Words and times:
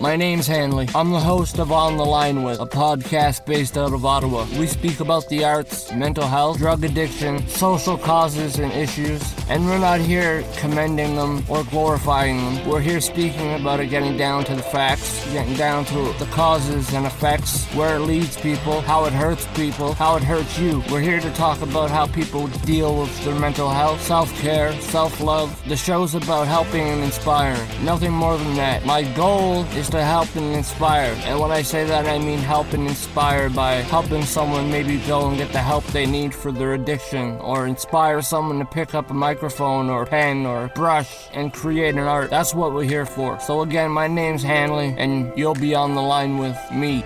My 0.00 0.16
name's 0.16 0.46
Hanley. 0.46 0.88
I'm 0.94 1.10
the 1.10 1.20
host 1.20 1.58
of 1.58 1.70
On 1.70 1.98
the 1.98 2.06
Line 2.06 2.42
With, 2.42 2.58
a 2.58 2.64
podcast 2.64 3.44
based 3.44 3.76
out 3.76 3.92
of 3.92 4.06
Ottawa. 4.06 4.46
We 4.58 4.66
speak 4.66 5.00
about 5.00 5.28
the 5.28 5.44
arts, 5.44 5.92
mental 5.92 6.26
health, 6.26 6.56
drug 6.56 6.82
addiction, 6.84 7.46
social 7.48 7.98
causes 7.98 8.58
and 8.58 8.72
issues, 8.72 9.22
and 9.50 9.66
we're 9.66 9.78
not 9.78 10.00
here 10.00 10.42
commending 10.56 11.16
them 11.16 11.44
or 11.50 11.64
glorifying 11.64 12.38
them. 12.38 12.66
We're 12.66 12.80
here 12.80 13.02
speaking 13.02 13.52
about 13.60 13.80
it, 13.80 13.88
getting 13.88 14.16
down 14.16 14.44
to 14.44 14.56
the 14.56 14.62
facts, 14.62 15.30
getting 15.34 15.54
down 15.56 15.84
to 15.86 16.14
the 16.18 16.26
causes 16.32 16.94
and 16.94 17.04
effects, 17.04 17.66
where 17.74 17.96
it 17.96 18.00
leads 18.00 18.38
people, 18.38 18.80
how 18.80 19.04
it 19.04 19.12
hurts 19.12 19.46
people, 19.48 19.92
how 19.92 20.16
it 20.16 20.22
hurts 20.22 20.58
you. 20.58 20.82
We're 20.90 21.02
here 21.02 21.20
to 21.20 21.30
talk 21.34 21.60
about 21.60 21.90
how 21.90 22.06
people 22.06 22.46
deal 22.64 22.98
with 22.98 23.24
their 23.26 23.38
mental 23.38 23.68
health, 23.68 24.00
self 24.00 24.32
care, 24.40 24.72
self 24.80 25.20
love. 25.20 25.62
The 25.68 25.76
show's 25.76 26.14
about 26.14 26.46
helping 26.46 26.88
and 26.88 27.02
inspiring. 27.02 27.68
Nothing 27.84 28.12
more 28.12 28.38
than 28.38 28.54
that. 28.54 28.86
My 28.86 29.02
goal 29.12 29.64
is 29.74 29.89
to 29.90 30.02
help 30.02 30.34
and 30.36 30.54
inspire. 30.54 31.14
And 31.24 31.38
when 31.38 31.50
I 31.50 31.62
say 31.62 31.84
that, 31.84 32.06
I 32.06 32.18
mean 32.18 32.38
help 32.38 32.72
and 32.72 32.86
inspire 32.86 33.50
by 33.50 33.74
helping 33.74 34.22
someone 34.22 34.70
maybe 34.70 34.98
go 35.06 35.28
and 35.28 35.36
get 35.36 35.52
the 35.52 35.58
help 35.58 35.84
they 35.86 36.06
need 36.06 36.34
for 36.34 36.52
their 36.52 36.74
addiction, 36.74 37.38
or 37.40 37.66
inspire 37.66 38.22
someone 38.22 38.58
to 38.58 38.64
pick 38.64 38.94
up 38.94 39.10
a 39.10 39.14
microphone 39.14 39.90
or 39.90 40.06
pen 40.06 40.46
or 40.46 40.68
brush 40.74 41.28
and 41.32 41.52
create 41.52 41.94
an 41.94 42.00
art. 42.00 42.30
That's 42.30 42.54
what 42.54 42.72
we're 42.72 42.84
here 42.84 43.06
for. 43.06 43.38
So, 43.40 43.62
again, 43.62 43.90
my 43.90 44.06
name's 44.06 44.42
Hanley, 44.42 44.94
and 44.96 45.32
you'll 45.36 45.54
be 45.54 45.74
on 45.74 45.94
the 45.94 46.02
line 46.02 46.38
with 46.38 46.58
me. 46.72 47.04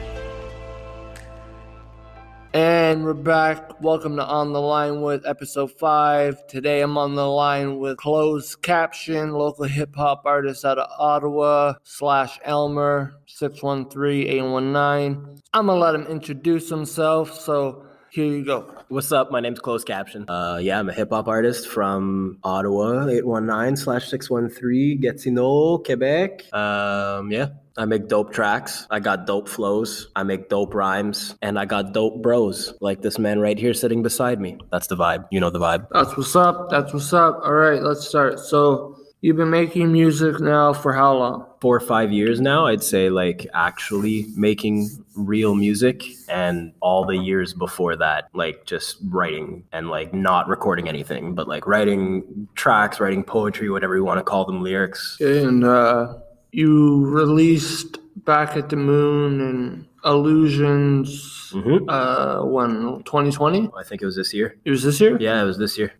And 2.54 3.04
we're 3.04 3.14
back. 3.14 3.82
Welcome 3.82 4.14
to 4.14 4.24
On 4.24 4.52
the 4.52 4.60
Line 4.60 5.02
with 5.02 5.26
episode 5.26 5.72
5. 5.72 6.46
Today 6.46 6.82
I'm 6.82 6.96
on 6.96 7.16
the 7.16 7.26
line 7.26 7.80
with 7.80 7.96
Cloz3d 7.96 8.62
Caption, 8.62 9.32
local 9.32 9.64
hip 9.64 9.96
hop 9.96 10.22
artist 10.24 10.64
out 10.64 10.78
of 10.78 10.88
Ottawa, 10.96 11.74
slash 11.82 12.38
Aylmer, 12.46 13.16
613-819. 13.26 15.40
I'm 15.52 15.66
gonna 15.66 15.80
let 15.80 15.96
him 15.96 16.06
introduce 16.06 16.68
himself, 16.68 17.40
so 17.40 17.86
here 18.14 18.26
you 18.26 18.44
go. 18.44 18.72
What's 18.88 19.10
up? 19.10 19.32
My 19.32 19.40
name's 19.40 19.58
Cloz3d 19.58 19.86
Caption. 19.86 20.24
Uh, 20.28 20.58
yeah, 20.62 20.78
I'm 20.78 20.88
a 20.88 20.92
hip 20.92 21.10
hop 21.10 21.26
artist 21.26 21.66
from 21.66 22.38
Ottawa, 22.44 23.08
819 23.08 23.76
slash 23.76 24.08
613, 24.08 25.00
Gatineau, 25.00 25.78
Quebec. 25.78 26.44
Um, 26.52 27.32
yeah, 27.32 27.48
I 27.76 27.86
make 27.86 28.06
dope 28.06 28.32
tracks. 28.32 28.86
I 28.88 29.00
got 29.00 29.26
dope 29.26 29.48
flows. 29.48 30.10
I 30.14 30.22
make 30.22 30.48
dope 30.48 30.74
rhymes. 30.74 31.34
And 31.42 31.58
I 31.58 31.64
got 31.64 31.92
dope 31.92 32.22
bros, 32.22 32.72
like 32.80 33.02
this 33.02 33.18
man 33.18 33.40
right 33.40 33.58
here 33.58 33.74
sitting 33.74 34.04
beside 34.04 34.40
me. 34.40 34.58
That's 34.70 34.86
the 34.86 34.96
vibe. 34.96 35.26
You 35.32 35.40
know 35.40 35.50
the 35.50 35.58
vibe. 35.58 35.88
That's 35.90 36.16
what's 36.16 36.36
up. 36.36 36.70
That's 36.70 36.92
what's 36.92 37.12
up. 37.12 37.40
All 37.42 37.54
right, 37.54 37.82
let's 37.82 38.06
start. 38.06 38.38
So, 38.38 38.93
you've 39.24 39.38
been 39.38 39.48
making 39.48 39.90
music 39.90 40.38
now 40.38 40.70
for 40.74 40.92
how 40.92 41.16
long? 41.16 41.46
Four 41.62 41.76
or 41.76 41.80
five 41.80 42.12
years 42.12 42.42
now, 42.42 42.66
I'd 42.66 42.82
say, 42.82 43.08
like 43.08 43.46
actually 43.54 44.26
making 44.36 44.90
real 45.16 45.54
music. 45.54 46.04
And 46.28 46.74
all 46.80 47.06
the 47.06 47.16
years 47.16 47.54
before 47.54 47.96
that, 47.96 48.28
like 48.34 48.66
just 48.66 48.98
writing 49.08 49.64
and 49.72 49.88
like 49.88 50.12
not 50.12 50.46
recording 50.48 50.88
anything, 50.88 51.34
but 51.34 51.48
like 51.48 51.66
writing 51.66 52.48
tracks, 52.54 53.00
writing 53.00 53.24
poetry, 53.24 53.70
whatever 53.70 53.96
you 53.96 54.04
want 54.04 54.18
to 54.18 54.24
call 54.24 54.44
them, 54.44 54.62
lyrics. 54.62 55.16
And 55.20 55.64
uh, 55.64 56.18
you 56.52 57.06
released 57.06 57.98
Back 58.26 58.56
at 58.58 58.68
the 58.68 58.76
Moon 58.76 59.40
and 59.40 59.86
Illusions 60.04 61.50
Mhm. 61.54 61.84
uh, 61.88 62.44
when? 62.44 63.02
2020? 63.04 63.70
I 63.76 63.82
think 63.84 64.02
it 64.02 64.06
was 64.06 64.16
this 64.16 64.34
year. 64.34 64.56
It 64.66 64.70
was 64.70 64.82
this 64.82 65.00
year? 65.00 65.16
Yeah, 65.18 65.40
it 65.42 65.46
was 65.46 65.56
this 65.56 65.78
year. 65.78 65.92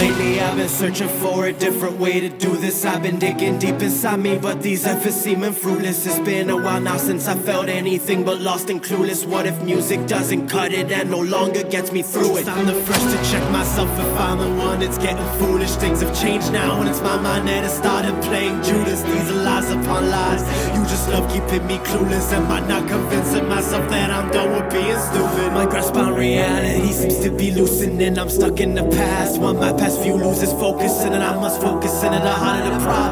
Lately 0.00 0.40
I've 0.40 0.56
been 0.56 0.68
searching 0.68 1.08
for 1.08 1.46
a 1.46 1.52
different 1.52 1.98
way 1.98 2.20
to 2.20 2.30
do 2.30 2.56
this. 2.56 2.84
I've 2.86 3.02
been 3.02 3.18
digging 3.18 3.58
deep 3.58 3.82
inside 3.82 4.20
me, 4.20 4.38
but 4.38 4.62
these 4.62 4.86
efforts 4.86 5.16
seeming 5.16 5.52
fruitless. 5.52 6.06
It's 6.06 6.18
been 6.20 6.48
a 6.48 6.56
while 6.56 6.80
now 6.80 6.96
since 6.96 7.28
I 7.28 7.34
felt 7.34 7.68
anything 7.68 8.24
but 8.24 8.40
lost 8.40 8.70
and 8.70 8.82
clueless. 8.82 9.26
What 9.26 9.44
if 9.46 9.62
music 9.62 10.06
doesn't 10.06 10.48
cut 10.48 10.72
it 10.72 10.90
and 10.90 11.10
no 11.10 11.20
longer 11.20 11.62
gets 11.64 11.92
me 11.92 12.02
through 12.02 12.38
it? 12.38 12.48
I'm 12.48 12.66
the 12.66 12.74
first 12.88 13.06
to 13.14 13.30
check 13.30 13.44
myself 13.50 13.90
if 13.98 14.12
I'm 14.18 14.38
the 14.38 14.64
one 14.64 14.80
that's 14.80 14.96
getting 14.98 15.28
foolish. 15.38 15.72
Things 15.72 16.00
have 16.00 16.18
changed 16.18 16.50
now, 16.50 16.80
and 16.80 16.88
it's 16.88 17.02
my 17.02 17.20
mind 17.20 17.48
that 17.48 17.62
has 17.64 17.76
started 17.76 18.14
playing 18.22 18.62
Judas. 18.62 19.02
These 19.02 19.30
are 19.30 19.42
lies 19.42 19.70
upon 19.70 20.08
lies. 20.08 20.42
You 20.74 20.82
just 20.94 21.10
love 21.10 21.30
keeping 21.30 21.66
me 21.66 21.76
clueless. 21.78 22.32
Am 22.32 22.50
I 22.50 22.60
not 22.60 22.88
convincing 22.88 23.46
myself 23.48 23.88
that 23.90 24.10
I'm 24.10 24.30
done 24.30 24.50
with 24.56 24.72
being 24.72 24.98
stupid? 24.98 25.52
My 25.52 25.66
grasp 25.66 25.94
on 25.96 26.14
reality 26.14 26.90
seems 26.92 27.18
to 27.18 27.30
be 27.30 27.50
loosening. 27.50 28.18
I'm 28.18 28.30
stuck 28.30 28.60
in 28.60 28.74
the 28.74 28.84
past. 28.96 29.38
When 29.40 29.56
my 29.56 29.72
past 29.72 29.89
view 29.98 30.14
loses 30.14 30.52
focus, 30.52 31.00
and 31.02 31.14
then 31.14 31.22
I 31.22 31.34
must 31.34 31.60
focus 31.60 32.02
into 32.02 32.18
the 32.18 32.30
heart 32.30 32.64
of 32.64 32.72
the 32.78 32.84
problem. 32.84 33.09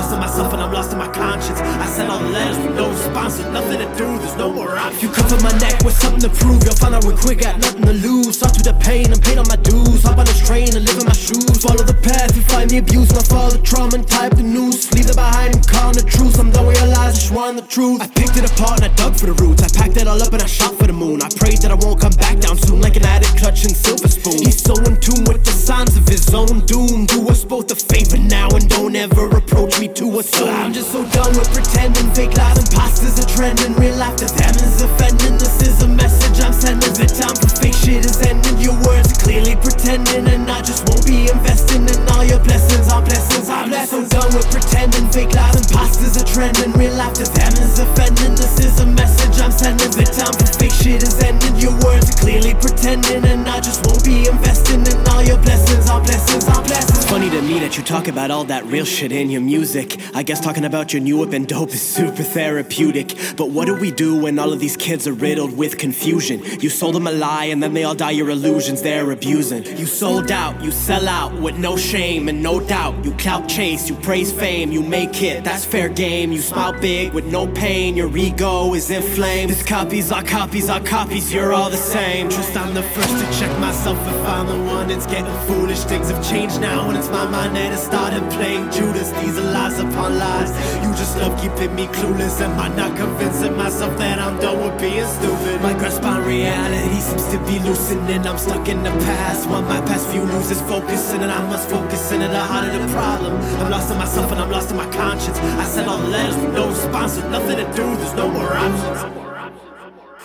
Lost 0.00 0.14
in 0.14 0.20
myself 0.20 0.52
and 0.54 0.62
I'm 0.62 0.72
lost 0.72 0.92
in 0.92 0.98
my 0.98 1.12
conscience. 1.12 1.60
I 1.60 1.84
sent 1.84 2.08
all 2.08 2.20
the 2.20 2.30
letters 2.30 2.56
with 2.56 2.74
no 2.74 2.88
response, 2.88 3.36
with 3.36 3.52
nothing 3.52 3.84
to 3.84 3.88
do. 4.00 4.08
There's 4.16 4.34
no 4.34 4.50
more 4.50 4.74
option. 4.74 4.98
You 4.98 5.12
cover 5.12 5.36
my 5.44 5.52
neck 5.58 5.84
with 5.84 5.92
something 5.92 6.24
to 6.24 6.30
prove. 6.40 6.64
You'll 6.64 6.80
find 6.80 6.94
out 6.94 7.04
real 7.04 7.18
quick, 7.18 7.40
got 7.40 7.60
nothing 7.60 7.84
to 7.84 7.92
lose. 7.92 8.38
Saw 8.38 8.48
through 8.48 8.72
the 8.72 8.78
pain 8.80 9.12
and 9.12 9.20
paid 9.20 9.36
on 9.36 9.44
my 9.52 9.60
dues. 9.60 10.02
Hop 10.04 10.16
on 10.16 10.24
this 10.24 10.40
train 10.40 10.72
and 10.72 10.88
live 10.88 10.96
in 10.96 11.04
my 11.04 11.12
shoes. 11.12 11.60
Follow 11.60 11.84
the 11.84 11.92
path, 12.00 12.34
you 12.34 12.40
find 12.48 12.70
the 12.70 12.78
abuse. 12.78 13.12
Not 13.12 13.28
follow 13.28 13.50
the 13.50 13.60
trauma 13.60 14.00
and 14.00 14.08
type 14.08 14.32
the 14.40 14.42
news. 14.42 14.88
Leave 14.96 15.04
it 15.04 15.20
behind 15.20 15.60
and 15.60 15.68
call 15.68 15.92
the 15.92 16.00
truth. 16.00 16.40
I'm 16.40 16.48
done 16.48 16.64
realize 16.64 16.96
I 16.96 17.20
just 17.20 17.32
want 17.36 17.60
the 17.60 17.68
truth. 17.68 18.00
I 18.00 18.08
picked 18.08 18.40
it 18.40 18.48
apart 18.48 18.80
and 18.80 18.88
I 18.88 18.96
dug 18.96 19.20
for 19.20 19.26
the 19.28 19.36
roots. 19.36 19.60
I 19.60 19.68
packed 19.68 20.00
it 20.00 20.08
all 20.08 20.16
up 20.16 20.32
and 20.32 20.40
I 20.40 20.48
shot 20.48 20.80
for 20.80 20.88
the 20.88 20.96
moon. 20.96 21.20
I 21.20 21.28
prayed 21.28 21.60
that 21.60 21.76
I 21.76 21.76
won't 21.76 22.00
come 22.00 22.16
back 22.16 22.40
down 22.40 22.56
soon, 22.56 22.80
like 22.80 22.96
an 22.96 23.04
addict 23.04 23.36
clutching 23.36 23.76
silver 23.76 24.08
spoon. 24.08 24.40
He's 24.48 24.64
so 24.64 24.72
in 24.88 24.96
tune 24.96 25.28
with 25.28 25.44
the 25.44 25.52
signs 25.52 25.92
of 26.00 26.08
his 26.08 26.24
own 26.32 26.64
doom. 26.64 27.04
Do 27.04 27.28
us 27.28 27.44
both 27.44 27.68
a 27.68 27.76
favor 27.76 28.16
now 28.16 28.48
and 28.56 28.64
don't 28.64 28.96
ever 28.96 29.28
approach 29.36 29.76
me 29.76 29.89
to 29.94 30.18
assume. 30.18 30.48
I'm 30.48 30.72
just 30.72 30.92
so 30.92 31.04
done 31.10 31.32
with 31.36 31.50
pretending 31.52 32.10
fake 32.14 32.36
lies 32.36 32.58
and 32.58 32.68
imposters 32.68 33.18
are 33.18 33.28
trending. 33.28 33.74
Real 33.74 33.96
life 33.96 34.16
to 34.16 34.26
them 34.26 34.54
is 34.54 34.82
offending. 34.82 35.34
This 35.38 35.62
is 35.62 35.82
a 35.82 35.88
message 35.88 36.40
I'm 36.40 36.52
sending. 36.52 36.92
The 36.94 37.06
time 37.06 37.34
for 37.36 37.48
fake 37.60 37.74
shit 37.74 38.04
is 38.04 38.20
ending. 38.22 38.58
Your 38.58 38.76
words 38.86 39.12
are 39.12 39.20
clearly 39.22 39.56
pretending, 39.56 40.28
and 40.28 40.50
I 40.50 40.60
just 40.62 40.86
won't 40.88 41.06
be 41.06 41.30
investing 41.30 41.88
in 41.88 41.98
all 42.12 42.24
your 42.24 42.40
blessings. 42.40 42.88
All 42.88 43.02
blessings, 43.02 43.48
all 43.48 43.66
blessings. 43.66 44.10
So 44.10 44.20
done 44.20 44.30
with 44.36 44.48
pretending 44.50 45.08
fake 45.10 45.32
lies 45.32 45.56
and 45.56 45.64
imposters 45.64 46.16
are 46.20 46.28
trending. 46.28 46.72
Real 46.76 46.94
life 46.94 47.14
to 47.18 47.24
them 47.24 47.52
is 47.58 47.78
offending. 47.78 48.36
This 48.36 48.60
is 48.60 48.78
a 48.80 48.86
message 48.86 49.40
I'm 49.40 49.52
sending. 49.52 49.90
The 49.90 50.04
time 50.04 50.34
for 50.36 50.46
fake 50.60 50.76
shit 50.76 51.02
is 51.02 51.16
ending. 51.24 51.56
Your 51.56 51.74
words 51.82 52.10
are 52.10 52.18
clearly 52.20 52.54
pretending, 52.54 53.24
and 53.24 53.48
I 53.48 53.60
just 53.60 53.86
won't 53.86 54.04
be 54.04 54.28
investing 54.28 54.84
in 54.84 54.98
all 55.08 55.22
your 55.24 55.38
blessings. 55.40 55.88
All 55.88 56.00
blessings, 56.00 56.44
all 56.48 56.62
blessings. 56.62 57.00
It's 57.00 57.10
funny 57.10 57.30
to 57.30 57.40
me 57.42 57.58
that 57.60 57.76
you 57.76 57.82
talk 57.82 58.08
about 58.08 58.30
all 58.30 58.44
that 58.44 58.64
real 58.66 58.84
shit 58.84 59.12
in 59.12 59.30
your 59.30 59.40
music. 59.40 59.79
I 60.14 60.22
guess 60.22 60.40
talking 60.40 60.64
about 60.64 60.92
your 60.92 61.02
new 61.02 61.18
whip 61.18 61.32
and 61.32 61.46
dope 61.46 61.70
is 61.70 61.82
super 61.82 62.22
therapeutic. 62.22 63.16
But 63.36 63.50
what 63.50 63.66
do 63.66 63.74
we 63.74 63.90
do 63.90 64.16
when 64.16 64.38
all 64.38 64.52
of 64.52 64.60
these 64.60 64.76
kids 64.76 65.06
are 65.06 65.12
riddled 65.12 65.56
with 65.56 65.78
confusion? 65.78 66.42
You 66.60 66.68
sold 66.68 66.94
them 66.94 67.06
a 67.06 67.12
lie 67.12 67.46
and 67.46 67.62
then 67.62 67.74
they 67.74 67.84
all 67.84 67.94
die 67.94 68.10
your 68.10 68.30
illusions 68.30 68.82
they're 68.82 69.10
abusing. 69.10 69.64
You 69.78 69.86
sold 69.86 70.30
out, 70.30 70.62
you 70.62 70.70
sell 70.70 71.08
out 71.08 71.32
with 71.40 71.58
no 71.58 71.76
shame 71.76 72.28
and 72.28 72.42
no 72.42 72.60
doubt. 72.60 73.04
You 73.04 73.12
clout 73.12 73.48
chase, 73.48 73.88
you 73.88 73.96
praise 73.96 74.32
fame, 74.32 74.72
you 74.72 74.82
make 74.82 75.22
it, 75.22 75.44
that's 75.44 75.64
fair 75.64 75.88
game. 75.88 76.32
You 76.32 76.40
smile 76.40 76.78
big 76.80 77.12
with 77.12 77.26
no 77.26 77.46
pain, 77.46 77.96
your 77.96 78.14
ego 78.16 78.74
is 78.74 78.90
inflamed. 78.90 79.50
This 79.50 79.62
copies 79.62 80.12
are 80.12 80.22
copies 80.22 80.68
are 80.68 80.80
copies, 80.80 81.32
you're 81.32 81.52
all 81.52 81.70
the 81.70 81.76
same. 81.76 82.28
Trust 82.28 82.56
I'm 82.56 82.74
the 82.74 82.82
first 82.82 83.10
to 83.10 83.38
check 83.38 83.58
myself 83.58 83.98
if 84.06 84.26
I'm 84.26 84.46
the 84.46 84.72
one 84.72 84.88
that's 84.88 85.06
getting 85.06 85.34
foolish. 85.46 85.80
Things 85.84 86.10
have 86.10 86.22
changed 86.28 86.60
now, 86.60 86.88
and 86.88 86.98
it's 86.98 87.08
my 87.08 87.26
mind 87.26 87.56
that 87.56 87.70
has 87.72 87.84
started 87.84 88.22
playing 88.32 88.70
Judas. 88.70 89.10
These 89.22 89.38
are 89.38 89.52
lies 89.52 89.69
upon 89.78 90.18
lies. 90.18 90.50
You 90.82 90.90
just 90.94 91.16
love 91.18 91.40
keeping 91.40 91.74
me 91.74 91.86
clueless. 91.86 92.40
Am 92.40 92.58
I 92.58 92.68
not 92.74 92.96
convincing 92.96 93.56
myself 93.56 93.96
that 93.98 94.18
I'm 94.18 94.38
done 94.40 94.58
with 94.64 94.80
being 94.80 95.06
stupid? 95.06 95.60
My 95.62 95.74
grasp 95.74 96.02
on 96.04 96.24
reality 96.26 97.00
seems 97.00 97.26
to 97.32 97.38
be 97.46 97.58
loosening. 97.60 98.26
I'm 98.26 98.38
stuck 98.38 98.68
in 98.68 98.82
the 98.82 98.90
past. 99.06 99.48
When 99.48 99.64
my 99.64 99.80
past 99.82 100.08
view 100.08 100.22
loses 100.22 100.60
focus, 100.62 101.12
and 101.12 101.24
I 101.24 101.46
must 101.48 101.68
focus 101.68 102.12
into 102.12 102.28
the 102.28 102.40
heart 102.40 102.68
of 102.68 102.80
the 102.80 102.88
problem. 102.92 103.34
I'm 103.60 103.70
lost 103.70 103.90
in 103.90 103.98
myself 103.98 104.32
and 104.32 104.40
I'm 104.40 104.50
lost 104.50 104.70
in 104.70 104.76
my 104.76 104.90
conscience. 104.90 105.38
I 105.38 105.64
sent 105.64 105.88
all 105.88 105.98
the 105.98 106.08
letters 106.08 106.36
with 106.36 106.54
no 106.54 106.68
response, 106.68 107.16
with 107.16 107.30
nothing 107.30 107.56
to 107.56 107.66
do. 107.76 107.84
There's 107.96 108.14
no 108.14 108.28
more 108.28 108.52
options. 108.52 109.19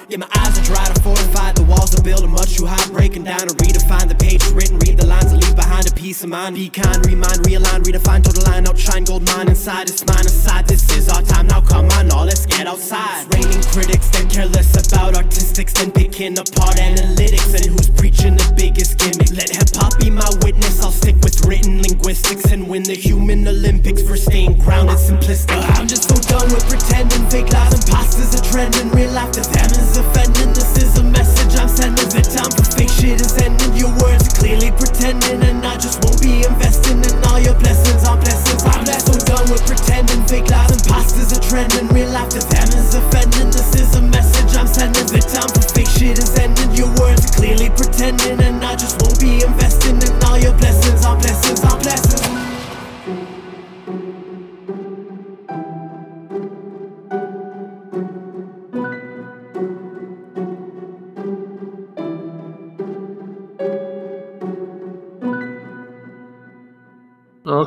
Yeah, 0.07 0.17
my 0.17 0.27
eyes 0.37 0.53
are 0.59 0.63
dry 0.63 0.85
to 0.85 1.01
fortify. 1.01 1.51
The 1.53 1.63
walls 1.63 1.97
are 1.97 2.03
building 2.03 2.29
much 2.29 2.57
too 2.57 2.67
high. 2.67 2.85
Breaking 2.93 3.23
down 3.23 3.39
to 3.39 3.55
redefine 3.57 4.07
the 4.07 4.13
page 4.13 4.45
written. 4.53 4.77
Read 4.77 4.97
the 4.97 5.05
lines 5.07 5.31
and 5.33 5.41
leave 5.41 5.55
behind 5.55 5.89
a 5.89 5.93
peace 5.95 6.23
of 6.23 6.29
mind. 6.29 6.53
Be 6.53 6.69
kind, 6.69 7.03
remind, 7.07 7.41
realign, 7.41 7.81
redefine, 7.81 8.21
total 8.21 8.43
line, 8.43 8.67
outshine, 8.67 9.03
gold 9.03 9.25
mine 9.25 9.49
inside. 9.49 9.89
It's 9.89 10.05
mine 10.05 10.25
aside. 10.25 10.67
This 10.67 10.85
is 10.95 11.09
our 11.09 11.23
time. 11.23 11.47
Now 11.47 11.61
come 11.61 11.89
on, 11.97 12.11
all 12.11 12.25
let's 12.25 12.45
get 12.45 12.67
outside. 12.67 13.33
Raining 13.33 13.65
critics, 13.73 14.09
they're 14.09 14.29
careless 14.29 14.77
about 14.77 15.17
artistics, 15.17 15.73
then 15.73 15.91
picking 15.91 16.37
apart 16.37 16.77
analytics 16.77 17.57
and 17.57 17.73
who's 17.73 17.89
preaching 17.89 18.37
the 18.37 18.53
biggest 18.55 18.99
gimmick. 18.99 19.33
Let 19.33 19.49
hip 19.49 19.73
hop 19.73 19.97
be 19.97 20.11
my 20.11 20.29
witness. 20.45 20.83
I'll 20.85 20.93
stick 20.93 21.17
with 21.25 21.41
written 21.49 21.81
linguistics 21.81 22.51
and 22.51 22.69
win 22.69 22.83
the 22.83 22.93
human 22.93 23.47
Olympics 23.47 24.03
for 24.03 24.17
staying 24.17 24.59
grounded, 24.59 24.97
simplistic. 25.01 25.57
I'm 25.79 25.87
just 25.87 26.05
so 26.05 26.15
done 26.29 26.53
with 26.53 26.69
pretending 26.69 27.25
fake 27.33 27.49
lies, 27.49 27.73
imposters 27.73 28.37
are 28.37 28.45
trending. 28.53 28.91
Real 28.91 29.11
life 29.11 29.31
to 29.33 29.41
them 29.41 29.71
is 29.71 29.94
Defending. 29.95 30.51
This 30.51 30.75
is 30.83 30.97
a 30.99 31.03
message 31.03 31.55
I'm 31.55 31.71
sending. 31.71 32.03
The 32.11 32.19
time 32.19 32.51
for 32.51 32.67
fake 32.75 32.91
shit 32.91 33.23
is 33.23 33.31
ending. 33.39 33.79
Your 33.79 33.95
words 34.03 34.27
clearly 34.27 34.67
pretending, 34.75 35.39
and 35.39 35.63
I 35.63 35.79
just 35.79 36.03
won't 36.03 36.19
be 36.19 36.43
investing 36.43 36.99
in 36.99 37.15
all 37.31 37.39
your 37.39 37.55
blessings. 37.55 38.03
All 38.03 38.19
blessings. 38.19 38.59
I'm 38.67 38.83
so 38.83 39.15
done 39.23 39.47
with 39.47 39.63
pretending. 39.63 40.19
Fake 40.27 40.51
lies 40.51 40.75
and 40.75 40.83
pastors 40.83 41.31
are 41.31 41.39
trending. 41.39 41.87
Real 41.95 42.11
life 42.11 42.27
to 42.35 42.43
them 42.43 42.67
is 42.75 42.91
offending. 42.91 43.47
This 43.55 43.71
is 43.79 43.95
a 43.95 44.01
message 44.03 44.51
I'm 44.59 44.67
sending. 44.67 45.07
The 45.07 45.23
time 45.31 45.47
for 45.55 45.63
fake 45.71 45.87
shit 45.87 46.19
is 46.19 46.35
ending. 46.43 46.75
Your 46.75 46.91
words 46.99 47.31
clearly 47.31 47.71
pretending, 47.71 48.43
and 48.43 48.59
I 48.67 48.75
just 48.75 48.99
won't 48.99 49.15
be 49.23 49.47
investing. 49.47 50.04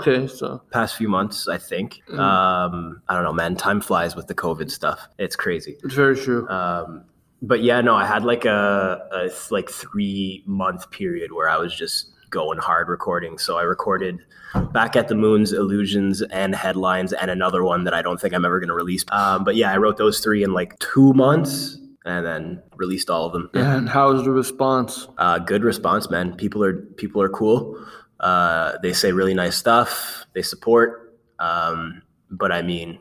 Okay, 0.00 0.26
so 0.26 0.62
Past 0.70 0.96
few 0.96 1.08
months, 1.08 1.48
I 1.48 1.58
think. 1.58 2.00
Mm. 2.08 2.18
Um, 2.18 3.02
I 3.08 3.14
don't 3.14 3.24
know, 3.24 3.32
man. 3.32 3.56
Time 3.56 3.80
flies 3.80 4.14
with 4.16 4.26
the 4.26 4.34
COVID 4.34 4.70
stuff. 4.70 5.08
It's 5.18 5.36
crazy. 5.36 5.76
it's 5.82 5.94
very 5.94 6.16
true. 6.16 6.48
Um, 6.48 7.04
but 7.42 7.62
yeah, 7.62 7.80
no, 7.80 7.94
I 7.94 8.04
had 8.04 8.24
like 8.24 8.44
a, 8.44 9.00
a 9.12 9.30
like 9.52 9.70
three 9.70 10.42
month 10.46 10.90
period 10.90 11.32
where 11.32 11.48
I 11.48 11.56
was 11.56 11.74
just 11.74 12.10
going 12.30 12.58
hard 12.58 12.88
recording. 12.88 13.38
So 13.38 13.56
I 13.58 13.62
recorded 13.62 14.18
back 14.72 14.96
at 14.96 15.08
the 15.08 15.14
moons, 15.14 15.52
illusions, 15.52 16.22
and 16.22 16.54
headlines, 16.54 17.12
and 17.12 17.30
another 17.30 17.62
one 17.62 17.84
that 17.84 17.94
I 17.94 18.02
don't 18.02 18.20
think 18.20 18.34
I'm 18.34 18.44
ever 18.44 18.58
going 18.60 18.68
to 18.68 18.74
release. 18.74 19.04
Um, 19.12 19.44
but 19.44 19.56
yeah, 19.56 19.72
I 19.72 19.76
wrote 19.76 19.96
those 19.98 20.20
three 20.20 20.42
in 20.42 20.52
like 20.52 20.78
two 20.78 21.12
months, 21.14 21.78
and 22.04 22.24
then 22.24 22.62
released 22.76 23.10
all 23.10 23.26
of 23.26 23.32
them. 23.32 23.50
and 23.54 23.88
how 23.88 24.12
was 24.12 24.24
the 24.24 24.30
response? 24.30 25.08
Uh, 25.18 25.38
good 25.38 25.62
response, 25.62 26.10
man. 26.10 26.34
People 26.34 26.64
are 26.64 26.74
people 26.74 27.20
are 27.22 27.28
cool. 27.28 27.78
Uh, 28.20 28.78
they 28.82 28.92
say 28.92 29.12
really 29.12 29.34
nice 29.34 29.56
stuff. 29.56 30.24
They 30.34 30.42
support. 30.42 31.16
Um, 31.38 32.02
but 32.30 32.50
I 32.52 32.62
mean, 32.62 32.98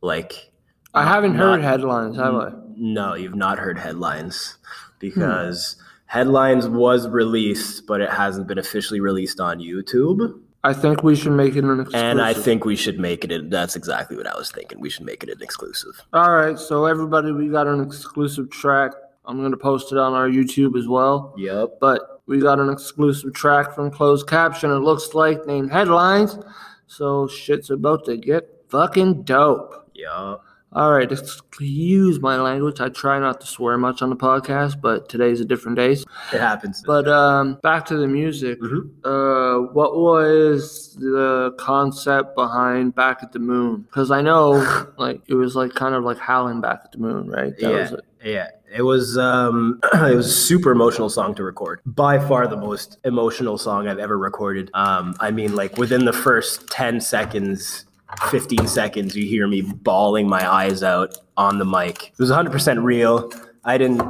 like, 0.00 0.50
I 0.94 1.04
haven't 1.04 1.36
not- 1.36 1.56
heard 1.56 1.62
headlines, 1.64 2.16
have 2.16 2.34
I? 2.34 2.52
no, 2.76 3.14
you've 3.14 3.34
not 3.34 3.58
heard 3.58 3.78
headlines 3.78 4.56
because 4.98 5.76
headlines 6.06 6.68
was 6.68 7.08
released, 7.08 7.86
but 7.86 8.00
it 8.00 8.10
hasn't 8.10 8.46
been 8.46 8.58
officially 8.58 9.00
released 9.00 9.40
on 9.40 9.58
YouTube. 9.58 10.40
I 10.62 10.74
think 10.74 11.02
we 11.02 11.16
should 11.16 11.32
make 11.32 11.56
it 11.56 11.64
an 11.64 11.80
exclusive. 11.80 12.04
And 12.04 12.20
I 12.20 12.34
think 12.34 12.64
we 12.66 12.76
should 12.76 12.98
make 12.98 13.24
it. 13.24 13.32
A, 13.32 13.42
that's 13.42 13.76
exactly 13.76 14.16
what 14.16 14.26
I 14.26 14.36
was 14.36 14.50
thinking. 14.52 14.78
We 14.80 14.90
should 14.90 15.06
make 15.06 15.22
it 15.22 15.30
an 15.30 15.40
exclusive. 15.42 15.92
All 16.12 16.32
right, 16.32 16.58
so 16.58 16.84
everybody, 16.84 17.32
we 17.32 17.48
got 17.48 17.66
an 17.66 17.80
exclusive 17.80 18.50
track. 18.50 18.92
I'm 19.24 19.40
gonna 19.42 19.56
post 19.56 19.90
it 19.92 19.98
on 19.98 20.12
our 20.12 20.28
YouTube 20.28 20.78
as 20.78 20.86
well. 20.86 21.34
Yep. 21.38 21.78
But 21.80 22.02
we 22.30 22.38
got 22.38 22.60
an 22.60 22.70
exclusive 22.70 23.34
track 23.34 23.74
from 23.74 23.90
Cloz3d 23.90 24.28
Caption. 24.28 24.70
It 24.70 24.76
looks 24.76 25.14
like 25.14 25.46
named 25.46 25.72
Headlines. 25.72 26.38
So 26.86 27.26
shit's 27.26 27.70
about 27.70 28.04
to 28.04 28.16
get 28.16 28.48
fucking 28.68 29.24
dope. 29.24 29.90
Yep. 29.94 30.40
All 30.72 30.92
right, 30.92 31.10
excuse 31.10 32.20
my 32.20 32.40
language. 32.40 32.80
I 32.80 32.88
try 32.88 33.18
not 33.18 33.40
to 33.40 33.46
swear 33.48 33.76
much 33.76 34.00
on 34.02 34.10
the 34.10 34.16
podcast, 34.16 34.80
but 34.80 35.08
today's 35.08 35.40
a 35.40 35.44
different 35.44 35.76
day. 35.76 35.90
It 35.90 36.06
happens. 36.32 36.84
But 36.86 37.08
um, 37.08 37.58
back 37.64 37.84
to 37.86 37.96
the 37.96 38.06
music. 38.06 38.60
Mhm. 38.60 38.90
Uh, 39.02 39.72
what 39.72 39.96
was 39.96 40.96
the 41.00 41.52
concept 41.58 42.36
behind 42.36 42.94
Back 42.94 43.24
at 43.24 43.32
the 43.32 43.40
Moon? 43.40 43.82
Because 43.82 44.12
I 44.12 44.20
know, 44.22 44.52
like, 44.98 45.20
it 45.26 45.34
was 45.34 45.56
like 45.56 45.74
kind 45.74 45.96
of 45.96 46.04
like 46.04 46.18
howling 46.18 46.60
back 46.60 46.82
at 46.84 46.92
the 46.92 46.98
moon, 46.98 47.28
right? 47.28 47.56
That 47.58 47.72
yeah, 47.72 47.80
was 47.80 47.92
it. 47.92 48.04
yeah. 48.22 48.50
It 48.72 48.82
was 48.82 49.18
um, 49.18 49.80
it 49.94 50.14
was 50.14 50.26
a 50.26 50.32
super 50.32 50.70
emotional 50.70 51.08
song 51.08 51.34
to 51.36 51.42
record. 51.42 51.80
By 51.84 52.18
far 52.18 52.46
the 52.46 52.56
most 52.56 52.98
emotional 53.04 53.58
song 53.58 53.88
I've 53.88 53.98
ever 53.98 54.16
recorded. 54.18 54.70
Um, 54.74 55.14
I 55.20 55.30
mean, 55.30 55.54
like 55.56 55.76
within 55.76 56.04
the 56.04 56.12
first 56.12 56.68
ten 56.68 57.00
seconds, 57.00 57.86
fifteen 58.30 58.66
seconds, 58.66 59.16
you 59.16 59.26
hear 59.26 59.48
me 59.48 59.62
bawling 59.62 60.28
my 60.28 60.50
eyes 60.50 60.82
out 60.82 61.16
on 61.36 61.58
the 61.58 61.64
mic. 61.64 62.08
It 62.08 62.18
was 62.18 62.30
100 62.30 62.50
percent 62.50 62.80
real. 62.80 63.30
I 63.64 63.76
didn't 63.76 64.02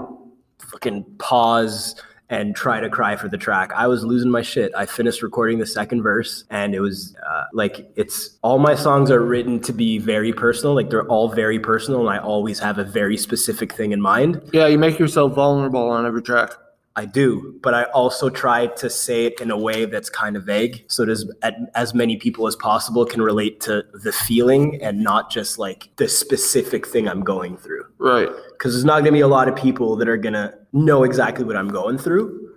fucking 0.58 1.04
pause 1.18 1.96
and 2.30 2.54
try 2.54 2.80
to 2.80 2.88
cry 2.88 3.16
for 3.16 3.28
the 3.28 3.36
track. 3.36 3.72
I 3.74 3.86
was 3.88 4.04
losing 4.04 4.30
my 4.30 4.40
shit. 4.42 4.72
I 4.76 4.86
finished 4.86 5.20
recording 5.20 5.58
the 5.58 5.66
second 5.66 6.02
verse, 6.02 6.44
and 6.48 6.74
it 6.74 6.80
was 6.80 7.14
uh, 7.28 7.44
like 7.52 7.90
it's 7.96 8.38
all 8.42 8.58
my 8.58 8.74
songs 8.76 9.10
are 9.10 9.20
written 9.24 9.60
to 9.60 9.72
be 9.72 9.98
very 9.98 10.32
personal. 10.32 10.74
Like 10.74 10.90
they're 10.90 11.06
all 11.08 11.28
very 11.28 11.58
personal, 11.58 12.00
and 12.00 12.08
I 12.08 12.18
always 12.22 12.58
have 12.60 12.78
a 12.78 12.84
very 12.84 13.16
specific 13.16 13.72
thing 13.74 13.92
in 13.92 14.00
mind. 14.00 14.40
Yeah, 14.52 14.66
you 14.68 14.78
make 14.78 14.98
yourself 14.98 15.34
vulnerable 15.34 15.90
on 15.90 16.06
every 16.06 16.22
track. 16.22 16.52
I 16.96 17.04
do, 17.04 17.58
but 17.62 17.72
I 17.72 17.84
also 17.84 18.28
try 18.28 18.66
to 18.66 18.90
say 18.90 19.26
it 19.26 19.40
in 19.40 19.50
a 19.52 19.56
way 19.56 19.84
that's 19.84 20.10
kind 20.10 20.36
of 20.36 20.42
vague, 20.44 20.84
so 20.88 21.04
that 21.04 21.12
as, 21.12 21.52
as 21.76 21.94
many 21.94 22.16
people 22.16 22.46
as 22.48 22.56
possible 22.56 23.06
can 23.06 23.22
relate 23.22 23.60
to 23.62 23.84
the 23.94 24.12
feeling 24.12 24.82
and 24.82 25.00
not 25.02 25.30
just 25.30 25.56
like 25.58 25.88
the 25.96 26.08
specific 26.08 26.86
thing 26.86 27.08
I'm 27.08 27.22
going 27.22 27.56
through 27.56 27.84
Right. 27.98 28.28
because 28.50 28.74
there's 28.74 28.84
not 28.84 28.94
going 29.00 29.06
to 29.06 29.12
be 29.12 29.20
a 29.20 29.28
lot 29.28 29.48
of 29.48 29.54
people 29.54 29.94
that 29.96 30.08
are 30.08 30.16
going 30.16 30.32
to 30.34 30.52
know 30.72 31.02
exactly 31.04 31.44
what 31.44 31.56
I'm 31.56 31.68
going 31.68 31.98
through. 31.98 32.48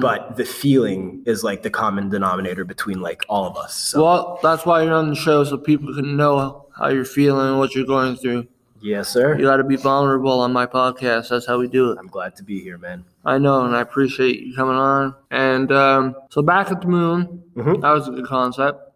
But 0.00 0.36
the 0.36 0.44
feeling 0.44 1.24
is 1.26 1.42
like 1.42 1.64
the 1.64 1.70
common 1.70 2.08
denominator 2.08 2.64
between 2.64 3.00
like 3.00 3.24
all 3.28 3.46
of 3.46 3.56
us. 3.56 3.74
So 3.74 4.04
Well, 4.04 4.38
that's 4.40 4.64
why 4.64 4.84
you're 4.84 4.94
on 4.94 5.08
the 5.10 5.16
show, 5.16 5.42
so 5.42 5.58
people 5.58 5.92
can 5.92 6.16
know 6.16 6.66
how 6.78 6.86
you're 6.88 7.04
feeling, 7.04 7.58
what 7.58 7.74
you're 7.74 7.84
going 7.84 8.14
through. 8.14 8.46
yes, 8.80 9.08
sir. 9.08 9.36
You 9.36 9.42
got 9.44 9.56
to 9.56 9.64
be 9.64 9.74
vulnerable 9.74 10.38
on 10.40 10.52
my 10.52 10.66
podcast. 10.66 11.30
That's 11.30 11.46
how 11.46 11.58
we 11.58 11.66
do 11.66 11.90
it. 11.90 11.98
I'm 11.98 12.06
glad 12.06 12.36
to 12.36 12.44
be 12.44 12.60
here, 12.60 12.78
man. 12.78 13.04
I 13.24 13.38
know, 13.38 13.64
and 13.64 13.74
I 13.74 13.80
appreciate 13.80 14.40
you 14.40 14.54
coming 14.54 14.76
on. 14.76 15.16
And 15.32 15.72
um, 15.72 16.14
so, 16.30 16.42
back 16.42 16.70
at 16.70 16.80
the 16.80 16.86
moon, 16.88 17.42
Mhm. 17.56 17.80
that 17.82 17.90
was 17.90 18.06
a 18.06 18.12
good 18.12 18.26
concept. 18.26 18.91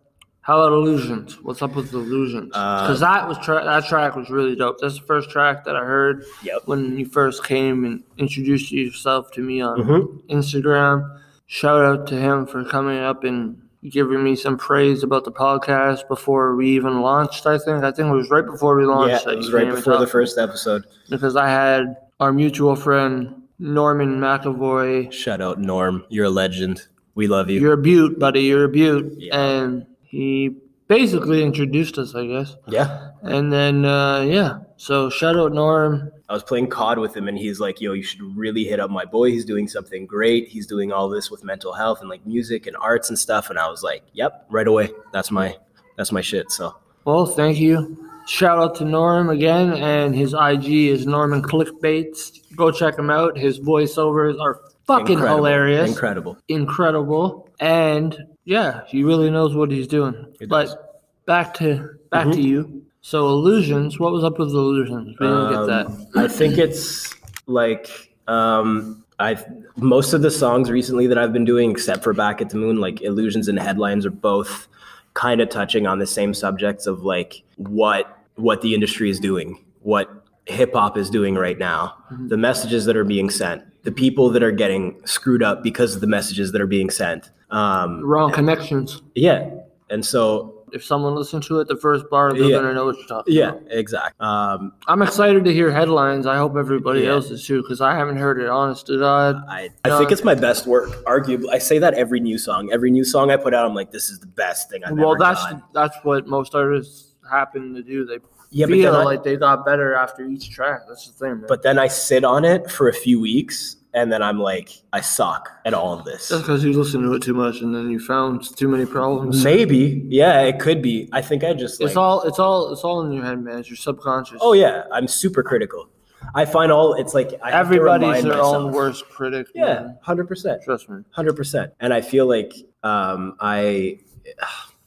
How 0.47 0.61
about 0.61 0.73
illusions? 0.75 1.43
What's 1.43 1.61
up 1.61 1.75
with 1.75 1.93
illusions? 1.93 2.53
Uh, 2.55 2.83
Because 2.83 3.01
that 3.01 3.27
was 3.27 3.37
tra- 3.39 3.65
that 3.65 3.85
track 3.87 4.15
was 4.15 4.31
really 4.31 4.55
dope. 4.55 4.77
That's 4.81 4.95
the 5.01 5.05
first 5.05 5.29
track 5.29 5.65
that 5.65 5.75
I 5.75 5.81
heard 5.85 6.25
Yep. 6.45 6.63
when 6.67 6.97
you 6.97 7.05
first 7.07 7.43
came 7.45 7.85
and 7.85 8.05
introduced 8.17 8.71
yourself 8.71 9.33
to 9.33 9.41
me 9.41 9.61
on 9.61 9.79
Mhm. 9.83 10.23
Instagram. 10.31 11.11
Shout 11.47 11.85
out 11.85 12.07
to 12.09 12.15
him 12.15 12.47
for 12.47 12.63
coming 12.65 12.99
up 13.01 13.25
and 13.25 13.57
giving 13.91 14.23
me 14.23 14.37
some 14.37 14.57
praise 14.57 15.03
about 15.03 15.25
the 15.25 15.33
podcast 15.33 16.07
before 16.07 16.55
we 16.55 16.69
even 16.71 17.01
launched. 17.03 17.45
I 17.47 17.59
think 17.59 17.83
I 17.83 17.91
think 17.91 18.09
it 18.09 18.15
was 18.15 18.31
right 18.31 18.47
before 18.47 18.77
we 18.77 18.85
launched. 18.85 19.27
Yeah, 19.27 19.33
it 19.33 19.39
was 19.39 19.53
right 19.53 19.69
before 19.69 19.97
the 19.99 20.07
first 20.07 20.39
episode. 20.39 20.85
because 21.11 21.35
I 21.35 21.49
had 21.49 21.97
our 22.21 22.33
mutual 22.33 22.77
friend 22.77 23.35
Norman 23.59 24.21
McAvoy. 24.21 25.11
Shout 25.13 25.41
out 25.41 25.59
Norm, 25.61 26.05
you're 26.09 26.27
a 26.27 26.31
legend. 26.31 26.87
We 27.17 27.27
love 27.27 27.51
you. 27.51 27.61
You're 27.61 27.73
a 27.73 27.77
beaut, 27.79 28.19
buddy. 28.21 28.43
You're 28.43 28.65
a 28.65 28.69
beaut. 28.69 29.13
Yeah. 29.19 29.37
And 29.41 29.87
he 30.17 30.51
basically 30.89 31.43
introduced 31.43 31.99
us, 31.99 32.15
I 32.15 32.27
guess. 32.27 32.57
yeah. 32.69 33.11
And 33.23 33.53
then 33.53 33.85
uh, 33.85 34.21
yeah, 34.21 34.59
so 34.77 35.11
shout 35.11 35.37
out 35.37 35.53
Norm. 35.53 36.13
I 36.29 36.33
was 36.33 36.43
playing 36.43 36.69
COD 36.71 36.99
with 36.99 37.17
him 37.17 37.29
and 37.29 37.39
he's 37.39 37.61
like, 37.61 37.81
yo, 37.81 37.93
you 37.93 38.03
should 38.03 38.21
really 38.37 38.65
hit 38.65 38.81
up 38.81 38.91
my 38.91 39.05
boy. 39.05 39.31
He's 39.31 39.45
doing 39.45 39.69
something 39.69 40.07
great. 40.07 40.49
He's 40.49 40.67
doing 40.67 40.93
all 40.93 41.09
this 41.09 41.31
with 41.31 41.45
mental 41.45 41.73
health 41.73 42.01
and 42.01 42.09
like 42.09 42.27
music 42.27 42.67
and 42.67 42.77
arts 42.77 43.09
and 43.09 43.19
stuff. 43.19 43.51
And 43.51 43.59
I 43.59 43.69
was 43.69 43.83
like, 43.83 44.03
yep, 44.13 44.47
right 44.51 44.67
away. 44.67 44.91
That's 45.13 45.31
my 45.31 45.57
that's 45.97 46.13
my 46.13 46.21
shit. 46.21 46.51
So 46.51 46.77
Well, 47.05 47.27
thank 47.27 47.59
you. 47.59 48.03
Shout 48.27 48.59
out 48.59 48.75
to 48.77 48.85
Norm 48.85 49.31
again, 49.31 49.73
and 49.75 50.13
his 50.13 50.35
IG 50.35 50.67
is 50.67 51.07
Norman 51.07 51.43
Clickbaits. 51.43 52.41
Go 52.57 52.73
check 52.73 52.99
him 52.99 53.09
out. 53.09 53.39
His 53.39 53.61
voiceovers 53.61 54.41
are 54.41 54.61
fucking 54.85 55.13
incredible. 55.13 55.37
hilarious. 55.37 55.89
Incredible. 55.89 56.37
incredible 56.49 57.49
and 57.61 58.19
yeah 58.47 58.81
he 58.87 59.03
really 59.03 59.31
knows 59.31 59.55
what 59.55 59.71
he's 59.71 59.87
doing 59.87 60.15
He 60.41 60.47
does. 60.47 60.71
Mm-hmm. 60.71 60.81
but 60.81 61.27
back 61.27 61.53
to 61.55 61.91
back 62.11 62.31
to 62.33 62.41
you 62.41 62.83
so 63.03 63.29
illusions 63.29 63.99
what 64.01 64.13
was 64.13 64.25
up 64.25 64.39
with 64.39 64.49
illusions 64.49 65.15
we 65.21 65.27
didn't 65.27 65.53
get 65.53 65.67
that 65.67 65.87
Um, 65.87 66.07
I 66.17 66.29
think 66.29 66.57
it's 66.57 67.15
like 67.47 68.15
um 68.29 69.05
I've 69.19 69.45
most 69.77 70.13
of 70.13 70.23
the 70.23 70.31
songs 70.31 70.71
recently 70.71 71.07
that 71.07 71.17
I've 71.17 71.33
been 71.33 71.47
doing, 71.47 71.71
except 71.71 72.05
for 72.05 72.13
Back 72.13 72.43
at 72.43 72.51
the 72.51 72.59
Moon, 72.59 72.77
like 72.77 73.01
Illusions 73.01 73.49
and 73.49 73.59
Headlines 73.59 74.05
are 74.05 74.11
both 74.11 74.69
kind 75.15 75.41
of 75.41 75.49
touching 75.49 75.87
on 75.87 75.99
the 75.99 76.07
same 76.07 76.35
subjects 76.35 76.87
of 76.87 77.03
like 77.03 77.43
what 77.57 78.19
what 78.35 78.61
the 78.61 78.75
industry 78.75 79.09
is 79.09 79.19
doing, 79.19 79.65
what 79.81 80.11
hip 80.45 80.75
hop 80.75 80.99
is 80.99 81.09
doing 81.09 81.35
right 81.35 81.59
now, 81.59 81.95
the 82.27 82.37
messages 82.37 82.85
that 82.85 82.95
are 82.95 83.05
being 83.05 83.31
sent, 83.31 83.63
the 83.85 83.91
people 84.05 84.29
that 84.29 84.43
are 84.43 84.53
getting 84.53 85.01
screwed 85.07 85.43
up 85.43 85.63
because 85.63 85.95
of 85.95 86.03
the 86.03 86.07
messages 86.07 86.53
that 86.53 86.61
are 86.61 86.67
being 86.67 86.91
sent. 86.91 87.31
Um, 87.51 88.05
wrong 88.05 88.33
connections 88.33 89.03
yeah. 89.15 89.51
And 89.89 90.05
so 90.05 90.65
if 90.73 90.85
someone 90.85 91.15
listens 91.15 91.47
to 91.47 91.61
it 91.61 91.69
the 91.69 91.77
first 91.77 92.05
bar 92.11 92.33
they're 92.33 92.43
Yeah. 92.43 92.57
gonna 92.57 92.75
know 92.75 92.87
what 92.87 92.97
you're 92.99 93.07
talking 93.07 93.33
yeah, 93.35 93.51
about 93.51 93.63
exactly. 93.71 94.17
Um, 94.19 94.73
i'm 94.89 95.01
excited 95.01 95.45
to 95.45 95.53
hear 95.53 95.71
headlines 95.71 96.27
i 96.27 96.37
hope 96.37 96.57
everybody 96.57 97.03
Yeah. 97.03 97.11
else 97.11 97.31
is 97.31 97.47
too 97.47 97.63
because 97.63 97.81
i 97.81 97.95
haven't 97.95 98.17
heard 98.17 98.41
it 98.41 98.49
honest 98.49 98.87
to 98.89 98.99
god 98.99 99.45
I, 99.49 99.71
I 99.85 99.97
think 99.97 100.11
it's 100.11 100.25
my 100.25 100.35
best 100.35 100.67
work. 100.67 100.91
Arguably, 101.05 101.49
I 101.53 101.59
say 101.59 101.79
that 101.79 101.95
every 101.95 102.19
new 102.19 102.37
song. 102.37 102.69
Every 102.73 102.91
new 102.91 103.05
song 103.05 103.31
I 103.31 103.37
put 103.37 103.55
out, 103.55 103.65
I'm 103.65 103.75
like, 103.77 103.93
this 103.93 104.11
is 104.11 104.19
the 104.19 104.27
best 104.27 104.69
thing 104.69 104.83
I've 104.85 104.99
well 104.99 105.11
ever 105.15 105.19
that's 105.21 105.45
done. 105.45 105.63
that's 105.73 105.97
what 106.03 106.27
most 106.27 106.55
artists 106.57 107.15
happen 107.31 107.73
to 107.75 107.83
do 107.83 108.05
they 108.05 108.19
Yeah, 108.51 108.67
feel 108.67 108.97
I- 108.97 109.05
like 109.05 109.23
they 109.23 109.37
got 109.37 109.65
better 109.65 109.95
after 109.95 110.25
each 110.27 110.51
track 110.51 110.81
that's 110.89 111.07
the 111.07 111.13
thing 111.13 111.37
man. 111.39 111.45
But 111.47 111.63
then 111.63 111.79
I 111.79 111.87
sit 111.87 112.25
on 112.25 112.45
it 112.45 112.69
for 112.73 112.89
a 112.89 112.93
few 112.93 113.21
weeks 113.21 113.77
and 113.97 114.13
then 114.13 114.23
I'm 114.23 114.39
like, 114.39 114.69
I 114.93 115.01
suck 115.01 115.51
at 115.65 115.73
all 115.75 115.99
of 115.99 116.05
this. 116.05 116.29
That's 116.29 116.43
because 116.43 116.63
you 116.63 116.73
listen 116.75 117.03
to 117.03 117.15
it 117.15 117.23
too 117.23 117.35
much, 117.35 117.63
and 117.63 117.75
then 117.75 117.91
you 117.91 117.99
found 117.99 118.57
too 118.57 118.69
many 118.69 118.85
problems. 118.85 119.43
Maybe, 119.43 120.05
yeah, 120.09 120.43
it 120.43 120.61
could 120.61 120.83
be. 120.83 121.09
I 121.13 121.23
think 121.23 121.43
I 121.43 121.55
just 121.55 121.81
like, 121.81 121.89
It's 121.89 121.97
all 121.97 122.23
it's 122.23 122.39
all 122.39 122.73
it's 122.73 122.85
all 122.85 123.01
in 123.05 123.11
your 123.11 123.25
head, 123.25 123.43
man. 123.43 123.59
It's 123.59 123.71
your 123.71 123.79
subconscious. 123.79 124.39
oh 124.43 124.53
yeah, 124.53 124.85
I'm 124.93 125.09
super 125.09 125.43
critical. 125.43 125.89
I 126.35 126.45
find 126.45 126.71
all 126.71 126.93
it's 126.95 127.15
like 127.15 127.33
I 127.43 127.53
everybody's 127.53 128.23
their 128.23 128.33
myself. 128.35 128.57
own 128.57 128.73
worst 128.73 129.09
critic. 129.09 129.47
Yeah, 129.55 129.93
hundred 130.03 130.29
percent. 130.29 130.63
trust 130.63 130.89
me. 130.91 131.03
Hundred 131.11 131.35
percent. 131.35 131.73
And 131.81 131.95
I 131.95 132.03
feel 132.03 132.27
like 132.27 132.53
um, 132.83 133.37
I, 133.41 133.99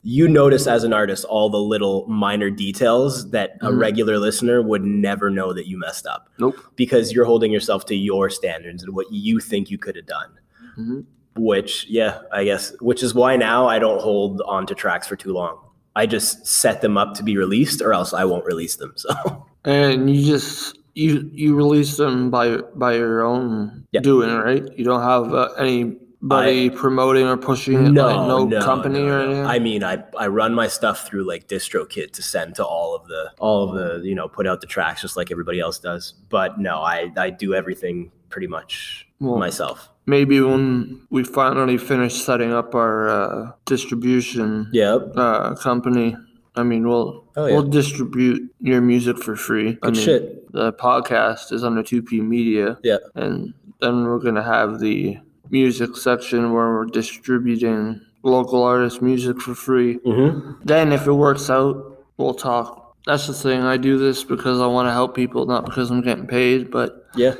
you 0.04 0.28
notice 0.28 0.66
as 0.68 0.84
an 0.84 0.94
artist 0.94 1.26
all 1.26 1.50
the 1.50 1.58
little 1.60 2.06
minor 2.08 2.50
details 2.50 3.30
that 3.32 3.58
a 3.62 3.70
Mhm. 3.70 3.80
regular 3.82 4.18
listener 4.18 4.62
would 4.62 4.84
never 4.86 5.30
know 5.30 5.52
that 5.54 5.68
you 5.68 5.78
messed 5.78 6.08
up 6.08 6.30
Nope. 6.40 6.56
because 6.78 7.12
you're 7.12 7.26
holding 7.26 7.52
yourself 7.52 7.86
to 7.88 7.96
your 7.96 8.30
standards 8.30 8.82
and 8.84 8.94
what 8.96 9.12
you 9.12 9.40
think 9.40 9.70
you 9.70 9.78
could 9.78 9.96
have 9.98 10.06
done. 10.06 10.30
Mhm. 10.78 11.06
Which, 11.38 11.86
yeah, 11.90 12.20
I 12.32 12.44
guess, 12.46 12.74
which 12.80 13.04
is 13.04 13.14
why 13.14 13.36
now 13.36 13.68
I 13.68 13.78
don't 13.80 14.02
hold 14.02 14.42
on 14.46 14.66
to 14.68 14.76
tracks 14.76 15.06
for 15.08 15.16
too 15.18 15.34
long. 15.34 15.58
I 15.96 16.06
just 16.06 16.48
set 16.48 16.82
them 16.82 16.98
up 16.98 17.14
to 17.16 17.24
be 17.24 17.38
released, 17.38 17.82
or 17.82 17.92
else 17.94 18.14
I 18.14 18.24
won't 18.24 18.46
release 18.46 18.78
them. 18.78 18.94
So, 18.96 19.10
And 19.66 20.10
you 20.16 20.26
just 20.26 20.78
you 20.96 21.30
you 21.34 21.56
release 21.56 21.98
them 21.98 22.30
by 22.30 22.58
by 22.76 22.96
your 22.96 23.24
own 23.24 23.84
Yeah. 23.92 24.00
doing, 24.02 24.30
right? 24.34 24.66
You 24.78 24.86
don't 24.86 25.02
have 25.02 25.34
uh, 25.34 25.50
anybody 26.22 26.70
promoting 26.70 27.26
or 27.28 27.38
pushing 27.38 27.86
it, 27.86 27.92
no, 27.92 28.06
like 28.08 28.28
no, 28.28 28.46
no 28.46 28.62
company 28.64 29.00
no, 29.00 29.08
or 29.08 29.20
anything. 29.22 29.46
I 29.46 29.60
mean, 29.60 29.84
I 29.84 30.04
I 30.18 30.28
run 30.28 30.54
my 30.54 30.68
stuff 30.68 31.08
through 31.08 31.24
like 31.28 31.48
DistroKid 31.48 32.12
to 32.14 32.22
send 32.24 32.56
to 32.56 32.66
all 32.66 32.96
of 32.96 33.08
the 33.08 33.32
all 33.40 33.70
of 33.70 33.76
the 33.76 34.08
you 34.08 34.16
know 34.16 34.28
put 34.28 34.48
out 34.48 34.62
the 34.62 34.68
tracks 34.68 35.02
just 35.02 35.16
like 35.18 35.32
everybody 35.32 35.60
else 35.60 35.80
does. 35.80 36.14
But 36.30 36.60
no, 36.60 36.80
I 36.80 37.12
I 37.18 37.30
do 37.30 37.54
everything 37.54 38.12
pretty 38.30 38.48
much 38.48 39.08
Well, 39.20 39.38
myself. 39.38 39.90
Maybe 40.06 40.42
when 40.42 41.02
we 41.10 41.24
finally 41.24 41.78
finish 41.78 42.16
setting 42.16 42.52
up 42.54 42.74
our 42.76 43.10
uh, 43.10 43.52
distribution 43.66 44.70
Yep. 44.72 45.14
uh, 45.16 45.56
company, 45.56 46.16
I 46.56 46.64
mean, 46.64 46.88
we'll 46.88 47.26
Oh, 47.36 47.46
yeah. 47.46 47.54
we'll 47.54 47.64
distribute 47.70 48.52
your 48.60 48.82
music 48.82 49.18
for 49.18 49.36
free. 49.36 49.70
I 49.82 49.88
Good 49.88 49.96
mean, 49.96 50.06
shit. 50.06 50.52
The 50.52 50.74
podcast 50.74 51.52
is 51.54 51.64
under 51.64 51.82
2P 51.84 52.22
Media. 52.22 52.78
Yeah. 52.84 52.98
And 53.16 53.54
then 53.82 54.04
we're 54.04 54.20
going 54.20 54.36
to 54.36 54.44
have 54.44 54.80
the 54.80 55.18
music 55.50 55.96
section 55.98 56.54
where 56.54 56.70
we're 56.74 56.86
distributing 56.86 58.02
local 58.24 58.64
artists' 58.64 59.02
music 59.02 59.40
for 59.42 59.56
free. 59.56 59.96
hmm 60.06 60.52
Then, 60.64 60.92
if 60.92 61.08
it 61.08 61.14
works 61.14 61.50
out, 61.50 62.04
we'll 62.18 62.34
talk. 62.34 62.96
That's 63.06 63.28
the 63.28 63.34
thing. 63.34 63.62
I 63.62 63.78
do 63.78 63.98
this 63.98 64.24
because 64.24 64.60
I 64.60 64.68
want 64.68 64.88
to 64.88 64.92
help 64.92 65.16
people, 65.16 65.46
not 65.46 65.66
because 65.66 65.90
I'm 65.90 66.02
getting 66.02 66.28
paid, 66.28 66.70
but 66.70 67.08
Yeah. 67.16 67.36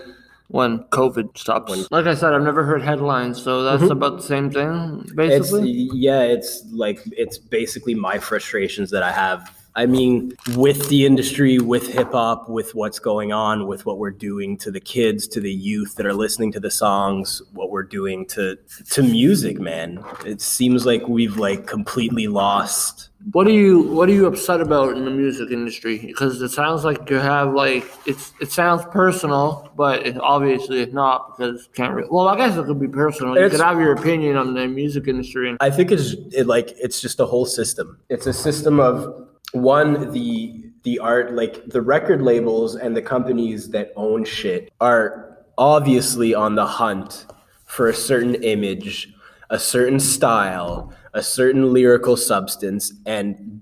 when 0.48 0.80
COVID 0.92 1.38
stops. 1.38 1.70
When- 1.70 1.86
like 1.92 2.08
I 2.08 2.16
said, 2.16 2.34
I've 2.34 2.42
never 2.44 2.64
heard 2.64 2.82
headlines, 2.82 3.42
so 3.42 3.64
that's 3.64 3.84
Mhm. 3.84 3.92
about 3.92 4.18
the 4.18 4.24
same 4.24 4.50
thing, 4.50 5.02
It's 5.04 5.14
basically. 5.14 5.90
yeah, 5.94 6.22
it's 6.22 6.64
like 6.72 7.02
it's 7.12 7.38
basically 7.38 7.94
my 7.94 8.18
frustrations 8.20 8.90
that 8.92 9.04
I 9.04 9.12
have. 9.12 9.42
I 9.76 9.86
mean, 9.86 10.34
with 10.56 10.90
the 10.90 11.06
industry, 11.06 11.60
with 11.60 11.88
hip 11.88 12.12
hop, 12.12 12.50
with 12.50 12.76
what's 12.76 13.00
going 13.00 13.32
on, 13.32 13.68
with 13.68 13.86
what 13.86 13.98
we're 13.98 14.12
doing 14.12 14.58
to 14.58 14.72
the 14.72 14.80
kids, 14.80 15.28
to 15.30 15.40
the 15.40 15.52
youth 15.52 15.96
that 15.96 16.06
are 16.06 16.14
listening 16.14 16.52
to 16.54 16.60
the 16.60 16.72
songs, 16.72 17.42
what 17.54 17.70
we're 17.70 17.84
doing 17.84 18.26
to 18.28 18.58
to 18.92 19.04
music, 19.04 19.60
man. 19.60 20.04
It 20.26 20.42
seems 20.42 20.86
like 20.86 21.08
we've 21.08 21.38
like 21.38 21.68
completely 21.68 22.28
lost. 22.28 23.10
What 23.32 23.48
are 23.48 23.52
you 23.52 23.82
What 23.82 24.10
are 24.10 24.14
you 24.14 24.26
upset 24.26 24.62
about 24.62 24.96
in 24.98 25.06
the 25.06 25.12
music 25.12 25.52
industry? 25.52 25.98
Because 26.00 26.42
it 26.42 26.50
sounds 26.50 26.84
like 26.84 27.10
you 27.10 27.18
have 27.18 27.54
like 27.54 27.86
it's 28.06 28.34
it 28.42 28.52
sounds 28.52 28.84
personal, 28.92 29.72
but 29.76 30.06
it, 30.06 30.18
obviously 30.20 30.82
it's 30.82 30.94
not 30.94 31.38
because 31.38 31.64
you 31.64 31.70
can't. 31.74 31.94
Re- 31.94 32.08
well, 32.10 32.28
I 32.28 32.38
guess 32.38 32.58
it 32.58 32.66
could 32.66 32.80
be 32.80 32.88
personal. 32.88 33.38
You 33.38 33.50
could 33.50 33.60
have 33.60 33.80
your 33.80 33.94
opinion 33.94 34.36
on 34.38 34.54
the 34.54 34.68
music 34.68 35.08
industry. 35.08 35.50
And 35.50 35.58
I 35.62 35.70
think 35.70 35.92
it's 35.92 36.16
it 36.32 36.48
like 36.48 36.74
it's 36.78 37.02
just 37.02 37.20
a 37.20 37.26
whole 37.26 37.46
system. 37.46 38.00
It's 38.10 38.26
a 38.26 38.34
system 38.34 38.80
of 38.80 39.29
one 39.52 40.12
the 40.12 40.66
the 40.84 41.00
art 41.00 41.34
like 41.34 41.66
the 41.68 41.82
record 41.82 42.22
labels 42.22 42.76
and 42.76 42.96
the 42.96 43.02
companies 43.02 43.70
that 43.70 43.92
own 43.96 44.24
shit 44.24 44.72
are 44.80 45.38
obviously 45.58 46.34
on 46.34 46.56
the 46.56 46.66
hunt 46.66 47.26
for 47.66 47.90
a 47.90 47.94
certain 47.94 48.36
image, 48.36 49.14
a 49.50 49.60
certain 49.60 50.00
style, 50.00 50.94
a 51.14 51.22
certain 51.22 51.74
lyrical 51.74 52.16
substance 52.16 52.94
and 53.06 53.62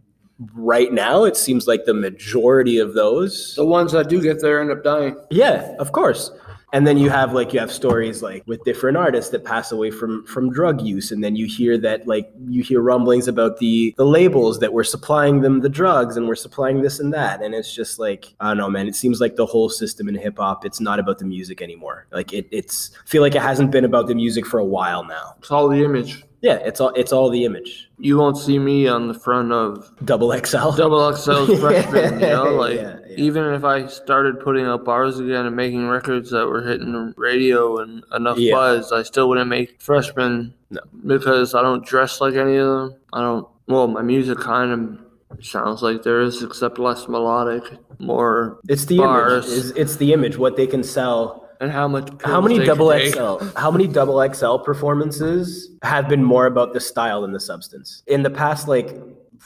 right 0.54 0.94
now 0.94 1.24
it 1.24 1.36
seems 1.36 1.66
like 1.66 1.86
the 1.86 1.94
majority 1.96 2.78
of 2.78 2.94
those 2.94 3.56
the 3.56 3.66
ones 3.66 3.92
that 3.92 4.08
do 4.08 4.22
get 4.22 4.40
there 4.40 4.62
end 4.62 4.70
up 4.70 4.84
dying. 4.84 5.18
yeah, 5.32 5.74
of 5.80 5.92
course. 5.92 6.32
And 6.74 6.86
then 6.86 6.98
you 6.98 7.10
have 7.10 7.34
like 7.34 7.54
you 7.54 7.60
have 7.62 7.72
stories 7.72 8.22
like 8.22 8.44
with 8.46 8.62
different 8.66 8.98
artists 8.98 9.32
that 9.32 9.46
pass 9.46 9.72
away 9.72 9.90
from 9.90 10.26
from 10.26 10.52
drug 10.52 10.82
use, 10.82 11.12
and 11.12 11.24
then 11.24 11.36
you 11.36 11.46
hear 11.46 11.78
that 11.78 12.08
like 12.08 12.30
you 12.50 12.62
hear 12.62 12.82
rumblings 12.82 13.30
about 13.30 13.58
the 13.58 13.94
the 13.98 14.06
labels 14.06 14.60
that 14.60 14.74
were 14.74 14.84
supplying 14.84 15.40
them 15.40 15.62
the 15.62 15.70
drugs 15.70 16.18
and 16.18 16.28
we're 16.28 16.36
supplying 16.36 16.82
this 16.82 17.00
and 17.00 17.14
that, 17.14 17.42
and 17.42 17.56
it's 17.56 17.74
just 17.74 18.00
like 18.00 18.36
I 18.42 18.50
don't 18.50 18.58
know, 18.58 18.70
man. 18.70 18.86
It 18.86 18.96
seems 18.96 19.22
like 19.22 19.38
the 19.38 19.46
whole 19.46 19.70
system 19.70 20.10
in 20.10 20.16
hip 20.16 20.38
hop 20.38 20.66
it's 20.66 20.82
not 20.82 21.00
about 21.00 21.20
the 21.20 21.26
music 21.26 21.62
anymore. 21.62 22.06
Like 22.12 22.34
it, 22.34 22.48
it's 22.52 22.92
I 23.02 23.08
feel 23.08 23.22
like 23.22 23.36
it 23.36 23.42
hasn't 23.42 23.72
been 23.72 23.86
about 23.86 24.08
the 24.08 24.16
music 24.16 24.46
for 24.46 24.60
a 24.60 24.66
while 24.66 25.06
now. 25.06 25.36
It's 25.40 25.52
all 25.52 25.70
the 25.70 25.84
image. 25.84 26.24
Yeah, 26.42 26.56
it's 26.58 26.80
all 26.80 26.90
it's 26.90 27.12
all 27.12 27.30
the 27.30 27.46
image. 27.46 27.90
You 27.98 28.18
won't 28.18 28.38
see 28.38 28.60
me 28.60 28.88
on 28.88 29.08
the 29.08 29.14
front 29.16 29.52
of 29.52 29.92
Double 30.06 30.32
XL. 30.32 30.72
Double 30.72 31.00
XL's 31.12 31.60
freshman, 31.62 32.20
you 32.20 32.28
know, 32.28 32.54
like 32.54 32.76
Yeah, 32.76 32.98
yeah. 33.08 33.16
even 33.18 33.46
if 33.54 33.64
I 33.64 33.88
started 33.88 34.40
putting 34.40 34.66
out 34.66 34.86
bars 34.86 35.20
again 35.20 35.48
and 35.48 35.56
making 35.56 35.88
records 35.88 36.30
that 36.30 36.46
were 36.48 36.62
hitting 36.62 36.92
the 36.94 37.14
radio 37.18 37.78
and 37.80 38.04
enough 38.14 38.38
Yeah. 38.38 38.54
buzz, 38.54 38.92
I 38.92 39.02
still 39.02 39.28
wouldn't 39.30 39.50
make 39.50 39.82
freshmen 39.82 40.54
No. 40.70 40.82
because 41.08 41.56
I 41.56 41.62
don't 41.64 41.84
dress 41.84 42.22
like 42.22 42.36
any 42.36 42.58
of 42.58 42.68
them. 42.68 42.96
I 43.14 43.22
don't. 43.22 43.48
Well, 43.68 43.88
my 43.88 44.04
music 44.04 44.38
kind 44.38 44.72
of 44.72 45.44
sounds 45.44 45.82
like 45.82 46.04
theirs, 46.04 46.44
except 46.44 46.78
less 46.78 47.08
melodic, 47.08 47.64
more 48.00 48.60
It's 48.70 48.86
the 48.86 48.98
Bars. 49.00 49.46
image. 49.52 49.58
It's, 49.58 49.70
it's 49.78 49.96
the 49.98 50.14
image. 50.14 50.38
What 50.38 50.56
they 50.56 50.68
can 50.68 50.84
sell. 50.84 51.47
And 51.60 51.72
how 51.72 51.88
much. 51.88 52.10
How 52.24 52.42
many 52.42 52.64
double. 52.66 52.92
XL? 52.92 53.46
How 53.56 53.72
many 53.72 53.88
double 53.88 54.18
XL 54.34 54.58
performances 54.58 55.70
have 55.84 56.08
been 56.08 56.24
more 56.24 56.46
about 56.46 56.74
the 56.74 56.80
style 56.80 57.22
than 57.22 57.32
the 57.34 57.40
substance? 57.40 58.04
In 58.08 58.24
the 58.24 58.30
past, 58.30 58.68
like 58.68 58.96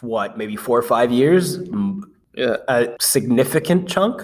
what, 0.01 0.37
maybe 0.37 0.55
four 0.55 0.77
or 0.77 0.83
five 0.83 1.11
years, 1.11 1.57
Yeah, 2.33 2.57
a 2.67 2.87
significant 2.99 3.87
chunk. 3.89 4.21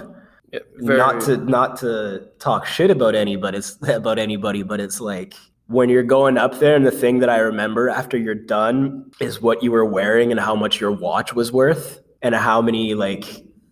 yeah 0.53 0.59
very, 0.77 0.97
Not 0.97 1.21
to 1.21 1.37
not 1.37 1.77
to 1.79 2.27
talk 2.39 2.65
shit 2.65 2.89
about 2.89 3.15
any, 3.15 3.35
but 3.35 3.53
it's 3.55 3.77
about 3.87 4.17
anybody, 4.19 4.63
but 4.63 4.79
it's 4.79 4.99
like 5.01 5.33
when 5.67 5.89
you're 5.89 6.03
going 6.03 6.37
up 6.37 6.59
there, 6.59 6.75
and 6.75 6.85
the 6.85 6.91
thing 6.91 7.19
that 7.19 7.29
I 7.29 7.39
remember 7.39 7.89
after 7.89 8.17
you're 8.17 8.35
done 8.35 9.11
is 9.19 9.41
what 9.41 9.61
you 9.61 9.71
were 9.71 9.85
wearing 9.85 10.31
and 10.31 10.39
how 10.39 10.55
much 10.55 10.79
your 10.79 10.91
watch 10.91 11.33
was 11.33 11.51
worth, 11.51 11.99
and 12.21 12.33
how 12.33 12.61
many 12.61 12.93
like, 12.93 13.25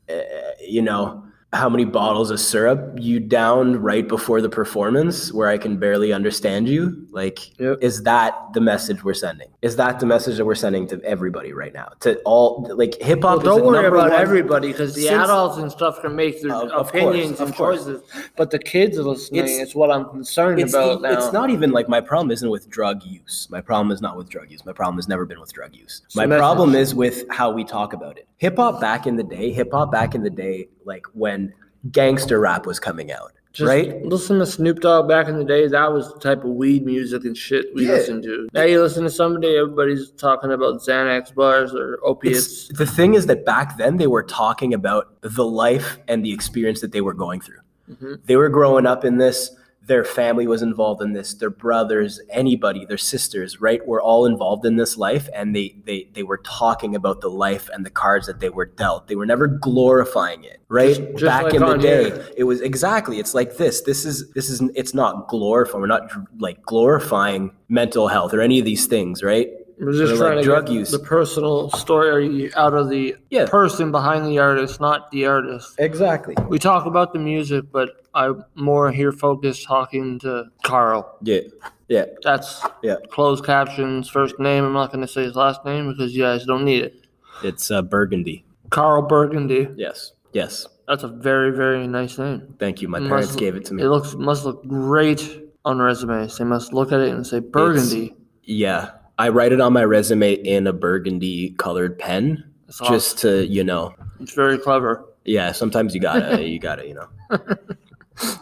uh, 0.10 0.16
you 0.60 0.82
know, 0.82 1.25
how 1.56 1.70
many 1.70 1.86
bottles 1.86 2.30
of 2.32 2.40
syrup 2.40 2.80
you 3.00 3.20
downed 3.20 3.84
right 3.84 4.08
before 4.08 4.42
the 4.42 4.50
performance, 4.50 5.32
where 5.32 5.48
I 5.48 5.58
can 5.58 5.78
barely 5.78 6.12
understand 6.12 6.68
you. 6.68 7.08
Like, 7.12 7.58
Yep. 7.60 7.78
is 7.82 8.04
that 8.04 8.36
the 8.54 8.60
message 8.62 9.04
we're 9.04 9.14
sending? 9.14 9.48
Is 9.62 9.78
that 9.78 10.00
the 10.00 10.06
message 10.06 10.38
that 10.38 10.46
we're 10.46 10.54
sending 10.56 10.86
to 10.88 11.02
everybody 11.04 11.54
right 11.54 11.74
now? 11.74 11.90
To 12.02 12.18
all 12.26 12.70
like 12.76 12.96
hip 13.02 13.22
Well, 13.24 13.36
hop. 13.38 13.44
don't 13.44 13.66
worry 13.66 13.86
about 13.88 14.12
one- 14.12 14.22
everybody 14.22 14.68
because 14.68 14.94
the 14.96 15.04
Since- 15.04 15.24
adults 15.24 15.58
and 15.58 15.72
stuff 15.72 16.02
can 16.02 16.16
make 16.16 16.42
their 16.42 16.52
of 16.54 16.70
course, 16.72 16.90
opinions 16.90 17.40
and 17.40 17.54
choices, 17.56 18.02
but 18.36 18.52
the 18.52 18.60
kids 18.60 18.98
listening, 18.98 19.44
It's- 19.46 19.60
it's, 19.60 19.76
what 19.76 19.90
I'm 19.92 20.06
concerned 20.06 20.60
it's, 20.60 20.74
about 20.74 21.02
now. 21.02 21.12
it's 21.14 21.32
not 21.32 21.50
even 21.50 21.72
like 21.72 21.88
my 21.88 22.02
problem 22.02 22.32
isn't 22.32 22.50
with 22.50 22.70
drug 22.70 23.04
use. 23.04 23.48
My 23.50 23.62
problem 23.62 23.92
is 23.92 24.02
not 24.02 24.18
with 24.18 24.30
drug 24.30 24.52
use. 24.52 24.66
My 24.66 24.74
problem 24.74 24.98
has 24.98 25.08
never 25.08 25.26
been 25.26 25.40
with 25.40 25.54
drug 25.54 25.74
use. 25.74 26.02
So 26.10 26.20
My 26.26 26.38
problem 26.38 26.76
is 26.76 26.94
with 26.94 27.24
how 27.30 27.52
we 27.52 27.64
talk 27.64 27.94
about 27.94 28.18
it. 28.18 28.28
Hip 28.38 28.58
hop 28.58 28.82
back 28.82 29.08
in 29.08 29.16
the 29.16 29.24
day, 29.24 29.52
hip 29.52 29.70
hop 29.72 29.92
back 29.92 30.14
in 30.16 30.24
the 30.24 30.30
day, 30.30 30.68
like 30.86 31.06
when 31.14 31.54
gangster 31.92 32.40
rap 32.40 32.66
was 32.66 32.80
coming 32.80 33.12
out, 33.12 33.32
Just 33.54 33.68
right? 33.70 34.04
Listen 34.04 34.40
to 34.40 34.46
Snoop 34.46 34.82
Dogg 34.82 35.08
back 35.08 35.28
in 35.30 35.38
the 35.38 35.46
day. 35.46 35.68
That 35.68 35.94
was 35.94 36.12
the 36.14 36.20
type 36.20 36.40
of 36.44 36.50
weed 36.52 36.86
music 36.86 37.24
and 37.24 37.38
shit 37.38 37.68
we 37.74 37.86
Yeah. 37.86 37.94
listened 37.94 38.24
to. 38.24 38.48
Now 38.54 38.64
you 38.64 38.82
listen 38.82 39.04
to 39.04 39.10
somebody, 39.10 39.56
everybody's 39.56 40.12
talking 40.12 40.52
about 40.52 40.82
Xanax 40.82 41.34
bars 41.34 41.74
or 41.74 41.94
It's, 41.94 42.02
opiates. 42.04 42.68
the 42.70 42.86
thing 42.86 43.14
is 43.14 43.28
that 43.28 43.46
back 43.46 43.78
then 43.78 43.98
they 43.98 44.08
were 44.08 44.24
talking 44.24 44.74
about 44.74 45.22
the 45.22 45.46
life 45.46 46.00
and 46.10 46.26
the 46.26 46.34
experience 46.34 46.82
that 46.82 46.92
they 46.92 47.02
were 47.02 47.14
going 47.14 47.40
through. 47.40 47.60
Mhm. 47.90 48.20
They 48.26 48.36
were 48.36 48.50
growing 48.50 48.86
up 48.86 49.06
in 49.06 49.18
this. 49.18 49.52
Their 49.88 50.04
family 50.04 50.48
was 50.48 50.62
involved 50.62 51.02
in 51.02 51.14
this. 51.14 51.34
Their 51.36 51.50
brothers, 51.50 52.20
anybody, 52.30 52.86
their 52.86 52.98
sisters, 52.98 53.62
right, 53.62 53.86
were 53.86 54.02
all 54.02 54.26
involved 54.26 54.66
in 54.66 54.78
this 54.78 54.98
life, 54.98 55.30
and 55.34 55.56
they 55.56 55.76
they 55.86 56.08
they 56.14 56.24
were 56.24 56.38
talking 56.40 56.96
about 56.96 57.22
the 57.22 57.30
life 57.30 57.70
and 57.74 57.86
the 57.86 57.90
cards 57.90 58.26
that 58.28 58.40
they 58.40 58.50
were 58.50 58.66
dealt. 58.66 59.08
They 59.08 59.16
were 59.16 59.26
never 59.28 59.48
glorifying 59.48 60.44
it, 60.44 60.60
right? 60.70 60.96
Just- 60.96 61.12
just 61.12 61.24
Back 61.26 61.44
like 61.44 61.54
in 61.54 61.62
the 61.62 61.78
day, 61.78 62.04
here. 62.06 62.26
it 62.38 62.44
was 62.46 62.62
exactly. 62.62 63.20
It's 63.20 63.34
like 63.36 63.58
this. 63.58 63.82
This 63.82 64.06
is 64.06 64.32
this 64.32 64.50
is. 64.50 64.62
It's 64.76 64.94
not 64.94 65.28
glorifying. 65.28 65.82
We're 65.82 65.88
not 65.88 66.10
like 66.40 66.62
glorifying 66.64 67.52
mental 67.70 68.08
health 68.08 68.34
or 68.34 68.42
any 68.42 68.58
of 68.60 68.66
these 68.66 68.88
things, 68.88 69.22
right? 69.24 69.50
We're 69.78 69.92
just 69.92 70.16
trying 70.16 70.36
like, 70.38 70.44
to 70.46 70.50
drug 70.50 70.66
get 70.68 70.74
use. 70.74 70.92
the 70.92 71.00
personal 71.00 71.70
story 71.72 72.54
out 72.56 72.74
of 72.74 72.90
the 72.90 73.16
Yeah. 73.30 73.46
person 73.46 73.92
behind 73.92 74.26
the 74.26 74.40
artist, 74.40 74.80
not 74.80 75.12
the 75.12 75.26
artist. 75.26 75.76
Exactly. 75.78 76.34
We 76.48 76.60
talk 76.60 76.86
about 76.86 77.12
the 77.12 77.20
music, 77.20 77.66
but 77.74 77.90
I'm 78.16 78.44
more 78.56 78.92
here 78.92 79.12
focused 79.12 79.66
talking 79.66 80.18
to 80.20 80.46
Carl. 80.64 81.18
Yeah. 81.22 81.42
Yeah. 81.88 82.06
That's 82.24 82.66
Yeah. 82.82 82.96
Cloz3d 83.12 83.46
Caption's, 83.46 84.10
first 84.10 84.40
name. 84.40 84.64
I'm 84.64 84.74
not 84.74 84.92
going 84.92 85.02
to 85.06 85.08
say 85.08 85.24
his 85.24 85.36
last 85.36 85.64
name 85.66 85.90
because 85.92 86.16
you 86.16 86.24
guys 86.24 86.46
don't 86.46 86.66
need 86.66 86.84
it. 86.84 87.06
It's 87.44 87.70
uh, 87.70 87.82
Burgundy. 87.82 88.46
Carl 88.70 89.04
Burgundy. 89.04 89.68
Yes. 89.76 90.14
Yes. 90.34 90.68
That's 90.88 91.04
a 91.04 91.08
very, 91.08 91.52
very 91.52 91.86
nice 91.88 92.18
name. 92.18 92.56
Thank 92.60 92.82
you. 92.82 92.88
My 92.88 93.00
Must- 93.00 93.10
parents 93.10 93.36
gave 93.36 93.56
it 93.56 93.66
to 93.66 93.74
me. 93.74 93.84
It 93.84 93.90
looks 93.90 94.16
must 94.16 94.46
look 94.46 94.66
great 94.68 95.42
on 95.66 95.80
resumes. 95.80 96.38
They 96.38 96.44
must 96.46 96.74
look 96.74 96.92
at 96.92 97.00
it 97.02 97.10
and 97.10 97.26
say 97.28 97.40
Burgundy. 97.40 98.16
Yeah. 98.44 98.92
I 99.18 99.30
write 99.30 99.52
it 99.52 99.62
on 99.62 99.74
my 99.74 99.84
resume 99.84 100.34
in 100.34 100.68
a 100.68 100.74
burgundy 100.74 101.52
colored 101.52 101.98
pen 102.00 102.44
awesome. 102.70 102.88
just 102.94 103.18
to, 103.20 103.46
you 103.46 103.64
know, 103.64 103.94
it's 104.20 104.34
very 104.34 104.58
clever. 104.58 105.06
yeah, 105.24 105.52
sometimes 105.54 105.96
you 105.96 106.02
gotta, 106.02 106.44
you 106.48 106.60
gotta, 106.60 106.86
you 106.88 106.94
know. 106.96 107.08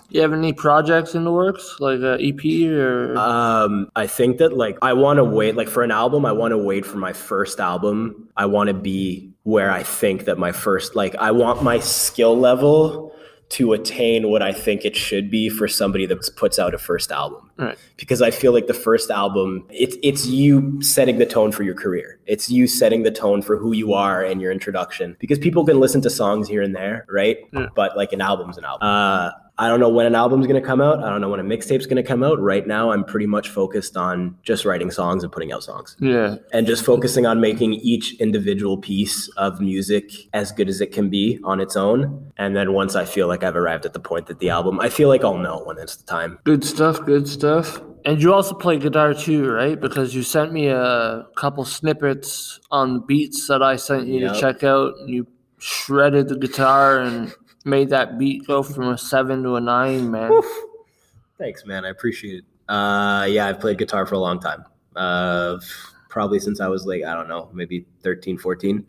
You 0.10 0.22
have 0.22 0.34
any 0.34 0.54
projects 0.54 1.16
in 1.16 1.24
the 1.24 1.32
works, 1.32 1.78
like 1.80 2.00
a 2.02 2.18
EP 2.22 2.70
or? 2.70 3.18
Um, 3.18 3.90
I 3.96 4.06
think 4.06 4.38
that 4.38 4.56
like 4.56 4.78
I 4.82 4.94
want 4.94 5.18
to 5.18 5.24
wait, 5.24 5.56
like 5.56 5.68
for 5.68 5.84
an 5.84 5.92
album, 5.92 6.26
I 6.26 6.32
want 6.32 6.52
to 6.52 6.58
wait 6.58 6.86
for 6.86 6.98
my 6.98 7.14
first 7.14 7.60
album. 7.60 8.30
I 8.38 8.46
want 8.46 8.68
to 8.68 8.74
be 8.74 9.34
where 9.44 9.72
I 9.72 9.84
think 9.84 10.26
that 10.26 10.38
my 10.38 10.52
first, 10.52 10.96
like, 10.96 11.16
I 11.16 11.32
want 11.32 11.64
my 11.64 11.80
skill 11.80 12.38
level 12.38 13.14
to 13.50 13.74
attain 13.74 14.30
what 14.30 14.42
I 14.42 14.52
think 14.52 14.84
it 14.84 14.96
should 14.96 15.30
be 15.30 15.48
for 15.48 15.68
somebody 15.68 16.08
that 16.08 16.28
puts 16.38 16.58
out 16.58 16.74
a 16.74 16.78
first 16.80 17.12
album. 17.12 17.52
Right. 17.58 17.78
Because 17.98 18.22
I 18.22 18.32
feel 18.32 18.52
like 18.52 18.66
the 18.66 18.74
first 18.74 19.12
album, 19.12 19.68
it's 19.70 19.96
it's 20.02 20.26
you 20.26 20.82
setting 20.82 21.20
the 21.20 21.26
tone 21.26 21.52
for 21.52 21.62
your 21.62 21.76
career. 21.76 22.20
It's 22.26 22.50
you 22.50 22.66
setting 22.66 23.04
the 23.04 23.12
tone 23.12 23.44
for 23.44 23.58
who 23.58 23.74
you 23.74 23.94
are 23.94 24.24
and 24.24 24.42
your 24.42 24.52
introduction. 24.52 25.18
Because 25.20 25.38
people 25.38 25.66
can 25.66 25.80
listen 25.80 26.02
to 26.02 26.10
songs 26.10 26.48
here 26.48 26.64
and 26.64 26.76
there, 26.76 27.06
right? 27.10 27.38
Yeah. 27.52 27.68
But 27.76 27.96
like 27.96 28.12
an 28.12 28.22
album's 28.22 28.58
an 28.58 28.66
album. 28.66 28.88
Uh, 28.88 29.32
I 29.60 29.68
don't 29.68 29.80
know 29.80 29.90
when 29.90 30.06
an 30.08 30.16
album's 30.16 30.48
gonna 30.48 30.62
come 30.62 30.82
out. 30.82 31.04
I 31.04 31.10
don't 31.10 31.22
know 31.22 31.30
when 31.30 31.40
a 31.40 31.44
mixtape's 31.44 31.86
gonna 31.86 32.02
come 32.04 32.24
out. 32.24 32.40
Right 32.40 32.66
now, 32.66 32.92
I'm 32.92 33.04
pretty 33.04 33.28
much 33.28 33.50
focused 33.50 33.96
on 33.96 34.36
just 34.44 34.66
writing 34.66 34.90
songs 34.90 35.24
and 35.24 35.32
putting 35.32 35.52
out 35.52 35.64
songs 35.64 35.96
yeah, 36.00 36.38
and 36.54 36.66
just 36.66 36.84
focusing 36.84 37.26
on 37.28 37.40
making 37.40 37.74
each 37.76 38.20
individual 38.20 38.78
piece 38.78 39.28
of 39.38 39.62
music 39.62 40.12
as 40.34 40.52
good 40.52 40.70
as 40.70 40.82
it 40.82 40.92
can 40.92 41.10
be 41.10 41.40
on 41.44 41.60
its 41.60 41.76
own. 41.76 42.32
And 42.38 42.56
then 42.56 42.74
once 42.74 42.96
I 42.96 43.06
feel 43.06 43.28
like 43.28 43.44
I've 43.44 43.56
arrived 43.56 43.86
at 43.86 43.94
the 43.94 44.00
point 44.00 44.26
that 44.26 44.40
the 44.40 44.50
album, 44.50 44.80
I 44.80 44.90
feel 44.90 45.08
like 45.08 45.24
I'll 45.24 45.38
know 45.38 45.62
when 45.66 45.78
it's 45.78 45.98
the 45.98 46.06
time. 46.06 46.40
good 46.44 46.64
stuff. 46.64 47.06
Good 47.06 47.28
stuff. 47.28 47.80
And 48.06 48.22
you 48.22 48.34
also 48.34 48.56
play 48.56 48.78
guitar 48.80 49.14
too, 49.14 49.50
right? 49.50 49.80
Because 49.80 50.14
you 50.16 50.24
sent 50.24 50.52
me 50.52 50.68
a 50.68 51.26
couple 51.38 51.64
snippets 51.64 52.60
on 52.72 52.96
the 52.96 53.00
beats 53.02 53.48
that 53.48 53.62
I 53.62 53.76
sent 53.78 54.08
you 54.08 54.22
Yep. 54.22 54.34
to 54.34 54.40
check 54.40 54.64
out. 54.64 54.96
And 55.00 55.10
you 55.10 55.28
shredded 55.60 56.28
the 56.28 56.36
guitar 56.38 57.00
and 57.00 57.34
made 57.64 57.90
that 57.90 58.18
beat 58.18 58.46
go 58.48 58.64
from 58.64 58.90
a 58.90 58.98
seven 58.98 59.44
to 59.44 59.56
a 59.56 59.62
nine, 59.62 60.12
man. 60.12 60.32
Thanks, 61.38 61.66
man. 61.66 61.86
I 61.86 61.90
appreciate 61.90 62.44
it. 62.44 62.72
Uh, 62.74 63.26
yeah, 63.30 63.48
I've 63.48 63.60
played 63.60 63.78
guitar 63.78 64.06
for 64.06 64.16
a 64.16 64.20
long 64.20 64.40
time. 64.40 64.66
Uh, 64.96 65.60
probably 66.10 66.40
since 66.40 66.62
I 66.62 66.68
was 66.68 66.86
like, 66.86 67.04
I 67.04 67.14
don't 67.14 67.28
know, 67.28 67.50
maybe 67.54 67.86
13, 68.04 68.38
14. 68.38 68.86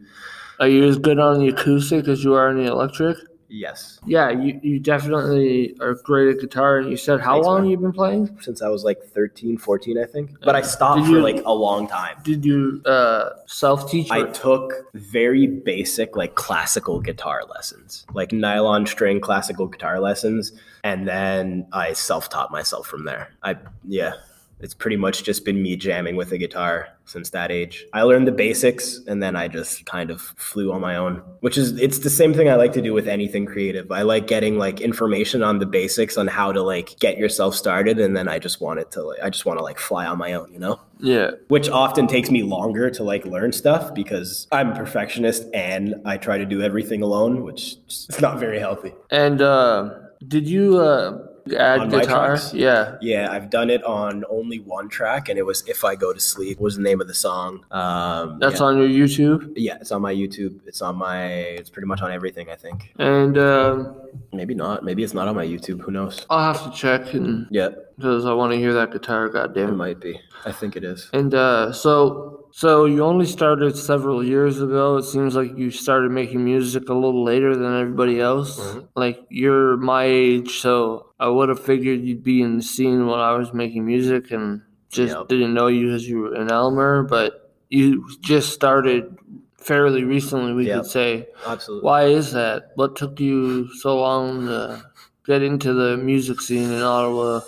Are 0.61 0.69
you 0.69 0.85
as 0.85 0.99
good 0.99 1.19
on 1.19 1.41
the 1.41 1.49
acoustic 1.49 2.07
as 2.07 2.23
you 2.23 2.35
are 2.35 2.49
on 2.49 2.57
the 2.57 2.71
electric? 2.71 3.17
Yes. 3.55 4.01
Yeah, 4.05 4.31
you, 4.31 4.59
you 4.65 4.81
definitely 4.81 5.77
are 5.81 5.95
great 5.95 6.35
at 6.35 6.41
guitar. 6.41 6.79
And 6.79 6.91
you 6.91 6.97
said 6.97 7.21
how 7.21 7.35
Thanks, 7.35 7.47
long 7.47 7.63
man. 7.63 7.71
you've 7.71 7.81
been 7.83 7.93
playing? 7.93 8.37
Since 8.41 8.63
I 8.63 8.69
was 8.69 8.83
like 8.83 9.01
13, 9.05 9.59
14, 9.59 9.97
I 9.97 10.07
think. 10.07 10.41
But 10.43 10.57
I 10.57 10.61
stopped 10.63 10.99
Did 11.03 11.07
for 11.07 11.13
you- 11.13 11.23
like 11.23 11.41
a 11.47 11.53
long 11.55 11.87
time. 11.87 12.17
Did 12.25 12.45
you 12.45 12.83
uh, 12.85 13.31
self 13.47 13.89
teach? 13.89 14.11
I 14.11 14.25
took 14.31 14.73
very 14.95 15.47
basic, 15.47 16.17
like 16.17 16.35
classical 16.35 17.01
guitar 17.01 17.43
lessons, 17.49 18.05
like 18.13 18.33
nylon 18.33 18.87
string 18.87 19.21
classical 19.21 19.69
guitar 19.69 20.01
lessons. 20.01 20.53
And 20.83 21.07
then 21.07 21.67
I 21.73 21.93
self 21.93 22.29
taught 22.29 22.51
myself 22.51 22.89
from 22.89 23.05
there. 23.05 23.31
I, 23.45 23.57
yeah, 23.87 24.15
it's 24.61 24.75
pretty 24.75 24.97
much 24.97 25.25
just 25.25 25.45
been 25.45 25.63
me 25.63 25.77
jamming 25.77 26.17
with 26.17 26.33
a 26.33 26.39
guitar 26.39 26.89
since 27.05 27.31
that 27.31 27.51
age. 27.51 27.87
I 27.93 28.03
learned 28.03 28.27
the 28.27 28.33
basics 28.33 29.01
and 29.07 29.23
then 29.23 29.37
I 29.37 29.49
just 29.49 29.85
kind 29.87 30.11
of 30.11 30.21
flew 30.21 30.73
on 30.73 30.81
my 30.81 30.97
own, 30.97 31.23
which 31.41 31.59
is, 31.59 31.79
it's 31.79 31.99
the 31.99 32.11
same 32.11 32.33
thing 32.33 32.49
I 32.49 32.55
like 32.55 32.73
to 32.73 32.83
do 32.83 32.95
with 32.95 33.07
anything 33.07 33.45
creative. 33.45 33.93
I 33.93 34.03
like 34.03 34.27
getting 34.27 34.59
like 34.59 34.81
information 34.81 35.43
on 35.43 35.59
the 35.59 35.67
basics 35.67 36.17
on 36.17 36.27
how 36.27 36.53
to 36.53 36.63
like 36.63 36.99
get 36.99 37.19
yourself 37.19 37.55
started. 37.55 37.99
And 37.99 38.17
then 38.17 38.29
I 38.29 38.39
just 38.39 38.61
want 38.61 38.81
it 38.81 38.91
to, 38.93 39.03
like, 39.03 39.21
I 39.23 39.29
just 39.29 39.45
want 39.45 39.59
to 39.59 39.65
like 39.65 39.79
fly 39.79 40.07
on 40.07 40.19
my 40.19 40.33
own, 40.33 40.53
you 40.53 40.59
know? 40.59 40.81
yeah. 41.01 41.33
which 41.49 41.69
often 41.69 42.07
takes 42.07 42.31
me 42.31 42.43
longer 42.43 42.91
to 42.91 43.05
like 43.05 43.25
learn 43.27 43.53
stuff 43.53 43.95
because 43.95 44.47
I'm 44.51 44.73
a 44.73 44.75
perfectionist 44.75 45.45
and 45.53 45.97
I 46.05 46.17
try 46.17 46.39
to 46.39 46.47
do 46.47 46.63
everything 46.63 47.03
alone, 47.03 47.43
which 47.43 47.77
is 47.89 48.09
not 48.21 48.39
very 48.39 48.59
healthy. 48.59 48.95
And 49.11 49.43
uh, 49.43 49.91
did 50.27 50.49
you 50.49 50.79
uh, 50.79 51.19
add 51.53 51.91
guitar? 51.91 52.39
Yeah. 52.53 52.97
Yeah, 53.01 53.31
I've 53.31 53.51
done 53.51 53.71
it 53.71 53.83
on 53.85 54.25
only 54.31 54.61
one 54.61 54.89
track, 54.89 55.29
and 55.29 55.39
it 55.39 55.45
was 55.45 55.63
"If 55.67 55.85
I 55.85 55.95
Go 55.95 56.13
to 56.13 56.21
Sleep" 56.21 56.61
was 56.61 56.77
the 56.77 56.83
name 56.83 57.01
of 57.01 57.09
the 57.09 57.15
song. 57.15 57.65
Um, 57.71 58.39
That's 58.39 58.61
yeah. 58.61 58.67
on 58.67 58.79
your 58.79 58.89
YouTube. 58.89 59.53
yeah, 59.57 59.77
it's 59.81 59.93
on 59.93 60.03
my 60.03 60.15
YouTube. 60.15 60.61
It's 60.67 60.83
on 60.83 60.97
my. 60.97 61.27
It's 61.27 61.71
pretty 61.71 61.87
much 61.87 62.01
on 62.03 62.13
everything. 62.13 62.49
I 62.51 62.57
think. 62.57 62.93
And 62.99 63.37
um 63.39 63.97
Maybe 64.33 64.55
not. 64.55 64.85
Maybe 64.85 65.03
it's 65.03 65.15
not 65.15 65.29
on 65.29 65.35
my 65.37 65.45
YouTube. 65.47 65.81
Who 65.83 65.91
knows? 65.93 66.27
I'll 66.31 66.53
have 66.53 66.65
to 66.65 66.77
check 66.77 67.15
and 67.15 67.47
Yeah, 67.51 67.71
because 67.97 68.27
I 68.27 68.33
want 68.33 68.53
to 68.53 68.59
hear 68.59 68.73
that 68.75 68.91
guitar. 68.93 69.29
Goddamn, 69.29 69.69
it 69.71 69.77
might 69.77 70.01
be. 70.01 70.21
I 70.45 70.53
think 70.53 70.77
it 70.77 70.85
is. 70.85 71.09
And 71.13 71.35
uh, 71.35 71.73
so, 71.73 72.47
so 72.53 72.85
you 72.85 73.03
only 73.05 73.27
started 73.27 73.77
several 73.77 74.25
years 74.25 74.61
ago. 74.61 74.97
It 74.97 75.05
seems 75.05 75.35
like 75.35 75.57
you 75.57 75.71
started 75.71 76.11
making 76.11 76.45
music 76.45 76.89
a 76.89 76.95
little 76.95 77.25
later 77.25 77.57
than 77.57 77.81
everybody 77.81 78.21
else. 78.21 78.59
Mhm. 78.61 78.89
Like 78.95 79.21
you're 79.31 79.77
my 79.77 80.05
age, 80.05 80.59
so 80.61 81.11
I 81.19 81.29
would 81.29 81.49
have 81.49 81.61
figured 81.61 82.01
you'd 82.03 82.23
be 82.25 82.43
in 82.43 82.57
the 82.59 82.63
scene 82.63 83.07
when 83.07 83.19
I 83.21 83.33
was 83.37 83.53
making 83.53 83.87
music, 83.87 84.31
and 84.31 84.63
just 84.91 85.17
Yep. 85.17 85.29
didn't 85.29 85.55
know 85.55 85.67
you 85.69 85.87
because 85.87 86.09
you 86.09 86.19
were 86.19 86.35
an 86.35 86.51
Aylmer. 86.53 87.03
But 87.03 87.41
you 87.71 88.07
just 88.21 88.53
started 88.53 89.17
fairly 89.65 90.05
recently, 90.05 90.53
we 90.53 90.67
Yep. 90.67 90.83
could 90.83 90.91
say. 90.91 91.29
Absolutely. 91.47 91.87
Why 91.87 92.05
is 92.05 92.33
that? 92.33 92.73
What 92.75 92.97
took 92.97 93.19
you 93.19 93.73
so 93.75 93.99
long 93.99 94.47
to 94.47 94.85
get 95.27 95.43
into 95.43 95.73
the 95.73 95.97
music 95.97 96.41
scene 96.41 96.71
in 96.71 96.83
Ottawa? 96.83 97.41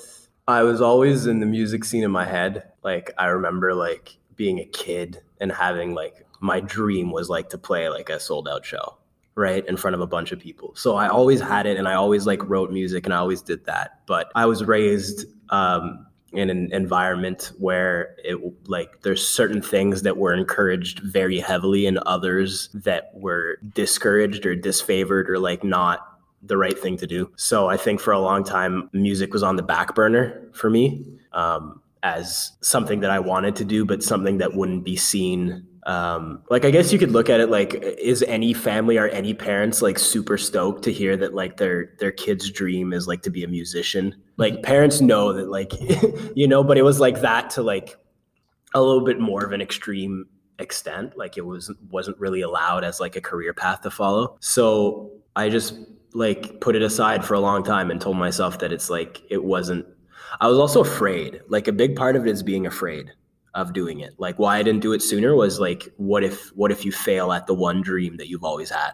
I 0.48 0.62
was 0.62 0.81
always 0.81 1.26
in 1.26 1.40
the 1.40 1.46
music 1.46 1.85
scene 1.85 2.02
in 2.05 2.11
my 2.11 2.24
head. 2.24 2.62
Like 2.83 3.12
I 3.18 3.26
remember 3.26 3.74
like 3.74 4.16
being 4.37 4.59
a 4.61 4.64
kid 4.64 5.20
and 5.40 5.52
having 5.52 5.94
like 5.94 6.24
my 6.40 6.61
dream 6.61 7.11
was 7.11 7.29
like 7.29 7.50
to 7.50 7.59
play 7.59 7.88
like 7.88 8.09
a 8.11 8.18
sold 8.20 8.48
out 8.48 8.64
show, 8.64 8.96
right? 9.35 9.66
In 9.66 9.76
front 9.76 9.94
of 9.94 10.00
a 10.00 10.07
bunch 10.07 10.33
of 10.33 10.38
people. 10.38 10.72
So 10.76 10.94
I 10.96 11.09
always 11.09 11.40
had 11.40 11.66
it 11.66 11.76
and 11.79 11.88
I 11.88 11.94
always 11.94 12.26
like 12.26 12.48
wrote 12.48 12.70
music 12.70 13.05
and 13.07 13.12
I 13.12 13.18
always 13.18 13.42
did 13.42 13.64
that. 13.66 14.00
But 14.07 14.31
I 14.35 14.46
was 14.46 14.64
raised 14.64 15.26
um 15.50 16.06
in 16.37 16.51
an 16.51 16.72
environment 16.72 17.53
where 17.59 18.14
it 18.22 18.38
like 18.68 19.03
there's 19.03 19.27
certain 19.27 19.62
things 19.62 20.03
that 20.03 20.16
were 20.16 20.35
encouraged 20.35 21.01
very 21.01 21.40
heavily 21.40 21.87
and 21.87 21.99
others 21.99 22.68
that 22.75 23.11
were 23.14 23.59
discouraged 23.75 24.44
or 24.44 24.55
disfavored 24.55 25.29
or 25.29 25.38
like 25.38 25.64
not 25.64 26.16
the 26.42 26.57
right 26.57 26.79
thing 26.79 26.96
to 26.99 27.07
do. 27.07 27.31
So 27.37 27.68
I 27.68 27.77
think 27.77 28.01
for 28.01 28.12
a 28.12 28.20
long 28.20 28.44
time, 28.44 28.90
music 28.92 29.33
was 29.33 29.42
on 29.42 29.57
the 29.57 29.62
back 29.62 29.94
burner 29.94 30.49
for 30.53 30.70
me 30.70 31.05
um, 31.33 31.81
as 32.03 32.53
something 32.61 33.01
that 33.01 33.11
I 33.11 33.18
wanted 33.18 33.57
to 33.57 33.64
do, 33.64 33.85
but 33.85 34.03
something 34.03 34.38
that 34.38 34.55
wouldn't 34.55 34.85
be 34.85 34.96
seen. 34.96 35.66
Um, 35.87 36.42
like 36.51 36.64
I 36.64 36.72
guess 36.72 36.92
you 36.92 36.99
could 36.99 37.12
look 37.12 37.31
at 37.31 37.38
it 37.38 37.49
like, 37.49 37.75
is 37.75 38.25
any 38.25 38.53
family 38.53 38.99
or 38.99 39.07
any 39.09 39.33
parents 39.33 39.83
like 39.83 40.01
super 40.01 40.37
stoked 40.37 40.83
to 40.83 40.92
hear 40.92 41.16
that 41.16 41.33
like 41.33 41.59
their 41.59 41.94
their 42.01 42.11
kid's 42.11 42.51
dream 42.51 42.92
is 42.92 43.07
like 43.07 43.22
to 43.22 43.31
be 43.31 43.44
a 43.44 43.49
musician? 43.49 44.14
Like 44.37 44.64
parents 44.64 45.01
know 45.01 45.33
that 45.33 45.49
like 45.49 45.72
you 46.37 46.49
know, 46.49 46.64
but 46.64 46.77
it 46.77 46.83
was 46.83 46.99
like 46.99 47.20
that 47.20 47.51
to 47.51 47.62
like 47.62 47.96
a 48.75 48.83
little 48.83 49.05
bit 49.05 49.20
more 49.20 49.44
of 49.44 49.53
an 49.53 49.61
extreme 49.61 50.27
extent. 50.59 51.16
Like 51.16 51.37
it 51.38 51.46
was 51.46 51.72
wasn't 51.88 52.18
really 52.18 52.40
allowed 52.40 52.83
as 52.83 52.99
like 52.99 53.14
a 53.14 53.20
career 53.20 53.55
path 53.55 53.83
to 53.83 53.90
follow. 53.90 54.37
So 54.40 55.12
i 55.37 55.51
just 55.51 55.79
like 56.14 56.61
put 56.62 56.75
it 56.75 56.81
aside 56.81 57.22
for 57.25 57.35
a 57.35 57.40
long 57.40 57.62
time 57.62 57.90
and 57.90 58.01
told 58.01 58.16
myself 58.16 58.59
that 58.59 58.72
it's 58.72 58.88
like 58.88 59.20
it 59.29 59.44
wasn't 59.44 59.87
i 60.40 60.49
was 60.49 60.59
also 60.59 60.81
afraid. 60.81 61.42
Like 61.49 61.68
a 61.68 61.72
big 61.72 61.94
part 61.94 62.16
of 62.16 62.27
it 62.27 62.31
is 62.31 62.42
being 62.42 62.66
afraid 62.66 63.12
of 63.57 63.73
doing 63.73 63.99
it 64.01 64.12
like 64.19 64.38
why 64.38 64.59
i 64.59 64.62
didn't 64.62 64.81
do 64.81 64.92
it 64.92 65.03
sooner 65.03 65.35
was 65.35 65.59
like 65.59 65.88
what 65.97 66.23
if 66.23 66.49
what 66.51 66.71
if 66.71 66.85
you 66.85 66.92
fail 66.92 67.33
at 67.33 67.47
the 67.49 67.55
one 67.55 67.83
dream 67.83 68.16
that 68.19 68.29
you've 68.29 68.45
always 68.45 68.71
had 68.71 68.92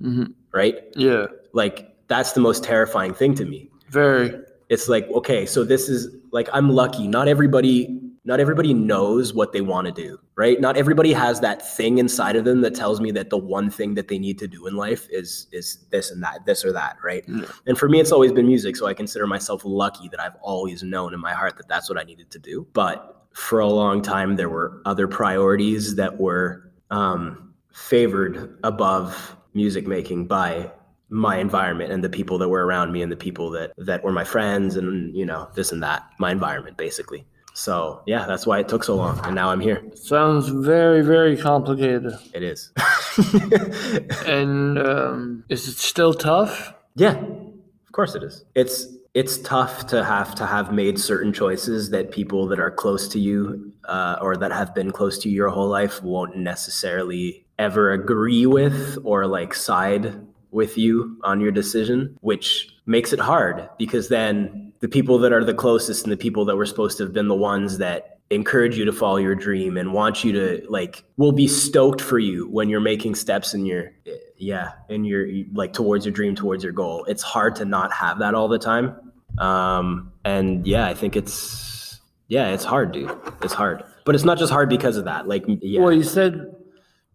hmm 0.00 0.24
right 0.52 0.76
Yeah, 0.94 1.26
like 1.52 1.76
that's 2.08 2.32
the 2.32 2.40
most 2.40 2.62
terrifying 2.62 3.14
thing 3.14 3.34
to 3.36 3.44
me 3.44 3.70
very. 3.88 4.34
it's 4.68 4.88
like 4.88 5.08
okay 5.10 5.46
so 5.46 5.64
this 5.64 5.88
is 5.88 6.08
like 6.30 6.48
i'm 6.52 6.70
lucky 6.70 7.08
not 7.08 7.26
everybody 7.26 7.98
not 8.24 8.38
everybody 8.38 8.72
knows 8.72 9.34
what 9.34 9.52
they 9.52 9.60
want 9.62 9.88
to 9.88 9.92
do, 9.92 10.16
right? 10.36 10.60
Not 10.60 10.76
everybody 10.76 11.12
has 11.12 11.40
that 11.40 11.60
thing 11.76 11.98
inside 11.98 12.36
of 12.36 12.44
them 12.44 12.60
that 12.60 12.72
tells 12.72 13.00
me 13.00 13.10
that 13.10 13.30
the 13.30 13.36
one 13.36 13.68
thing 13.68 13.94
that 13.94 14.06
they 14.06 14.16
need 14.16 14.38
to 14.38 14.46
do 14.46 14.68
in 14.68 14.76
life 14.76 15.08
is 15.10 15.48
is 15.50 15.78
this 15.90 16.12
and 16.12 16.22
that, 16.22 16.46
this 16.46 16.64
or 16.64 16.72
that, 16.72 16.98
right? 17.02 17.24
Yeah. 17.26 17.46
And 17.66 17.76
for 17.76 17.88
me, 17.88 17.98
it's 17.98 18.12
always 18.12 18.30
been 18.30 18.46
music, 18.46 18.76
so 18.76 18.86
I 18.86 18.94
consider 18.94 19.26
myself 19.26 19.62
lucky 19.64 20.08
that 20.10 20.20
I've 20.20 20.36
always 20.40 20.84
known 20.84 21.14
in 21.14 21.18
my 21.18 21.32
heart 21.32 21.56
that 21.56 21.66
that's 21.66 21.88
what 21.88 21.98
I 21.98 22.04
needed 22.04 22.30
to 22.30 22.38
do. 22.38 22.64
But 22.72 23.21
for 23.34 23.58
a 23.60 23.66
long 23.66 24.02
time, 24.02 24.36
there 24.36 24.48
were 24.48 24.80
other 24.84 25.08
priorities 25.08 25.96
that 25.96 26.18
were 26.20 26.70
um, 26.90 27.52
favored 27.72 28.58
above 28.64 29.36
music 29.54 29.86
making 29.86 30.26
by 30.26 30.70
my 31.08 31.36
environment 31.36 31.92
and 31.92 32.02
the 32.02 32.08
people 32.08 32.38
that 32.38 32.48
were 32.48 32.64
around 32.64 32.90
me 32.92 33.02
and 33.02 33.12
the 33.12 33.16
people 33.16 33.50
that 33.50 33.72
that 33.76 34.02
were 34.02 34.12
my 34.12 34.24
friends 34.24 34.76
and 34.76 35.14
you 35.14 35.26
know 35.26 35.46
this 35.54 35.70
and 35.70 35.82
that 35.82 36.02
my 36.18 36.30
environment 36.32 36.74
basically 36.78 37.22
so 37.52 38.00
yeah 38.06 38.24
that's 38.26 38.46
why 38.46 38.58
it 38.58 38.66
took 38.66 38.82
so 38.82 38.94
long 38.96 39.20
and 39.26 39.34
now 39.34 39.50
i'm 39.50 39.60
here 39.60 39.82
Sounds 39.94 40.48
very, 40.48 41.02
very 41.02 41.36
complicated. 41.36 42.14
it 42.32 42.42
is 42.42 42.72
And 44.26 44.78
um, 44.78 45.44
is 45.50 45.68
it 45.68 45.76
still 45.76 46.14
tough? 46.14 46.72
yeah 46.96 47.16
of 47.18 47.92
course 47.92 48.14
it 48.14 48.22
is 48.22 48.44
it's 48.54 48.86
it's 49.14 49.38
tough 49.38 49.86
to 49.88 50.02
have 50.02 50.34
to 50.34 50.46
have 50.46 50.72
made 50.72 50.98
certain 50.98 51.32
choices 51.32 51.90
that 51.90 52.10
people 52.10 52.46
that 52.46 52.58
are 52.58 52.70
close 52.70 53.08
to 53.08 53.18
you 53.18 53.72
uh, 53.84 54.16
or 54.22 54.36
that 54.36 54.52
have 54.52 54.74
been 54.74 54.90
close 54.90 55.18
to 55.18 55.28
you 55.28 55.34
your 55.34 55.50
whole 55.50 55.68
life 55.68 56.02
won't 56.02 56.36
necessarily 56.36 57.44
ever 57.58 57.92
agree 57.92 58.46
with 58.46 58.98
or 59.04 59.26
like 59.26 59.54
side 59.54 60.14
with 60.50 60.78
you 60.78 61.18
on 61.24 61.40
your 61.40 61.52
decision, 61.52 62.16
which 62.20 62.74
makes 62.86 63.12
it 63.12 63.18
hard 63.18 63.68
because 63.78 64.08
then 64.08 64.72
the 64.80 64.88
people 64.88 65.18
that 65.18 65.32
are 65.32 65.44
the 65.44 65.54
closest 65.54 66.04
and 66.04 66.12
the 66.12 66.16
people 66.16 66.44
that 66.44 66.56
were 66.56 66.66
supposed 66.66 66.96
to 66.98 67.04
have 67.04 67.12
been 67.12 67.28
the 67.28 67.34
ones 67.34 67.78
that 67.78 68.18
encourage 68.32 68.76
you 68.78 68.84
to 68.84 68.92
follow 68.92 69.16
your 69.16 69.34
dream 69.34 69.76
and 69.76 69.92
want 69.92 70.24
you 70.24 70.32
to 70.32 70.64
like 70.68 71.04
will 71.16 71.32
be 71.32 71.46
stoked 71.46 72.00
for 72.00 72.18
you 72.18 72.48
when 72.48 72.68
you're 72.68 72.80
making 72.80 73.14
steps 73.14 73.54
in 73.54 73.66
your 73.66 73.92
yeah 74.36 74.72
in 74.88 75.04
your 75.04 75.26
like 75.52 75.72
towards 75.72 76.04
your 76.06 76.12
dream 76.12 76.34
towards 76.34 76.64
your 76.64 76.72
goal. 76.72 77.04
It's 77.04 77.22
hard 77.22 77.54
to 77.56 77.64
not 77.64 77.92
have 77.92 78.18
that 78.20 78.34
all 78.34 78.48
the 78.48 78.58
time. 78.58 78.96
Um 79.38 80.12
and 80.24 80.66
yeah 80.66 80.86
i 80.86 80.94
think 80.94 81.16
it's 81.16 82.00
yeah 82.28 82.48
it's 82.50 82.64
hard 82.64 82.92
dude. 82.92 83.10
It's 83.42 83.54
hard. 83.54 83.84
But 84.04 84.14
it's 84.14 84.24
not 84.24 84.38
just 84.38 84.52
hard 84.52 84.68
because 84.68 84.96
of 84.96 85.04
that. 85.04 85.28
Like 85.28 85.44
yeah. 85.46 85.80
Well, 85.80 85.92
you 85.92 86.02
said 86.02 86.54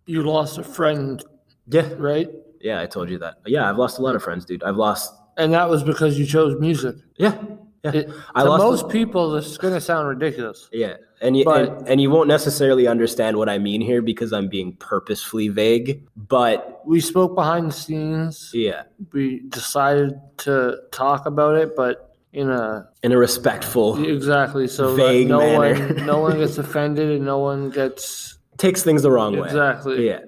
you 0.06 0.24
lost 0.24 0.58
a 0.58 0.64
friend, 0.64 1.24
yeah. 1.68 1.90
right? 1.98 2.30
yeah 2.62 2.82
i 2.82 2.86
told 2.88 3.10
you 3.10 3.20
that. 3.20 3.36
Yeah 3.46 3.70
i've 3.70 3.78
lost 3.78 4.00
a 4.00 4.02
lot 4.02 4.16
of 4.16 4.24
friends 4.24 4.46
dude. 4.46 4.64
I've 4.64 4.78
lost 4.78 5.14
And 5.38 5.54
that 5.54 5.70
was 5.70 5.84
because 5.84 6.18
you 6.18 6.26
chose 6.26 6.60
music. 6.60 6.96
yeah 7.18 7.38
yeah 7.84 7.92
It, 7.92 8.10
I 8.36 8.44
to 8.44 8.50
most 8.58 8.90
people, 8.90 9.32
this 9.32 9.46
is 9.48 9.58
going 9.58 9.74
to 9.74 9.82
sound 9.82 10.08
ridiculous. 10.08 10.70
Yeah, 10.74 10.96
and 11.22 11.36
you 11.38 11.46
But- 11.46 11.70
and, 11.70 11.88
and 11.90 12.02
you 12.02 12.10
won't 12.10 12.28
necessarily 12.28 12.88
understand 12.88 13.38
what 13.38 13.50
I 13.50 13.58
mean 13.58 13.82
here 13.82 14.02
because 14.02 14.32
I'm 14.34 14.48
being 14.50 14.74
purposefully 14.78 15.48
vague. 15.50 16.04
But 16.16 16.82
We 16.86 17.00
spoke 17.02 17.36
behind 17.36 17.70
the 17.70 17.74
scenes. 17.74 18.52
yeah, 18.54 18.84
We 19.14 19.42
decided 19.50 20.20
to 20.40 20.80
talk 20.92 21.26
about 21.26 21.56
it, 21.56 21.76
but 21.76 22.04
in 22.34 22.50
a 22.52 22.88
in 23.04 23.12
a 23.14 23.18
respectful, 23.18 24.04
exactly 24.06 24.68
so 24.68 24.96
Vague 24.96 25.28
no 25.28 25.40
manner. 25.40 25.96
one 25.96 26.06
no 26.14 26.20
one 26.20 26.38
gets 26.38 26.58
offended 26.66 27.10
and 27.16 27.26
no 27.26 27.40
one 27.40 27.70
gets 27.72 28.38
takes 28.58 28.84
things 28.84 29.02
the 29.02 29.10
wrong 29.12 29.34
way. 29.40 29.48
exactly. 29.48 30.06
Yeah, 30.06 30.20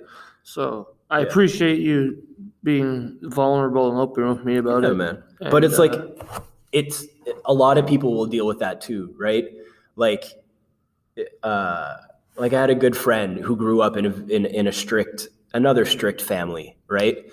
So 0.43 0.87
I 1.11 1.19
Yeah. 1.19 1.25
appreciate 1.27 1.79
you 1.79 2.23
being 2.63 3.17
vulnerable 3.21 3.89
and 3.91 3.99
open 3.99 4.27
with 4.29 4.43
me 4.45 4.57
about 4.57 4.83
yeah, 4.83 4.91
it. 4.91 4.95
man. 4.95 5.23
And, 5.41 5.51
but 5.51 5.63
it's 5.63 5.77
uh, 5.77 5.83
like 5.85 5.93
it's 6.71 7.05
a 7.49 7.53
lot 7.53 7.77
of 7.77 7.85
people 7.85 8.15
will 8.15 8.27
deal 8.27 8.47
with 8.47 8.59
that 8.59 8.79
too, 8.79 9.13
right? 9.17 9.45
Like, 9.97 10.23
uh, 11.43 11.97
like 12.37 12.53
I 12.53 12.61
had 12.61 12.69
a 12.69 12.75
good 12.75 12.95
friend 12.95 13.37
who 13.37 13.57
grew 13.57 13.81
up 13.81 13.97
in 13.97 14.05
a, 14.05 14.15
in 14.27 14.45
in 14.45 14.67
a 14.67 14.71
strict 14.71 15.27
another 15.53 15.83
strict 15.83 16.21
family, 16.21 16.77
right? 16.87 17.29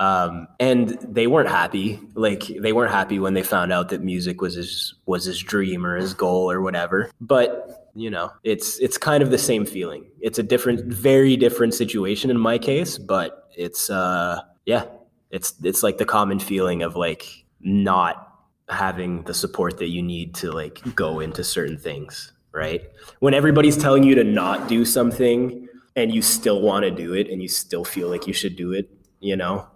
Um, 0.00 0.48
and 0.58 0.88
they 1.02 1.26
weren't 1.26 1.50
happy. 1.50 2.00
Like 2.14 2.44
they 2.46 2.72
weren't 2.72 2.90
happy 2.90 3.18
when 3.18 3.34
they 3.34 3.42
found 3.42 3.70
out 3.70 3.90
that 3.90 4.02
music 4.02 4.40
was 4.40 4.54
his 4.54 4.94
was 5.04 5.24
his 5.26 5.38
dream 5.38 5.86
or 5.86 5.96
his 5.96 6.14
goal 6.14 6.50
or 6.50 6.62
whatever. 6.62 7.10
But 7.20 7.90
you 7.94 8.10
know, 8.10 8.32
it's 8.42 8.78
it's 8.78 8.96
kind 8.96 9.22
of 9.22 9.30
the 9.30 9.38
same 9.38 9.66
feeling. 9.66 10.06
It's 10.20 10.38
a 10.38 10.42
different, 10.42 10.86
very 10.86 11.36
different 11.36 11.74
situation 11.74 12.30
in 12.30 12.38
my 12.38 12.56
case, 12.56 12.96
but 12.96 13.50
it's 13.54 13.90
uh, 13.90 14.40
yeah, 14.64 14.86
it's 15.30 15.54
it's 15.62 15.82
like 15.82 15.98
the 15.98 16.06
common 16.06 16.38
feeling 16.38 16.82
of 16.82 16.96
like 16.96 17.44
not 17.60 18.29
having 18.70 19.22
the 19.24 19.34
support 19.34 19.78
that 19.78 19.88
you 19.88 20.02
need 20.02 20.34
to 20.36 20.52
like 20.52 20.80
go 20.94 21.20
into 21.20 21.44
certain 21.44 21.78
things, 21.78 22.32
right? 22.52 22.82
When 23.18 23.34
everybody's 23.34 23.76
telling 23.76 24.02
you 24.02 24.14
to 24.14 24.24
not 24.24 24.68
do 24.68 24.84
something 24.84 25.68
and 25.96 26.14
you 26.14 26.22
still 26.22 26.62
want 26.62 26.84
to 26.84 26.90
do 26.90 27.14
it 27.14 27.28
and 27.28 27.42
you 27.42 27.48
still 27.48 27.84
feel 27.84 28.08
like 28.08 28.26
you 28.26 28.32
should 28.32 28.56
do 28.56 28.72
it, 28.72 28.90
you 29.20 29.36
know, 29.36 29.66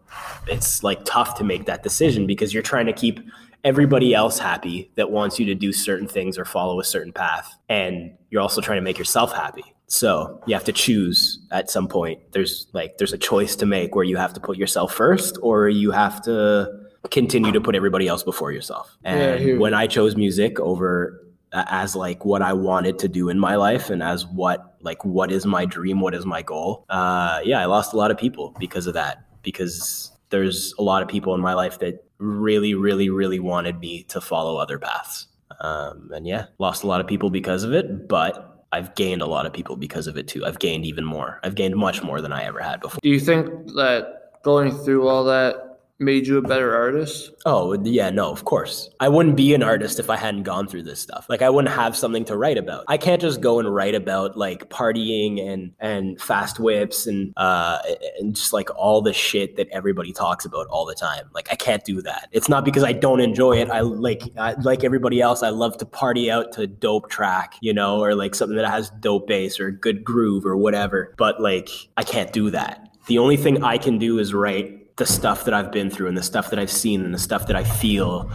it's 0.46 0.82
like 0.82 1.04
tough 1.04 1.36
to 1.38 1.44
make 1.44 1.66
that 1.66 1.82
decision 1.82 2.26
because 2.26 2.54
you're 2.54 2.62
trying 2.62 2.86
to 2.86 2.92
keep 2.92 3.20
everybody 3.64 4.14
else 4.14 4.38
happy 4.38 4.90
that 4.94 5.10
wants 5.10 5.38
you 5.38 5.46
to 5.46 5.54
do 5.54 5.72
certain 5.72 6.06
things 6.06 6.38
or 6.38 6.44
follow 6.44 6.78
a 6.78 6.84
certain 6.84 7.12
path 7.12 7.56
and 7.68 8.12
you're 8.30 8.42
also 8.42 8.60
trying 8.60 8.76
to 8.76 8.82
make 8.82 8.98
yourself 8.98 9.32
happy. 9.32 9.64
So, 9.86 10.40
you 10.46 10.54
have 10.54 10.64
to 10.64 10.72
choose 10.72 11.38
at 11.50 11.70
some 11.70 11.88
point. 11.88 12.18
There's 12.32 12.66
like 12.72 12.96
there's 12.96 13.12
a 13.12 13.18
choice 13.18 13.54
to 13.56 13.66
make 13.66 13.94
where 13.94 14.04
you 14.04 14.16
have 14.16 14.32
to 14.34 14.40
put 14.40 14.56
yourself 14.56 14.94
first 14.94 15.38
or 15.42 15.68
you 15.68 15.90
have 15.90 16.22
to 16.22 16.83
continue 17.10 17.52
to 17.52 17.60
put 17.60 17.74
everybody 17.74 18.08
else 18.08 18.22
before 18.22 18.52
yourself. 18.52 18.96
Yeah, 19.04 19.10
I 19.10 19.14
And 19.14 19.40
hear 19.42 19.58
when 19.58 19.74
I 19.74 19.86
chose 19.86 20.16
music 20.16 20.58
over 20.60 21.20
a- 21.52 21.66
as 21.72 21.94
like 21.94 22.24
what 22.24 22.42
I 22.42 22.52
wanted 22.52 22.98
to 23.00 23.08
do 23.08 23.28
in 23.28 23.38
my 23.38 23.56
life 23.56 23.90
and 23.90 24.02
as 24.02 24.26
what 24.26 24.74
like 24.80 25.04
what 25.04 25.30
is 25.30 25.46
my 25.46 25.64
dream, 25.64 26.00
what 26.00 26.14
is 26.14 26.26
my 26.26 26.42
goal. 26.42 26.84
Uh 26.88 27.40
yeah, 27.44 27.60
I 27.60 27.66
lost 27.66 27.92
a 27.92 27.96
lot 27.96 28.10
of 28.10 28.18
people 28.18 28.54
because 28.58 28.86
of 28.86 28.94
that 28.94 29.24
because 29.42 30.10
there's 30.30 30.74
a 30.78 30.82
lot 30.82 31.02
of 31.02 31.08
people 31.08 31.34
in 31.34 31.40
my 31.40 31.54
life 31.54 31.78
that 31.80 32.04
really 32.18 32.74
really 32.74 33.10
really 33.10 33.38
wanted 33.40 33.78
me 33.80 34.02
to 34.04 34.20
follow 34.20 34.56
other 34.56 34.78
paths. 34.78 35.26
Um 35.60 36.10
and 36.14 36.26
yeah, 36.26 36.46
lost 36.58 36.82
a 36.82 36.86
lot 36.86 37.00
of 37.00 37.06
people 37.06 37.30
because 37.30 37.62
of 37.64 37.72
it, 37.72 38.08
but 38.08 38.64
I've 38.72 38.94
gained 38.96 39.22
a 39.22 39.26
lot 39.26 39.46
of 39.46 39.52
people 39.52 39.76
because 39.76 40.08
of 40.08 40.16
it 40.16 40.26
too. 40.26 40.44
I've 40.44 40.58
gained 40.58 40.84
even 40.84 41.04
more. 41.04 41.38
I've 41.44 41.54
gained 41.54 41.76
much 41.76 42.02
more 42.02 42.20
than 42.20 42.32
I 42.32 42.42
ever 42.44 42.60
had 42.60 42.80
before. 42.80 42.98
Do 43.02 43.08
you 43.08 43.20
think 43.20 43.46
that 43.76 44.40
going 44.42 44.72
through 44.72 45.06
all 45.06 45.22
that 45.24 45.73
made 45.98 46.26
you 46.26 46.38
a 46.38 46.42
better 46.42 46.74
artist? 46.74 47.30
Oh, 47.46 47.72
yeah, 47.84 48.10
no, 48.10 48.30
of 48.30 48.44
course. 48.44 48.90
I 49.00 49.08
wouldn't 49.08 49.36
be 49.36 49.54
an 49.54 49.62
artist 49.62 50.00
if 50.00 50.10
I 50.10 50.16
hadn't 50.16 50.42
gone 50.42 50.66
through 50.66 50.82
this 50.82 51.00
stuff. 51.00 51.26
Like 51.28 51.42
I 51.42 51.50
wouldn't 51.50 51.74
have 51.74 51.96
something 51.96 52.24
to 52.26 52.36
write 52.36 52.58
about. 52.58 52.84
I 52.88 52.96
can't 52.96 53.20
just 53.20 53.40
go 53.40 53.60
and 53.60 53.72
write 53.72 53.94
about 53.94 54.36
like 54.36 54.68
partying 54.70 55.40
and 55.40 55.72
and 55.78 56.20
fast 56.20 56.58
whips 56.58 57.06
and 57.06 57.32
uh 57.36 57.78
and 58.18 58.34
just 58.34 58.52
like 58.52 58.68
all 58.76 59.02
the 59.02 59.12
shit 59.12 59.56
that 59.56 59.68
everybody 59.70 60.12
talks 60.12 60.44
about 60.44 60.66
all 60.68 60.84
the 60.84 60.94
time. 60.94 61.30
Like 61.32 61.48
I 61.52 61.54
can't 61.54 61.84
do 61.84 62.02
that. 62.02 62.28
It's 62.32 62.48
not 62.48 62.64
because 62.64 62.82
I 62.82 62.92
don't 62.92 63.20
enjoy 63.20 63.58
it. 63.58 63.70
I 63.70 63.80
like 63.80 64.22
I, 64.36 64.54
like 64.54 64.84
everybody 64.84 65.20
else 65.20 65.42
I 65.42 65.50
love 65.50 65.78
to 65.78 65.86
party 65.86 66.30
out 66.30 66.52
to 66.52 66.66
dope 66.66 67.08
track, 67.08 67.54
you 67.60 67.72
know, 67.72 68.00
or 68.00 68.14
like 68.14 68.34
something 68.34 68.56
that 68.56 68.68
has 68.68 68.90
dope 69.00 69.26
bass 69.26 69.60
or 69.60 69.70
good 69.70 70.04
groove 70.04 70.44
or 70.44 70.56
whatever. 70.56 71.14
But 71.16 71.40
like 71.40 71.68
I 71.96 72.02
can't 72.02 72.32
do 72.32 72.50
that. 72.50 72.88
The 73.06 73.18
only 73.18 73.36
thing 73.36 73.62
I 73.62 73.78
can 73.78 73.98
do 73.98 74.18
is 74.18 74.32
write 74.32 74.83
the 74.96 75.06
stuff 75.06 75.44
that 75.44 75.54
I've 75.54 75.72
been 75.72 75.90
through 75.90 76.08
and 76.08 76.16
the 76.16 76.22
stuff 76.22 76.50
that 76.50 76.58
I've 76.58 76.70
seen 76.70 77.04
and 77.04 77.12
the 77.12 77.18
stuff 77.18 77.46
that 77.48 77.56
I 77.56 77.64
feel. 77.64 78.30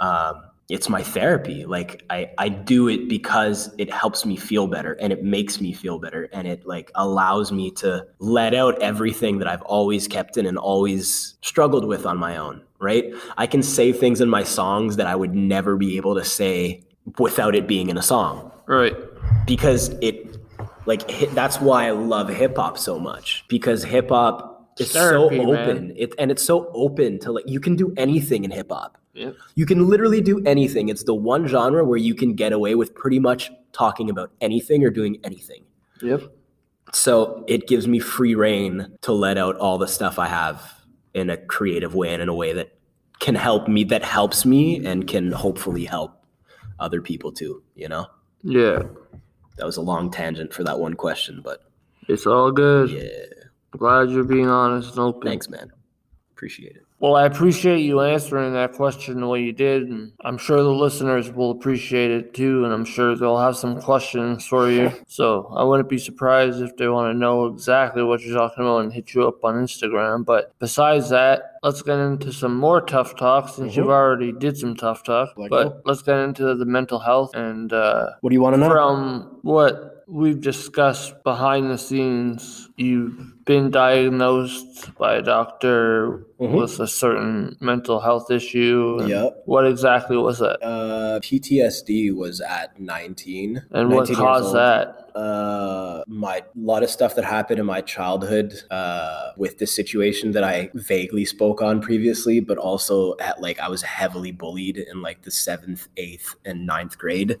Um, 0.00 0.42
it's 0.70 0.88
my 0.90 1.02
therapy. 1.02 1.64
Like 1.64 2.04
I, 2.10 2.30
I 2.36 2.50
do 2.50 2.88
it 2.88 3.08
because 3.08 3.74
it 3.78 3.90
helps 3.92 4.26
me 4.26 4.36
feel 4.36 4.66
better 4.66 4.92
and 4.94 5.12
it 5.12 5.24
makes 5.24 5.60
me 5.62 5.72
feel 5.72 5.98
better 5.98 6.28
and 6.32 6.46
it 6.46 6.66
like 6.66 6.90
allows 6.94 7.50
me 7.52 7.70
to 7.72 8.06
let 8.18 8.54
out 8.54 8.80
everything 8.82 9.38
that 9.38 9.48
I've 9.48 9.62
always 9.62 10.06
kept 10.06 10.36
in 10.36 10.44
and 10.44 10.58
always 10.58 11.36
struggled 11.40 11.86
with 11.86 12.04
on 12.04 12.18
my 12.18 12.36
own. 12.36 12.62
Right? 12.80 13.12
I 13.36 13.46
can 13.46 13.62
say 13.62 13.92
things 13.92 14.20
in 14.20 14.28
my 14.28 14.44
songs 14.44 14.96
that 14.96 15.06
I 15.06 15.16
would 15.16 15.34
never 15.34 15.76
be 15.76 15.96
able 15.96 16.14
to 16.14 16.24
say 16.24 16.84
without 17.18 17.54
it 17.54 17.66
being 17.66 17.88
in 17.88 17.96
a 17.96 18.02
song 18.02 18.52
Right. 18.66 18.94
because 19.46 19.88
it 20.02 20.36
like 20.84 21.30
that's 21.30 21.58
why 21.60 21.86
I 21.88 21.90
love 21.92 22.28
hip 22.28 22.56
hop 22.56 22.76
so 22.78 22.98
much 22.98 23.44
because 23.48 23.82
hip 23.82 24.10
hop 24.10 24.57
is 24.80 24.92
Therapy, 24.92 25.38
so 25.38 25.44
man. 25.44 25.56
open 25.56 25.92
it 25.96 26.14
and 26.18 26.30
it's 26.30 26.42
so 26.42 26.70
open 26.74 27.18
to 27.20 27.32
like 27.32 27.48
you 27.48 27.60
can 27.60 27.76
do 27.76 27.92
anything 27.96 28.44
in 28.44 28.50
hip 28.50 28.70
hop. 28.70 28.98
Yep. 29.14 29.34
You 29.56 29.66
can 29.66 29.88
literally 29.88 30.20
do 30.20 30.40
anything. 30.46 30.88
It's 30.88 31.02
the 31.04 31.14
one 31.14 31.46
genre 31.48 31.84
where 31.84 31.98
you 31.98 32.14
can 32.14 32.34
get 32.34 32.52
away 32.52 32.74
with 32.76 32.94
pretty 32.94 33.18
much 33.18 33.50
talking 33.72 34.10
about 34.10 34.30
anything 34.40 34.84
or 34.84 34.90
doing 34.90 35.18
anything. 35.24 35.64
Yep. 36.02 36.22
So 36.92 37.44
it 37.48 37.66
gives 37.66 37.86
me 37.88 37.98
free 37.98 38.34
reign 38.34 38.96
to 39.02 39.12
let 39.12 39.36
out 39.36 39.56
all 39.56 39.76
the 39.78 39.88
stuff 39.88 40.18
I 40.18 40.26
have 40.26 40.72
in 41.14 41.30
a 41.30 41.36
creative 41.36 41.94
way 41.94 42.12
and 42.12 42.22
in 42.22 42.28
a 42.28 42.34
way 42.34 42.52
that 42.52 42.78
can 43.18 43.34
help 43.34 43.66
me 43.66 43.82
that 43.84 44.04
helps 44.04 44.46
me 44.46 44.84
and 44.86 45.06
can 45.08 45.32
hopefully 45.32 45.84
help 45.84 46.22
other 46.78 47.02
people 47.02 47.32
too, 47.32 47.62
you 47.74 47.88
know? 47.88 48.06
Yeah. 48.42 48.84
That 49.56 49.66
was 49.66 49.76
a 49.76 49.82
long 49.82 50.10
tangent 50.12 50.54
for 50.54 50.62
that 50.62 50.78
one 50.78 50.94
question, 50.94 51.40
but 51.42 51.64
It's 52.08 52.24
all 52.26 52.52
good. 52.52 52.90
yeah. 52.90 53.37
Glad 53.72 54.10
you're 54.10 54.24
being 54.24 54.48
honest 54.48 54.90
and 54.92 55.00
open. 55.00 55.28
Thanks, 55.28 55.48
man. 55.48 55.72
Appreciate 56.32 56.76
it. 56.76 56.84
Well, 57.00 57.14
I 57.14 57.26
appreciate 57.26 57.78
you 57.78 58.00
answering 58.00 58.54
that 58.54 58.72
question 58.72 59.20
the 59.20 59.28
way 59.28 59.40
you 59.40 59.52
did, 59.52 59.84
and 59.84 60.10
I'm 60.24 60.36
sure 60.36 60.60
the 60.64 60.70
listeners 60.70 61.30
will 61.30 61.52
appreciate 61.52 62.10
it 62.10 62.34
too, 62.34 62.64
and 62.64 62.72
I'm 62.72 62.84
sure 62.84 63.14
they'll 63.14 63.38
have 63.38 63.56
some 63.56 63.80
questions 63.80 64.44
for 64.44 64.68
you. 64.68 64.90
So 65.06 65.46
I 65.56 65.62
wouldn't 65.62 65.88
be 65.88 65.98
surprised 65.98 66.60
if 66.60 66.76
they 66.76 66.88
want 66.88 67.14
to 67.14 67.16
know 67.16 67.46
exactly 67.46 68.02
what 68.02 68.22
you're 68.22 68.36
talking 68.36 68.64
about 68.64 68.78
and 68.78 68.92
hit 68.92 69.14
you 69.14 69.28
up 69.28 69.44
on 69.44 69.54
Instagram. 69.54 70.24
But 70.24 70.52
besides 70.58 71.08
that, 71.10 71.58
let's 71.62 71.82
get 71.82 72.00
into 72.00 72.32
some 72.32 72.56
more 72.56 72.80
tough 72.80 73.16
talk 73.16 73.48
since 73.48 73.76
you've 73.76 73.90
already 73.90 74.32
did 74.32 74.56
some 74.56 74.74
tough 74.74 75.04
talk. 75.04 75.36
Like 75.36 75.50
but 75.50 75.66
what? 75.66 75.82
let's 75.86 76.02
get 76.02 76.18
into 76.18 76.56
the 76.56 76.64
mental 76.64 76.98
health 76.98 77.32
and 77.34 77.72
uh, 77.72 78.10
What 78.22 78.30
do 78.30 78.34
you 78.34 78.40
want 78.42 78.54
to 78.54 78.60
know? 78.60 78.70
from 78.70 79.38
what 79.42 79.97
we've 80.08 80.40
discussed 80.40 81.22
behind 81.22 81.70
the 81.70 81.76
scenes, 81.78 82.68
you've 82.76 83.44
been 83.44 83.70
diagnosed 83.70 84.96
by 84.98 85.14
a 85.16 85.22
doctor 85.22 86.26
Mhm. 86.40 86.52
with 86.60 86.80
a 86.80 86.86
certain 86.86 87.56
mental 87.60 88.00
health 88.00 88.30
issue. 88.30 88.98
Yep. 89.06 89.42
What 89.46 89.66
exactly 89.66 90.16
was 90.16 90.38
that? 90.38 90.58
Uh, 90.64 91.20
PTSD 91.20 92.10
was 92.10 92.40
at 92.40 92.80
19. 92.80 93.62
And 93.70 93.88
what 93.90 94.08
19 94.08 94.16
years 94.16 94.18
caused 94.18 94.54
that? 94.54 95.07
Uh, 95.14 96.02
my 96.06 96.38
a 96.38 96.44
lot 96.56 96.82
of 96.82 96.90
stuff 96.90 97.14
that 97.14 97.24
happened 97.24 97.58
in 97.58 97.66
my 97.66 97.80
childhood 97.80 98.62
uh, 98.70 99.32
with 99.36 99.58
the 99.58 99.66
situation 99.66 100.32
that 100.32 100.44
I 100.44 100.70
vaguely 100.74 101.24
spoke 101.24 101.62
on 101.62 101.80
previously, 101.80 102.40
but 102.40 102.58
also 102.58 103.16
at 103.18 103.40
like 103.40 103.58
I 103.60 103.68
was 103.68 103.82
heavily 103.82 104.32
bullied 104.32 104.78
in 104.78 105.02
like 105.02 105.22
the 105.22 105.30
seventh, 105.30 105.88
eighth, 105.96 106.34
and 106.44 106.66
ninth 106.66 106.98
grade. 106.98 107.38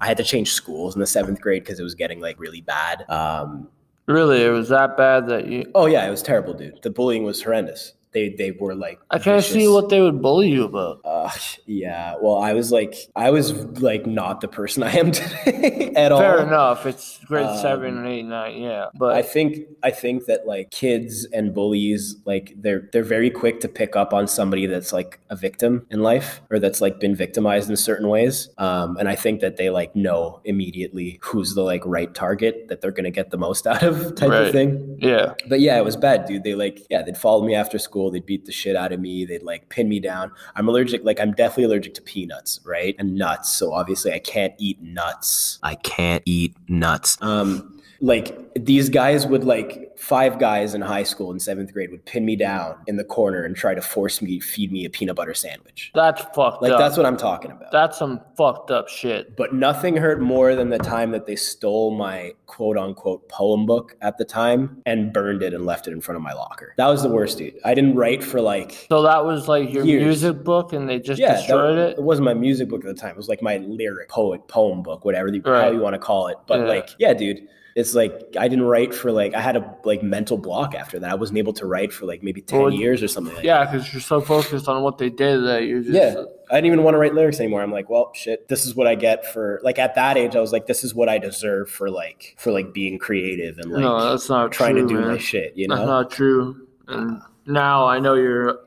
I 0.00 0.06
had 0.06 0.16
to 0.18 0.24
change 0.24 0.52
schools 0.52 0.94
in 0.94 1.00
the 1.00 1.06
seventh 1.06 1.40
grade 1.40 1.64
because 1.64 1.80
it 1.80 1.84
was 1.84 1.94
getting 1.94 2.20
like 2.20 2.38
really 2.40 2.60
bad. 2.60 3.04
Um, 3.08 3.68
Really, 4.06 4.42
it 4.42 4.48
was 4.48 4.70
that 4.70 4.96
bad 4.96 5.28
that 5.28 5.48
you. 5.48 5.70
oh 5.74 5.84
yeah, 5.84 6.06
it 6.06 6.10
was 6.10 6.22
terrible, 6.22 6.54
dude. 6.54 6.80
The 6.82 6.88
bullying 6.88 7.24
was 7.24 7.42
horrendous. 7.42 7.92
They 8.12 8.30
they 8.30 8.50
were 8.52 8.74
like 8.74 9.00
I 9.10 9.18
can't 9.18 9.44
see 9.44 9.68
what 9.68 9.88
they 9.90 10.00
would 10.00 10.22
bully 10.22 10.48
you 10.48 10.64
about. 10.64 11.00
Uh, 11.04 11.30
yeah. 11.66 12.14
Well, 12.20 12.38
I 12.38 12.54
was 12.54 12.72
like, 12.72 12.94
I 13.14 13.30
was 13.30 13.52
like 13.80 14.06
not 14.06 14.40
the 14.40 14.48
person 14.48 14.82
I 14.90 14.92
am 14.92 15.12
today 15.12 15.92
at 15.94 16.10
all. 16.12 16.20
Fair 16.20 16.42
enough. 16.42 16.86
It's 16.86 17.18
grade 17.26 17.46
Um, 17.46 17.58
seven 17.58 17.98
and 17.98 18.06
eight, 18.06 18.22
nine, 18.24 18.60
yeah. 18.62 18.86
But 18.94 19.14
I 19.14 19.22
think 19.22 19.66
I 19.82 19.90
think 19.90 20.24
that 20.26 20.46
like 20.46 20.70
kids 20.70 21.26
and 21.32 21.52
bullies 21.54 22.16
like 22.24 22.54
they're 22.56 22.88
they're 22.92 23.04
very 23.04 23.30
quick 23.30 23.60
to 23.60 23.68
pick 23.68 23.94
up 23.96 24.14
on 24.14 24.26
somebody 24.26 24.64
that's 24.66 24.92
like 24.92 25.20
a 25.28 25.36
victim 25.36 25.86
in 25.90 26.00
life 26.02 26.40
or 26.50 26.58
that's 26.58 26.80
like 26.80 26.98
been 27.00 27.14
victimized 27.14 27.68
in 27.68 27.76
certain 27.76 28.08
ways. 28.08 28.48
Um, 28.56 28.96
and 28.96 29.08
I 29.08 29.16
think 29.16 29.40
that 29.40 29.56
they 29.58 29.68
like 29.70 29.94
know 29.94 30.40
immediately 30.44 31.18
who's 31.22 31.54
the 31.54 31.62
like 31.62 31.82
right 31.84 32.12
target 32.14 32.68
that 32.68 32.80
they're 32.80 32.90
gonna 32.92 33.10
get 33.10 33.30
the 33.30 33.38
most 33.38 33.66
out 33.66 33.82
of 33.82 34.14
type 34.14 34.30
Right. 34.30 34.46
of 34.46 34.52
thing. 34.52 34.96
yeah, 35.00 35.34
But 35.48 35.60
yeah, 35.60 35.76
it 35.78 35.84
was 35.84 35.96
bad, 35.96 36.24
dude. 36.26 36.44
They 36.44 36.54
like, 36.54 36.86
yeah, 36.90 37.02
they'd 37.02 37.16
follow 37.18 37.44
me 37.44 37.54
after 37.54 37.78
school. 37.78 37.97
They'd 38.10 38.24
beat 38.24 38.46
the 38.46 38.52
shit 38.52 38.76
out 38.76 38.92
of 38.92 39.00
me. 39.00 39.24
They'd 39.24 39.42
like 39.42 39.68
pin 39.68 39.88
me 39.88 40.00
down. 40.00 40.32
I'm 40.56 40.68
allergic, 40.68 41.04
like, 41.04 41.20
I'm 41.20 41.32
definitely 41.32 41.64
allergic 41.64 41.94
to 41.94 42.02
peanuts, 42.02 42.60
right? 42.64 42.94
And 42.98 43.16
nuts. 43.16 43.50
So 43.50 43.72
obviously, 43.72 44.12
I 44.12 44.20
can't 44.20 44.54
eat 44.58 44.80
nuts. 44.80 45.58
I 45.62 45.74
can't 45.74 46.22
eat 46.24 46.54
nuts. 46.68 47.18
Um, 47.20 47.77
like, 48.00 48.36
these 48.54 48.88
guys 48.88 49.26
would 49.26 49.44
like, 49.44 49.84
five 49.98 50.38
guys 50.38 50.74
in 50.74 50.80
high 50.80 51.02
school 51.02 51.32
in 51.32 51.40
seventh 51.40 51.72
grade 51.72 51.90
would 51.90 52.04
pin 52.06 52.24
me 52.24 52.36
down 52.36 52.76
in 52.86 52.96
the 52.96 53.02
corner 53.04 53.42
and 53.44 53.56
try 53.56 53.74
to 53.74 53.80
force 53.82 54.22
me, 54.22 54.38
feed 54.38 54.70
me 54.70 54.84
a 54.84 54.90
peanut 54.90 55.16
butter 55.16 55.34
sandwich. 55.34 55.90
that's 55.94 56.22
fucked 56.22 56.38
up. 56.38 56.62
Like, 56.62 56.72
up. 56.72 56.78
that's 56.78 56.96
what 56.96 57.04
I'm 57.06 57.16
talking 57.16 57.50
about. 57.50 57.72
that's 57.72 57.98
some 57.98 58.20
fucked 58.36 58.70
up 58.70 58.88
shit. 58.88 59.36
But 59.36 59.52
nothing 59.52 59.96
hurt 59.96 60.20
more 60.20 60.54
than 60.54 60.70
the 60.70 60.78
time 60.78 61.10
that 61.10 61.26
they 61.26 61.34
stole 61.34 61.90
my 61.96 62.34
quote 62.46 62.76
unquote 62.78 63.28
poem 63.28 63.66
book 63.66 63.96
at 64.00 64.16
the 64.18 64.24
time 64.24 64.80
and 64.86 65.12
burned 65.12 65.42
it 65.42 65.52
and 65.52 65.66
left 65.66 65.88
it 65.88 65.92
in 65.92 66.00
front 66.00 66.16
of 66.16 66.22
my 66.22 66.32
locker. 66.32 66.74
That 66.76 66.86
was 66.86 67.02
the 67.02 67.08
worst, 67.10 67.38
dude. 67.38 67.54
I 67.64 67.74
didn't 67.74 67.96
write 67.96 68.22
for 68.22 68.40
like. 68.40 68.86
So 68.88 69.02
that 69.02 69.24
was 69.24 69.48
like 69.48 69.72
your 69.72 69.84
Years. 69.84 70.04
music 70.04 70.44
book, 70.44 70.72
and 70.72 70.88
they 70.88 71.00
just 71.00 71.20
Yeah, 71.20 71.32
that- 71.32 71.38
destroyed 71.38 71.78
it 71.78 71.98
it. 71.98 72.02
wasn't 72.02 72.26
my 72.26 72.34
music 72.34 72.68
book 72.68 72.84
at 72.84 72.86
the 72.94 73.00
time. 73.00 73.10
It 73.10 73.16
was 73.16 73.28
like 73.28 73.42
my 73.42 73.56
lyric 73.56 74.08
poet 74.08 74.46
poem 74.46 74.82
book, 74.84 75.04
whatever 75.04 75.30
the, 75.32 75.42
how 75.44 75.70
you 75.72 75.80
want 75.80 75.94
to 75.94 75.98
call 75.98 76.28
it. 76.28 76.36
But 76.46 76.60
Yeah. 76.60 76.66
like, 76.66 76.90
yeah, 77.00 77.14
dude, 77.14 77.40
it's 77.78 77.94
like 77.94 78.34
I 78.36 78.48
didn't 78.48 78.64
write 78.64 78.92
for 78.92 79.12
like 79.12 79.34
I 79.34 79.40
had 79.40 79.56
a 79.56 79.76
like 79.84 80.02
mental 80.02 80.36
block 80.36 80.74
after 80.74 80.98
that. 80.98 81.12
I 81.12 81.14
wasn't 81.14 81.38
able 81.38 81.52
to 81.54 81.64
write 81.66 81.92
for 81.92 82.06
like 82.06 82.24
maybe 82.24 82.40
ten 82.42 82.60
Well, 82.60 82.72
years 82.72 83.04
or 83.04 83.08
something. 83.08 83.36
like 83.36 83.44
Yeah, 83.44 83.64
because 83.64 83.92
you're 83.92 84.02
so 84.02 84.20
focused 84.20 84.66
on 84.68 84.82
what 84.82 84.98
they 84.98 85.10
did 85.10 85.44
that 85.44 85.62
you're 85.62 85.82
just. 85.82 85.94
Yeah. 85.94 86.24
I 86.50 86.56
didn't 86.56 86.66
even 86.66 86.82
want 86.82 86.94
to 86.94 86.98
write 86.98 87.14
lyrics 87.14 87.38
anymore. 87.38 87.62
I'm 87.62 87.70
like, 87.70 87.88
well, 87.88 88.10
shit, 88.14 88.48
this 88.48 88.66
is 88.66 88.74
what 88.74 88.88
I 88.88 88.96
get 88.96 89.24
for 89.32 89.60
like 89.62 89.78
at 89.78 89.94
that 89.94 90.16
age, 90.16 90.34
I 90.34 90.40
was 90.40 90.50
like, 90.52 90.66
this 90.66 90.82
is 90.82 90.92
what 90.92 91.08
I 91.08 91.18
deserve 91.18 91.70
for 91.70 91.88
like 91.88 92.34
for 92.36 92.50
like 92.50 92.72
being 92.74 92.98
creative 92.98 93.58
and 93.58 93.70
like 93.70 93.82
no, 93.82 94.10
that's 94.10 94.28
not 94.28 94.50
trying 94.50 94.74
true, 94.74 94.82
to 94.82 94.88
do 94.94 95.00
man. 95.00 95.08
my 95.12 95.18
shit, 95.18 95.56
you 95.56 95.68
know, 95.68 95.76
That's 95.76 95.86
not 95.86 96.10
true. 96.10 96.66
And 96.88 97.22
now 97.46 97.86
I 97.86 98.00
know 98.00 98.14
you're. 98.14 98.58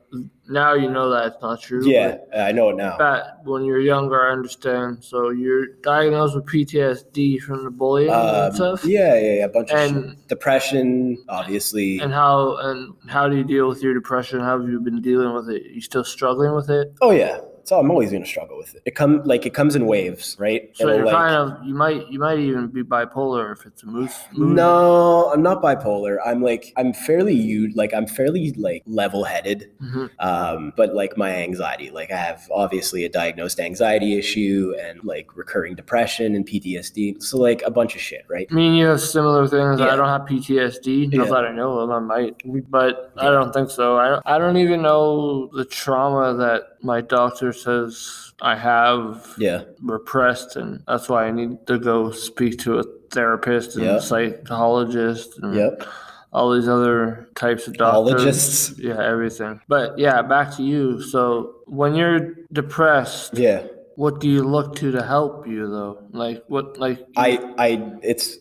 Now 0.48 0.74
you 0.74 0.90
know 0.90 1.08
that's 1.10 1.40
not 1.40 1.62
true. 1.62 1.86
yeah, 1.86 2.18
I 2.36 2.52
know 2.52 2.68
it 2.70 2.76
now. 2.76 2.96
But 2.98 3.38
when 3.44 3.64
you're 3.64 3.80
younger, 3.80 4.28
I 4.28 4.32
understand. 4.32 5.02
So 5.02 5.30
you're 5.30 5.66
diagnosed 5.82 6.34
with 6.34 6.44
PTSD 6.46 7.40
from 7.40 7.64
the 7.64 7.70
bullying 7.70 8.10
and 8.10 8.46
Um, 8.46 8.52
stuff. 8.52 8.84
yeah, 8.84 9.14
yeah, 9.14 9.34
yeah, 9.36 9.44
a 9.44 9.48
bunch 9.48 9.70
of 9.70 9.78
And- 9.78 10.10
shit. 10.10 10.28
Depression, 10.28 11.18
obviously. 11.28 11.98
And 12.00 12.12
how 12.12 12.56
and 12.56 12.92
how 13.06 13.28
do 13.28 13.36
you 13.36 13.44
deal 13.44 13.68
with 13.68 13.82
your 13.82 13.94
depression? 13.94 14.40
How 14.40 14.58
have 14.60 14.68
you 14.68 14.80
been 14.80 15.00
dealing 15.00 15.32
with 15.34 15.48
it? 15.48 15.62
You 15.72 15.80
still 15.80 16.04
struggling 16.04 16.54
with 16.54 16.68
it? 16.68 16.92
oh 17.00 17.12
yeah, 17.12 17.38
so 17.64 17.78
I'm 17.78 17.90
always 17.90 18.12
gonna 18.12 18.26
struggle 18.26 18.56
with 18.58 18.74
it. 18.74 18.82
It 18.86 18.94
come 18.94 19.22
like 19.24 19.46
it 19.46 19.54
comes 19.54 19.74
in 19.76 19.86
waves, 19.86 20.36
right? 20.38 20.70
So 20.74 20.84
It'll, 20.84 20.96
you're 20.96 21.06
like- 21.06 21.14
kind 21.14 21.34
of 21.34 21.64
you 21.66 21.74
might 21.74 22.08
you 22.08 22.18
might 22.18 22.38
even 22.38 22.68
be 22.68 22.82
bipolar 22.82 23.52
if 23.52 23.66
it's 23.66 23.82
a 23.82 23.86
moose. 23.86 24.16
mood. 24.32 24.56
No, 24.56 25.30
I'm 25.32 25.42
not 25.42 25.62
bipolar. 25.62 26.18
I'm 26.24 26.42
like 26.42 26.72
I'm 26.76 26.92
fairly 26.92 27.34
you 27.34 27.72
like 27.74 27.92
I'm 27.94 28.06
fairly 28.06 28.52
like 28.52 28.82
level-headed. 28.86 29.70
Mhm. 29.82 30.10
Um, 30.18 30.72
but 30.76 30.94
like 30.94 31.16
my 31.16 31.30
anxiety, 31.36 31.90
like 31.90 32.10
I 32.10 32.16
have 32.16 32.48
obviously 32.52 33.04
a 33.04 33.08
diagnosed 33.08 33.60
anxiety 33.60 34.18
issue 34.18 34.74
and 34.80 35.02
like 35.04 35.36
recurring 35.36 35.74
depression 35.74 36.34
and 36.34 36.46
PTSD. 36.46 37.22
So 37.22 37.38
like 37.38 37.62
a 37.62 37.70
bunch 37.70 37.94
of 37.94 38.00
shit, 38.00 38.24
right? 38.28 38.46
I 38.50 38.54
mean, 38.54 38.74
you 38.74 38.86
have 38.86 39.00
similar 39.00 39.46
things. 39.46 39.80
I 39.80 39.96
don't 39.96 40.08
have 40.08 40.22
PTSD. 40.22 41.12
Not 41.12 41.26
Yeah. 41.26 41.32
that 41.32 41.44
I 41.46 41.52
know 41.52 41.78
of. 41.80 41.90
I 41.90 41.98
might, 41.98 42.42
but 42.70 43.12
I 43.16 43.24
don't 43.30 43.52
think 43.52 43.70
so. 43.70 43.96
I 43.98 44.08
don't, 44.08 44.22
I 44.26 44.38
don't 44.38 44.56
even 44.56 44.82
know 44.82 45.48
the 45.52 45.64
trauma 45.64 46.34
that 46.34 46.71
my 46.82 47.00
doctor 47.00 47.52
says 47.52 48.32
I 48.40 48.56
have 48.56 49.34
Yeah. 49.38 49.62
repressed, 49.82 50.56
and 50.56 50.82
that's 50.88 51.08
why 51.08 51.26
I 51.26 51.30
need 51.30 51.66
to 51.68 51.78
go 51.78 52.10
speak 52.10 52.58
to 52.60 52.78
a 52.80 52.84
therapist 53.10 53.76
and 53.76 53.84
Yeah. 53.84 53.98
psychologist 54.00 55.38
and 55.42 55.54
Yep. 55.54 55.84
all 56.32 56.52
these 56.54 56.68
other 56.68 57.28
types 57.34 57.66
of 57.68 57.74
doctors. 57.74 58.14
Ologists. 58.14 58.78
Yeah, 58.78 58.98
everything. 59.00 59.60
But 59.68 59.98
yeah, 59.98 60.22
back 60.22 60.56
to 60.56 60.62
you. 60.62 61.00
So 61.02 61.54
when 61.66 61.94
you're 61.94 62.34
depressed, 62.52 63.36
Yeah. 63.38 63.62
what 63.96 64.18
do 64.20 64.28
you 64.28 64.42
look 64.42 64.74
to 64.76 64.90
to 64.90 65.02
help 65.02 65.46
you 65.46 65.68
though? 65.68 65.98
Like 66.12 66.42
what? 66.48 66.78
Like 66.78 66.98
I 67.16 67.38
I 67.58 67.68
it's 68.02 68.38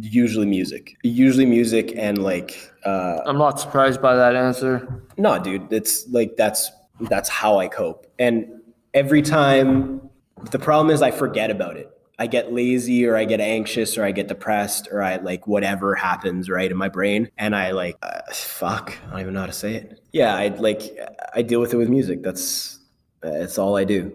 usually 0.00 0.46
music. 0.46 0.96
Usually 1.02 1.46
music 1.46 1.94
and 1.96 2.18
like 2.18 2.50
uh 2.84 3.20
I'm 3.26 3.38
not 3.38 3.58
surprised 3.58 4.00
by 4.02 4.14
that 4.16 4.34
answer. 4.36 4.86
no, 5.16 5.38
dude, 5.38 5.72
it's 5.72 6.06
like 6.10 6.36
that's 6.36 6.70
that's 7.00 7.28
how 7.28 7.58
I 7.58 7.68
cope. 7.68 8.06
And 8.18 8.62
every 8.92 9.22
time 9.22 10.10
the 10.50 10.58
problem 10.58 10.94
is 10.94 11.02
I 11.02 11.10
forget 11.10 11.50
about 11.50 11.76
it. 11.76 11.90
I 12.18 12.28
get 12.28 12.52
lazy 12.52 13.06
or 13.06 13.16
I 13.16 13.24
get 13.24 13.40
anxious 13.40 13.98
or 13.98 14.04
I 14.04 14.12
get 14.12 14.28
depressed 14.28 14.88
or 14.92 15.02
I 15.02 15.16
like 15.16 15.48
whatever 15.48 15.96
happens 15.96 16.48
right 16.48 16.70
in 16.70 16.76
my 16.76 16.88
brain 16.88 17.28
and 17.36 17.56
I 17.56 17.72
like 17.72 17.96
uh, 18.02 18.20
fuck, 18.32 18.96
I 19.08 19.10
don't 19.10 19.20
even 19.20 19.34
know 19.34 19.40
how 19.40 19.46
to 19.46 19.52
say 19.52 19.74
it. 19.74 20.00
Yeah, 20.12 20.34
I 20.34 20.48
like 20.48 20.96
I 21.34 21.42
deal 21.42 21.60
with 21.60 21.74
it 21.74 21.76
with 21.76 21.88
music. 21.88 22.22
That's 22.22 22.78
that's 23.20 23.58
all 23.58 23.76
I 23.76 23.82
do. 23.82 24.12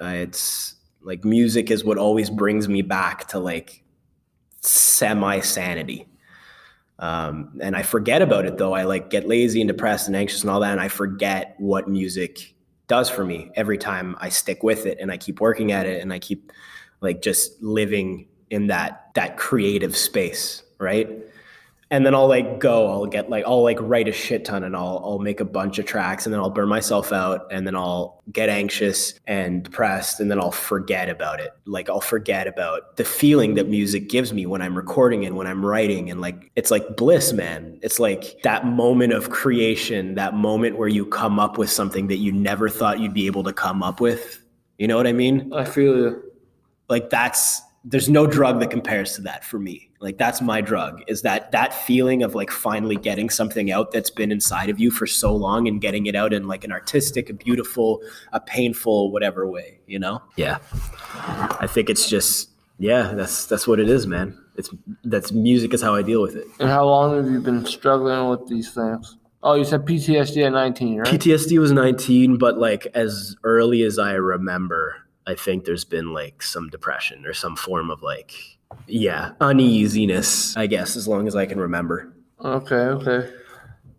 Uh, 0.00 0.06
it's 0.06 0.76
like 1.02 1.24
music 1.24 1.70
is 1.70 1.84
what 1.84 1.98
always 1.98 2.30
brings 2.30 2.68
me 2.68 2.80
back 2.80 3.28
to 3.28 3.38
like 3.38 3.84
semi 4.62 5.40
sanity. 5.40 6.06
Um, 7.02 7.58
and 7.60 7.74
I 7.74 7.82
forget 7.82 8.22
about 8.22 8.46
it 8.46 8.58
though. 8.58 8.74
I 8.74 8.84
like 8.84 9.10
get 9.10 9.26
lazy 9.26 9.60
and 9.60 9.66
depressed 9.66 10.06
and 10.06 10.14
anxious 10.14 10.42
and 10.42 10.50
all 10.50 10.60
that, 10.60 10.70
and 10.70 10.80
I 10.80 10.86
forget 10.86 11.56
what 11.58 11.88
music 11.88 12.54
does 12.86 13.10
for 13.10 13.24
me 13.24 13.50
every 13.56 13.76
time 13.76 14.16
I 14.20 14.28
stick 14.28 14.62
with 14.62 14.86
it 14.86 14.98
and 15.00 15.10
I 15.10 15.16
keep 15.16 15.40
working 15.40 15.72
at 15.72 15.86
it 15.86 16.00
and 16.00 16.12
I 16.12 16.18
keep 16.20 16.52
like 17.00 17.20
just 17.20 17.60
living 17.60 18.28
in 18.50 18.68
that 18.68 19.10
that 19.14 19.36
creative 19.36 19.96
space, 19.96 20.62
right? 20.78 21.10
And 21.92 22.06
then 22.06 22.14
I'll 22.14 22.26
like 22.26 22.58
go, 22.58 22.90
I'll 22.90 23.04
get 23.04 23.28
like 23.28 23.44
I'll 23.46 23.62
like 23.62 23.76
write 23.78 24.08
a 24.08 24.12
shit 24.12 24.46
ton 24.46 24.64
and 24.64 24.74
I'll 24.74 25.02
I'll 25.04 25.18
make 25.18 25.40
a 25.40 25.44
bunch 25.44 25.78
of 25.78 25.84
tracks 25.84 26.24
and 26.24 26.32
then 26.32 26.40
I'll 26.40 26.48
burn 26.48 26.70
myself 26.70 27.12
out 27.12 27.46
and 27.52 27.66
then 27.66 27.76
I'll 27.76 28.22
get 28.32 28.48
anxious 28.48 29.12
and 29.26 29.62
depressed 29.62 30.18
and 30.18 30.30
then 30.30 30.40
I'll 30.40 30.52
forget 30.52 31.10
about 31.10 31.38
it. 31.38 31.50
Like 31.66 31.90
I'll 31.90 32.00
forget 32.00 32.46
about 32.46 32.96
the 32.96 33.04
feeling 33.04 33.56
that 33.56 33.68
music 33.68 34.08
gives 34.08 34.32
me 34.32 34.46
when 34.46 34.62
I'm 34.62 34.74
recording 34.74 35.26
and 35.26 35.36
when 35.36 35.46
I'm 35.46 35.66
writing 35.66 36.10
and 36.10 36.22
like 36.22 36.50
it's 36.56 36.70
like 36.70 36.96
bliss, 36.96 37.34
man. 37.34 37.78
It's 37.82 38.00
like 38.00 38.40
that 38.42 38.64
moment 38.64 39.12
of 39.12 39.28
creation, 39.28 40.14
that 40.14 40.32
moment 40.32 40.78
where 40.78 40.88
you 40.88 41.04
come 41.04 41.38
up 41.38 41.58
with 41.58 41.68
something 41.68 42.06
that 42.06 42.16
you 42.16 42.32
never 42.32 42.70
thought 42.70 43.00
you'd 43.00 43.12
be 43.12 43.26
able 43.26 43.44
to 43.44 43.52
come 43.52 43.82
up 43.82 44.00
with. 44.00 44.42
You 44.78 44.88
know 44.88 44.96
what 44.96 45.06
I 45.06 45.12
mean? 45.12 45.52
I 45.52 45.66
feel 45.66 45.94
you. 45.94 46.22
like 46.88 47.10
that's 47.10 47.60
there's 47.84 48.08
no 48.08 48.26
drug 48.26 48.60
that 48.60 48.70
compares 48.70 49.14
to 49.16 49.20
that 49.22 49.44
for 49.44 49.58
me. 49.58 49.90
Like 50.02 50.18
that's 50.18 50.42
my 50.42 50.60
drug 50.60 51.02
is 51.06 51.22
that 51.22 51.52
that 51.52 51.72
feeling 51.72 52.22
of 52.22 52.34
like 52.34 52.50
finally 52.50 52.96
getting 52.96 53.30
something 53.30 53.70
out 53.70 53.92
that's 53.92 54.10
been 54.10 54.32
inside 54.32 54.68
of 54.68 54.80
you 54.80 54.90
for 54.90 55.06
so 55.06 55.34
long 55.34 55.68
and 55.68 55.80
getting 55.80 56.06
it 56.06 56.16
out 56.16 56.32
in 56.32 56.48
like 56.48 56.64
an 56.64 56.72
artistic, 56.72 57.30
a 57.30 57.32
beautiful, 57.32 58.02
a 58.32 58.40
painful, 58.40 59.12
whatever 59.12 59.46
way, 59.46 59.78
you 59.86 59.98
know? 59.98 60.20
Yeah. 60.36 60.58
I 61.14 61.68
think 61.68 61.88
it's 61.88 62.08
just 62.08 62.50
yeah, 62.78 63.12
that's 63.14 63.46
that's 63.46 63.68
what 63.68 63.78
it 63.78 63.88
is, 63.88 64.08
man. 64.08 64.36
It's 64.56 64.70
that's 65.04 65.30
music 65.30 65.72
is 65.72 65.80
how 65.80 65.94
I 65.94 66.02
deal 66.02 66.20
with 66.20 66.34
it. 66.34 66.48
And 66.58 66.68
how 66.68 66.84
long 66.84 67.16
have 67.16 67.30
you 67.30 67.40
been 67.40 67.64
struggling 67.64 68.28
with 68.28 68.48
these 68.48 68.74
things? 68.74 69.16
Oh, 69.44 69.54
you 69.54 69.64
said 69.64 69.84
PTSD 69.84 70.46
at 70.46 70.52
19, 70.52 70.98
right? 70.98 71.08
PTSD 71.08 71.58
was 71.58 71.72
19, 71.72 72.38
but 72.38 72.58
like 72.58 72.86
as 72.94 73.36
early 73.44 73.82
as 73.82 73.98
I 73.98 74.12
remember, 74.12 74.96
I 75.26 75.34
think 75.34 75.64
there's 75.64 75.84
been 75.84 76.12
like 76.12 76.42
some 76.42 76.68
depression 76.68 77.26
or 77.26 77.32
some 77.32 77.56
form 77.56 77.90
of 77.90 78.02
like, 78.02 78.32
yeah, 78.86 79.32
uneasiness, 79.40 80.56
I 80.56 80.66
guess, 80.66 80.96
as 80.96 81.06
long 81.08 81.26
as 81.26 81.36
I 81.36 81.46
can 81.46 81.58
remember. 81.60 82.12
Okay, 82.44 82.74
okay. 82.74 83.30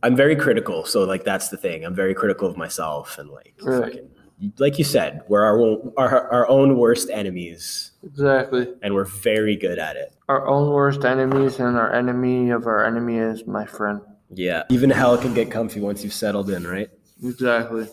I'm 0.01 0.15
very 0.15 0.35
critical. 0.35 0.85
So, 0.85 1.03
like, 1.05 1.23
that's 1.23 1.49
the 1.49 1.57
thing. 1.57 1.85
I'm 1.85 1.95
very 1.95 2.13
critical 2.13 2.49
of 2.49 2.57
myself. 2.57 3.17
And, 3.17 3.29
like, 3.29 3.53
Right. 3.63 3.83
fucking, 3.83 4.09
like 4.57 4.77
you 4.77 4.83
said, 4.83 5.21
we're 5.29 5.43
our 5.43 5.77
our, 5.97 6.29
our 6.29 6.49
own 6.49 6.77
worst 6.77 7.09
enemies 7.09 7.91
Exactly. 8.03 8.67
and 8.81 8.93
we're 8.93 9.05
very 9.05 9.55
good 9.55 9.79
at 9.79 9.95
it. 9.95 10.11
Our 10.27 10.45
own 10.47 10.71
worst 10.73 11.05
enemies 11.05 11.59
and 11.59 11.77
our 11.77 11.93
enemy 11.93 12.49
of 12.49 12.67
our 12.67 12.83
enemy 12.85 13.17
is 13.17 13.47
my 13.47 13.65
friend. 13.65 14.01
Yeah. 14.33 14.63
Even 14.69 14.89
hell 14.89 15.17
can 15.17 15.33
get 15.33 15.49
comfy 15.51 15.79
once 15.79 16.03
you've 16.03 16.13
settled 16.13 16.49
in, 16.49 16.65
right? 16.67 16.89
Exactly. 17.23 17.87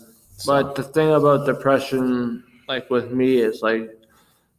But 0.47 0.75
the 0.75 0.83
thing 0.83 1.13
about 1.13 1.47
depression, 1.47 2.43
like 2.67 2.89
with 2.91 3.13
me, 3.13 3.37
is 3.39 3.61
like 3.63 3.91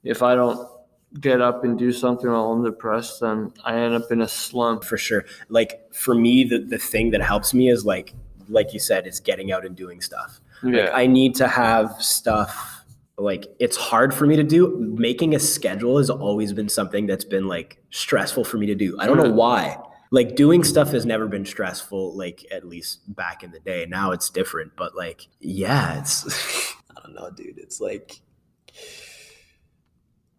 if 0.04 0.22
I 0.24 0.36
don't 0.36 0.70
get 1.19 1.41
up 1.41 1.63
and 1.63 1.78
do 1.78 1.91
something 1.91 2.30
while 2.30 2.52
I'm 2.52 2.63
depressed, 2.63 3.19
then 3.21 3.52
I 3.63 3.76
end 3.76 3.93
up 3.95 4.12
in 4.12 4.21
a 4.21 4.28
slump. 4.28 4.84
For 4.84 4.97
sure. 4.97 5.26
Like, 5.50 5.93
for 5.93 6.15
me, 6.15 6.43
the, 6.43 6.60
the 6.60 6.78
thing 6.78 7.12
that 7.12 7.21
helps 7.21 7.54
me 7.54 7.69
is 7.69 7.86
like, 7.86 8.13
like 8.47 8.74
you 8.74 8.80
said, 8.80 9.08
is 9.08 9.19
getting 9.19 9.52
out 9.52 9.65
and 9.65 9.76
doing 9.76 10.02
stuff. 10.02 10.39
Like, 10.63 10.76
Yeah. 10.76 10.91
I 10.93 11.08
need 11.08 11.36
to 11.36 11.47
have 11.47 12.02
stuff 12.02 12.78
like 13.17 13.45
it's 13.60 13.78
hard 13.78 14.13
for 14.13 14.26
me 14.26 14.36
to 14.36 14.43
do. 14.43 14.78
Making 14.97 15.36
a 15.36 15.39
schedule 15.39 15.97
has 15.97 16.10
always 16.10 16.54
been 16.54 16.69
something 16.69 17.06
that's 17.06 17.26
been 17.26 17.47
like 17.47 17.78
stressful 17.91 18.45
for 18.45 18.58
me 18.58 18.65
to 18.67 18.76
do. 18.76 18.95
I 19.00 19.06
don't 19.06 19.17
know 19.17 19.32
why. 19.32 19.78
Like 20.12 20.36
doing 20.36 20.63
stuff 20.63 20.91
has 20.91 21.06
never 21.06 21.28
been 21.28 21.45
stressful, 21.45 22.17
like 22.17 22.45
at 22.52 22.67
least 22.67 23.13
back 23.15 23.43
in 23.43 23.52
the 23.52 23.60
day. 23.60 23.86
Now 23.88 24.12
it's 24.12 24.30
different, 24.30 24.71
but 24.76 24.95
like, 24.95 25.28
yeah, 25.39 26.00
it's 26.00 26.26
I 26.97 27.02
don't 27.04 27.13
know, 27.13 27.30
dude. 27.30 27.58
It's 27.60 27.80
like 27.80 28.19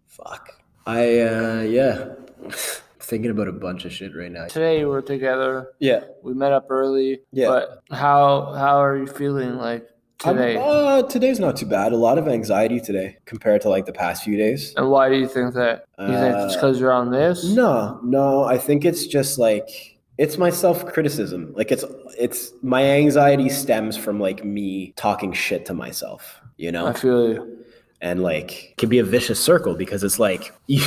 fuck. 0.06 0.41
I 0.86 1.20
uh 1.20 1.60
yeah. 1.62 2.14
Thinking 3.00 3.30
about 3.30 3.48
a 3.48 3.52
bunch 3.52 3.84
of 3.84 3.92
shit 3.92 4.16
right 4.16 4.30
now. 4.30 4.46
Today 4.46 4.84
we're 4.84 5.02
together. 5.02 5.72
Yeah. 5.80 6.04
We 6.22 6.34
met 6.34 6.52
up 6.52 6.66
early. 6.70 7.20
Yeah. 7.32 7.48
But 7.48 7.82
how 7.90 8.52
how 8.52 8.82
are 8.82 8.96
you 8.96 9.06
feeling 9.06 9.56
like 9.58 9.86
today? 10.18 10.56
Uh, 10.56 11.02
today's 11.02 11.38
not 11.40 11.56
too 11.56 11.66
bad. 11.66 11.92
A 11.92 11.96
lot 11.96 12.16
of 12.16 12.28
anxiety 12.28 12.80
today 12.80 13.18
compared 13.26 13.60
to 13.62 13.68
like 13.68 13.86
the 13.86 13.92
past 13.92 14.22
few 14.24 14.36
days. 14.36 14.72
and 14.76 14.88
why 14.90 15.08
do 15.08 15.16
you 15.16 15.26
think 15.28 15.54
that? 15.54 15.84
You 15.98 16.06
think 16.06 16.36
it's 16.36 16.54
Uh, 16.54 16.56
because 16.56 16.80
you're 16.80 16.92
on 16.92 17.10
this? 17.10 17.44
No, 17.44 18.00
no. 18.02 18.44
I 18.44 18.56
think 18.56 18.84
it's 18.84 19.06
just 19.06 19.38
like 19.38 19.98
it's 20.18 20.38
my 20.38 20.50
self 20.50 20.86
criticism. 20.86 21.52
Like 21.54 21.70
it's 21.72 21.84
it's 22.18 22.52
my 22.62 22.82
anxiety 22.84 23.48
stems 23.48 23.96
from 23.96 24.20
like 24.20 24.44
me 24.44 24.92
talking 24.96 25.32
shit 25.32 25.66
to 25.66 25.74
myself. 25.74 26.40
You 26.56 26.70
know, 26.72 26.86
I 26.86 26.92
feel 26.92 27.28
you. 27.28 27.58
And 28.02 28.20
like 28.20 28.74
can 28.78 28.88
be 28.88 28.98
a 28.98 29.04
vicious 29.04 29.38
circle 29.38 29.74
because 29.74 30.02
it's 30.02 30.18
like 30.18 30.52
you 30.66 30.82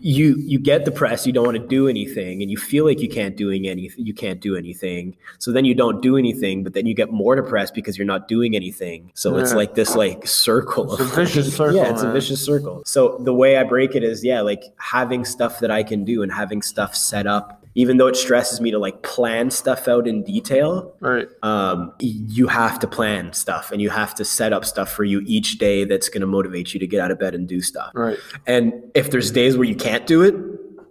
you 0.00 0.36
you 0.38 0.58
get 0.60 0.84
depressed 0.84 1.26
you 1.26 1.32
don't 1.32 1.44
want 1.44 1.56
to 1.56 1.66
do 1.66 1.88
anything 1.88 2.40
and 2.40 2.50
you 2.50 2.56
feel 2.56 2.84
like 2.84 3.00
you 3.00 3.08
can't 3.08 3.36
doing 3.36 3.66
anything 3.66 4.06
you 4.06 4.14
can't 4.14 4.40
do 4.40 4.54
anything. 4.56 5.16
So 5.38 5.50
then 5.52 5.64
you 5.64 5.74
don't 5.74 6.00
do 6.00 6.16
anything 6.16 6.62
but 6.62 6.72
then 6.72 6.86
you 6.86 6.94
get 6.94 7.10
more 7.10 7.34
depressed 7.34 7.74
because 7.74 7.98
you're 7.98 8.06
not 8.06 8.28
doing 8.28 8.54
anything. 8.54 9.10
So 9.14 9.36
it's 9.36 9.52
like 9.54 9.74
this 9.74 9.96
like 9.96 10.26
circle 10.26 10.92
It's 10.94 11.00
a 11.00 11.04
of- 11.04 11.14
vicious 11.14 11.56
circle, 11.56 11.76
yeah 11.80 11.90
it's 11.92 12.02
a 12.02 12.12
vicious 12.12 12.42
circle. 12.44 12.82
So 12.86 13.18
the 13.18 13.34
way 13.34 13.56
i 13.56 13.64
break 13.64 13.94
it 13.96 14.04
is 14.04 14.24
yeah 14.24 14.40
like 14.40 14.62
having 14.78 15.24
stuff 15.24 15.58
that 15.60 15.70
i 15.72 15.82
can 15.82 16.04
do 16.04 16.22
and 16.22 16.32
having 16.32 16.62
stuff 16.62 16.94
set 16.94 17.26
up 17.26 17.65
even 17.76 17.98
though 17.98 18.06
it 18.08 18.16
stresses 18.16 18.60
me 18.60 18.70
to 18.72 18.78
like 18.78 19.02
plan 19.02 19.50
stuff 19.50 19.86
out 19.86 20.08
in 20.08 20.24
detail 20.24 20.94
Right. 21.00 21.28
um, 21.42 21.92
you 22.00 22.48
have 22.48 22.78
to 22.80 22.88
plan 22.88 23.32
stuff 23.32 23.70
and 23.70 23.80
you 23.80 23.90
have 23.90 24.14
to 24.16 24.24
set 24.24 24.52
up 24.52 24.64
stuff 24.64 24.90
for 24.90 25.04
you 25.04 25.22
each 25.26 25.58
day 25.58 25.84
that's 25.84 26.08
going 26.08 26.22
to 26.22 26.26
motivate 26.26 26.74
you 26.74 26.80
to 26.80 26.86
get 26.86 27.00
out 27.00 27.10
of 27.10 27.18
bed 27.18 27.34
and 27.34 27.46
do 27.46 27.60
stuff. 27.60 27.90
Right. 27.94 28.18
And 28.46 28.72
if 28.94 29.10
there's 29.10 29.30
days 29.30 29.56
where 29.56 29.68
you 29.68 29.76
can't 29.76 30.06
do 30.06 30.22
it, 30.22 30.34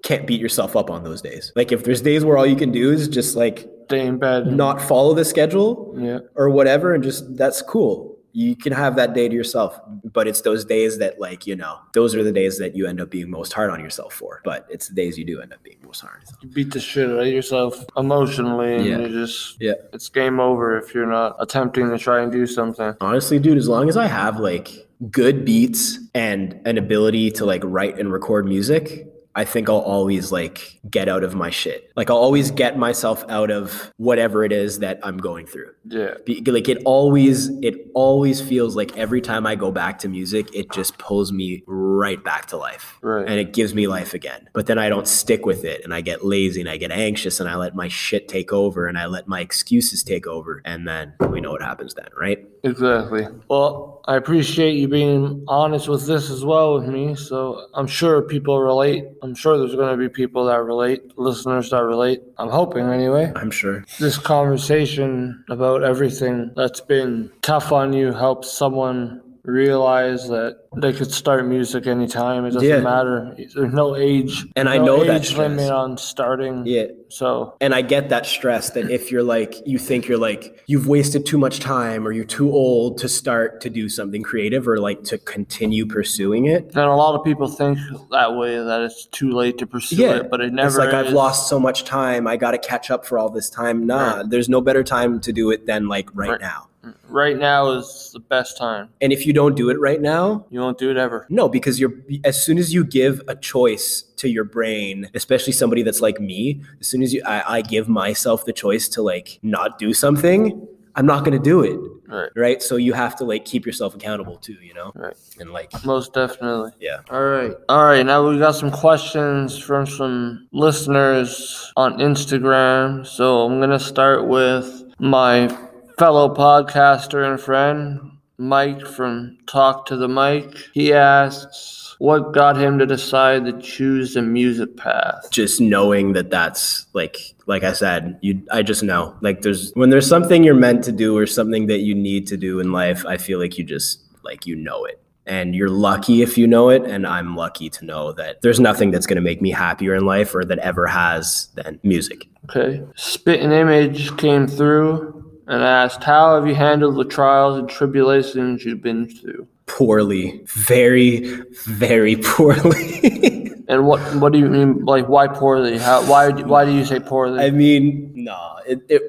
can't 0.04 0.28
beat 0.28 0.39
yourself 0.39 0.76
up 0.76 0.89
on 0.91 1.04
those 1.04 1.21
days. 1.21 1.52
Like 1.56 1.71
if 1.71 1.84
there's 1.84 2.02
days 2.02 2.24
where 2.24 2.38
all 2.38 2.45
you 2.45 2.56
can 2.56 2.71
do 2.71 2.91
is 2.91 3.08
just 3.08 3.36
like 3.36 3.67
Stay 3.88 4.06
in 4.06 4.17
bed. 4.19 4.48
not 4.48 4.80
follow 4.82 5.13
the 5.15 5.26
schedule 5.26 5.95
Yeah. 6.00 6.19
or 6.36 6.50
whatever 6.50 6.93
and 6.93 7.04
just 7.04 7.36
that's 7.36 7.62
cool. 7.63 8.13
You 8.38 8.56
can 8.56 8.74
have 8.74 8.98
that 8.98 9.13
day 9.13 9.30
to 9.30 9.34
yourself, 9.34 9.80
but 10.04 10.28
it's 10.28 10.41
those 10.41 10.65
days 10.65 10.98
that 10.98 11.21
like, 11.21 11.48
you 11.48 11.56
know, 11.56 11.78
those 11.93 12.13
are 12.13 12.21
the 12.24 12.34
days 12.34 12.58
that 12.60 12.76
you 12.76 12.86
end 12.86 13.00
up 13.00 13.10
being 13.10 13.30
most 13.32 13.54
hard 13.54 13.69
on 13.69 13.80
yourself 13.80 14.13
for. 14.13 14.41
But 14.43 14.67
it's 14.69 14.89
the 14.89 14.93
days 14.95 15.17
you 15.17 15.24
do 15.24 15.39
end 15.41 15.54
up 15.54 15.63
being 15.63 15.78
most 15.95 16.01
hard. 16.01 16.23
You 16.41 16.49
beat 16.49 16.71
the 16.71 16.79
shit 16.79 17.10
out 17.10 17.19
of 17.19 17.27
yourself 17.27 17.86
emotionally, 17.97 18.75
and 18.75 18.86
Yeah. 18.86 18.99
you 18.99 19.10
just 19.10 19.58
Yeah. 19.62 19.73
it's 19.93 20.10
game 20.10 20.39
over 20.39 20.77
if 20.77 20.93
you're 20.93 21.05
not 21.05 21.36
attempting 21.39 21.89
to 21.89 21.97
try 21.97 22.21
and 22.21 22.31
do 22.31 22.45
something. 22.45 22.93
Honestly, 23.01 23.39
dude, 23.39 23.58
as 23.58 23.67
long 23.67 23.89
as 23.89 23.97
I 23.97 24.08
have 24.08 24.39
like 24.39 24.88
good 25.12 25.45
beats 25.45 25.99
and 26.13 26.60
an 26.65 26.77
ability 26.77 27.31
to 27.31 27.45
like 27.45 27.62
write 27.65 27.97
and 27.99 28.12
record 28.12 28.45
music, 28.45 29.08
I 29.36 29.43
think 29.43 29.67
I'll 29.67 29.80
always 29.80 30.32
like 30.32 30.80
get 30.89 31.10
out 31.10 31.24
of 31.24 31.36
my 31.36 31.50
shit. 31.50 31.91
Like 31.98 32.10
I'll 32.10 32.17
always 32.17 32.52
get 32.52 32.78
myself 32.78 33.26
out 33.28 33.52
of 33.52 33.91
whatever 33.98 34.45
it 34.45 34.54
is 34.54 34.80
that 34.80 35.00
I'm 35.04 35.17
going 35.17 35.45
through. 35.45 35.71
Yeah. 35.86 36.15
Be- 36.26 36.41
like 36.45 36.69
it 36.69 36.82
always 36.86 37.50
it 37.62 37.76
always 37.93 38.39
feels 38.39 38.78
like 38.78 38.98
every 38.98 39.19
time 39.19 39.45
I 39.45 39.56
go 39.56 39.71
back 39.71 40.00
to 40.00 40.08
music, 40.08 40.54
it 40.56 40.71
just 40.71 40.98
pulls 40.98 41.34
me 41.34 41.63
right 41.67 42.24
back 42.24 42.45
to 42.48 42.58
life. 42.58 42.98
Right. 43.02 43.28
And 43.28 43.38
it 43.38 43.52
gives 43.52 43.74
me 43.74 43.88
life 43.88 44.13
again. 44.13 44.50
But 44.54 44.67
then 44.67 44.78
I 44.78 44.88
don't 44.88 45.08
stick 45.08 45.45
with 45.45 45.65
it 45.65 45.84
and 45.84 45.93
I 45.93 46.00
get 46.00 46.24
lazy 46.24 46.62
and 46.62 46.69
I 46.69 46.78
get 46.78 46.91
anxious 46.91 47.41
and 47.41 47.50
I 47.50 47.56
let 47.56 47.76
my 47.76 47.89
shit 47.89 48.30
take 48.30 48.54
over 48.54 48.88
and 48.88 48.98
I 48.98 49.08
let 49.08 49.28
my 49.28 49.41
excuses 49.41 50.02
take 50.02 50.28
over. 50.28 50.62
And 50.63 50.88
then 50.88 51.13
we 51.30 51.41
know 51.41 51.52
what 51.52 51.62
happens 51.62 51.93
then, 51.93 52.08
right? 52.17 52.48
Exactly. 52.63 53.28
Well, 53.50 53.94
I 54.08 54.18
appreciate 54.18 54.74
you 54.74 54.88
being 54.88 55.44
honest 55.48 55.88
with 55.88 56.06
this 56.06 56.30
as 56.30 56.46
well 56.46 56.76
with 56.76 56.88
me. 56.88 57.15
So 57.15 57.68
I'm 57.74 57.88
sure 57.88 58.22
people 58.22 58.62
relate. 58.62 59.06
I'm 59.24 59.34
sure 59.34 59.58
there's 59.58 59.76
going 59.76 59.91
to 59.91 59.98
be 59.98 60.10
people 60.10 60.46
that 60.46 60.62
relate, 60.62 61.18
listeners 61.18 61.72
that 61.72 61.84
relate. 61.84 62.22
I'm 62.38 62.50
hoping 62.50 62.86
anyway. 62.86 63.32
I'm 63.36 63.50
sure. 63.50 63.84
This 64.00 64.20
conversation 64.20 65.44
about 65.50 65.84
everything 65.84 66.52
that's 66.56 66.82
been 66.82 67.32
tough 67.41 67.72
on 67.72 67.94
you 67.94 68.13
helps 68.13 68.52
someone 68.52 69.22
realize 69.47 70.27
that 70.27 70.58
they 70.75 70.91
could 70.93 71.12
start 71.12 71.45
music 71.47 71.88
anytime. 71.88 72.45
It 72.45 72.51
doesn't 72.51 72.67
Yeah. 72.67 72.79
matter. 72.81 73.36
There's 73.55 73.73
no 73.73 73.95
age. 73.95 74.45
And 74.55 74.67
I 74.67 74.77
no 74.77 74.86
know 74.97 75.03
that 75.05 75.17
age 75.21 75.27
stress. 75.29 75.49
limit 75.49 75.71
on 75.71 75.97
starting. 75.97 76.63
Yeah. 76.65 76.86
So 77.10 77.53
And 77.62 77.73
I 77.73 77.81
get 77.81 78.10
that 78.10 78.25
stress 78.25 78.71
that 78.71 78.89
if 78.89 79.12
you're 79.12 79.23
like, 79.23 79.55
you 79.65 79.77
think 79.77 80.08
you're 80.08 80.17
like, 80.17 80.60
you've 80.67 80.88
wasted 80.88 81.25
too 81.25 81.38
much 81.38 81.60
time 81.60 82.05
or 82.05 82.12
you're 82.12 82.25
too 82.25 82.51
old 82.51 82.97
to 82.99 83.08
start 83.08 83.62
to 83.62 83.69
do 83.69 83.88
something 83.88 84.21
creative 84.23 84.67
or 84.67 84.77
like 84.79 85.03
to 85.05 85.17
continue 85.17 85.86
pursuing 85.86 86.45
it. 86.45 86.65
And 86.75 86.77
a 86.77 86.95
lot 86.95 87.15
of 87.15 87.23
people 87.23 87.47
think 87.47 87.77
that 88.12 88.36
way 88.36 88.58
that 88.58 88.81
it's 88.81 89.05
too 89.08 89.31
late 89.31 89.58
to 89.60 89.67
pursue 89.67 89.95
Yeah. 89.97 90.15
it, 90.17 90.29
but 90.29 90.41
it 90.41 90.51
never 90.51 90.67
it's 90.67 90.77
like 90.77 90.93
I've 90.93 91.13
lost 91.13 91.47
so 91.47 91.60
much 91.60 91.86
time. 91.86 92.27
I 92.27 92.36
got 92.38 92.51
to 92.51 92.58
catch 92.58 92.91
up 92.91 93.05
for 93.05 93.17
all 93.17 93.29
this 93.29 93.49
time. 93.49 93.86
Nah, 93.86 94.23
there's 94.23 94.49
no 94.49 94.60
better 94.62 94.84
time 94.84 95.19
to 95.21 95.31
do 95.31 95.51
it 95.51 95.65
than 95.67 95.88
like 95.88 96.10
right, 96.13 96.31
Right. 96.31 96.41
now. 96.41 96.67
Right 97.10 97.38
now 97.38 97.71
is 97.71 98.12
the 98.13 98.19
best 98.19 98.58
time. 98.58 98.89
And 99.02 99.12
if 99.13 99.26
you 99.26 99.34
don't 99.34 99.56
do 99.56 99.69
it 99.69 99.80
right 99.80 100.02
now, 100.02 100.45
You 100.50 100.60
won't 100.60 100.78
do 100.78 100.89
it 100.91 100.98
ever. 100.98 101.26
no, 101.30 101.48
because 101.50 101.80
you're 101.80 101.93
as 102.24 102.41
soon 102.43 102.58
as 102.58 102.74
you 102.74 102.84
give 102.84 103.21
a 103.28 103.36
choice 103.36 104.02
to 104.17 104.30
your 104.30 104.43
brain, 104.43 105.10
especially 105.13 105.54
somebody 105.54 105.84
that's 105.84 106.02
like 106.02 106.19
me, 106.19 106.62
as 106.80 106.88
soon 106.88 107.02
as 107.04 107.13
you 107.13 107.21
I, 107.26 107.58
I 107.58 107.62
give 107.62 107.88
myself 107.89 108.45
the 108.45 108.54
choice 108.54 108.88
to 108.89 109.02
like 109.02 109.39
not 109.41 109.78
do 109.80 109.93
something, 109.93 110.67
I'm 110.98 111.06
not 111.06 111.26
gonna 111.26 111.39
do 111.39 111.62
it. 111.62 111.78
Right. 112.08 112.30
Right. 112.36 112.62
So 112.63 112.76
you 112.76 112.93
have 112.93 113.15
to 113.17 113.26
like 113.26 113.45
keep 113.45 113.65
yourself 113.65 113.95
accountable 113.95 114.38
too, 114.38 114.58
you 114.62 114.74
know? 114.76 114.91
Right. 114.95 115.15
And 115.39 115.52
like 115.52 115.71
Most 115.84 116.13
definitely. 116.13 116.71
yeah. 116.80 117.00
All 117.10 117.24
right. 117.24 117.52
All 117.67 117.84
right. 117.84 118.06
Now 118.06 118.30
we 118.30 118.38
got 118.38 118.52
some 118.56 118.69
questions 118.69 119.58
from 119.58 119.88
some 119.88 120.48
listeners 120.54 121.71
on 121.76 121.98
Instagram. 121.98 123.06
So 123.08 123.41
I'm 123.45 123.58
going 123.60 123.71
to 123.71 123.80
start 123.80 124.28
with 124.28 124.84
my 125.00 125.48
fellow 125.97 126.34
podcaster 126.34 127.29
and 127.29 127.39
friend, 127.39 128.12
Mike 128.38 128.86
from 128.86 129.38
Talk 129.47 129.86
to 129.88 129.95
the 129.95 130.08
Mic. 130.08 130.58
He 130.73 130.91
asks, 130.93 131.95
What 131.99 132.34
got 132.34 132.58
him 132.58 132.77
to 132.79 132.86
decide 132.86 133.45
to 133.45 133.60
choose 133.62 134.15
a 134.15 134.21
music 134.21 134.75
path? 134.77 135.29
just 135.31 135.62
knowing 135.62 136.13
that 136.13 136.29
that's 136.29 136.86
like 136.93 137.17
like 137.47 137.63
i 137.63 137.73
said 137.73 138.17
you 138.22 138.41
i 138.51 138.61
just 138.61 138.84
know 138.84 139.15
like 139.22 139.41
there's 139.41 139.72
when 139.74 139.89
there's 139.89 140.07
something 140.07 140.43
you're 140.43 140.53
meant 140.55 140.84
to 140.84 140.91
do 140.91 141.17
or 141.17 141.26
something 141.26 141.67
that 141.67 141.80
you 141.80 141.93
need 141.95 142.28
to 142.28 142.38
do 142.38 142.59
in 142.59 142.72
life 142.72 143.05
i 143.05 143.17
feel 143.17 143.39
like 143.39 143.57
you 143.57 143.63
just 143.63 144.01
like 144.24 144.45
you 144.45 144.55
know 144.55 144.86
it 144.86 145.01
and 145.26 145.55
you're 145.55 145.70
lucky 145.70 146.22
if 146.22 146.38
you 146.38 146.47
know 146.47 146.70
it 146.70 146.84
and 146.84 147.05
i'm 147.07 147.36
lucky 147.36 147.70
to 147.70 147.84
know 147.86 148.11
that 148.13 148.41
there's 148.41 148.59
nothing 148.59 148.91
that's 148.91 149.05
going 149.07 149.15
to 149.17 149.22
make 149.22 149.41
me 149.41 149.51
happier 149.51 149.95
in 149.95 150.05
life 150.05 150.34
or 150.36 150.45
that 150.45 150.59
ever 150.59 150.88
has 150.88 151.47
than 151.55 151.80
music 151.84 152.28
Okay. 152.49 152.84
Spit 152.95 153.41
and 153.41 153.51
Image 153.51 154.15
came 154.17 154.45
through 154.47 155.24
and 155.48 155.64
asked, 155.64 156.04
How 156.04 156.36
have 156.36 156.48
you 156.48 156.56
handled 156.56 156.96
the 156.96 157.06
trials 157.06 157.58
and 157.58 157.70
tribulations 157.70 158.66
you've 158.66 158.82
been 158.82 159.08
through? 159.08 159.48
poorly 159.68 160.39
very 160.46 161.41
very 161.66 162.18
poorly 162.18 163.36
And 163.68 163.88
what 163.88 164.00
what 164.18 164.32
do 164.32 164.39
you 164.39 164.48
mean 164.48 164.86
like 164.86 165.08
why 165.08 165.28
poorly? 165.28 165.78
How 165.78 166.04
why 166.06 166.30
why 166.30 166.66
do 166.66 166.72
you 166.72 166.86
say 166.86 167.00
poorly? 167.00 167.43
I 167.43 167.50
mean, 167.50 168.12
no, 168.14 168.58
it, 168.68 168.82
it 168.89 169.02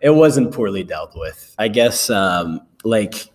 it 0.00 0.10
wasn't 0.10 0.52
poorly 0.52 0.84
dealt 0.84 1.16
with. 1.16 1.54
I 1.58 1.68
guess 1.68 2.10
um, 2.10 2.60
like 2.84 3.26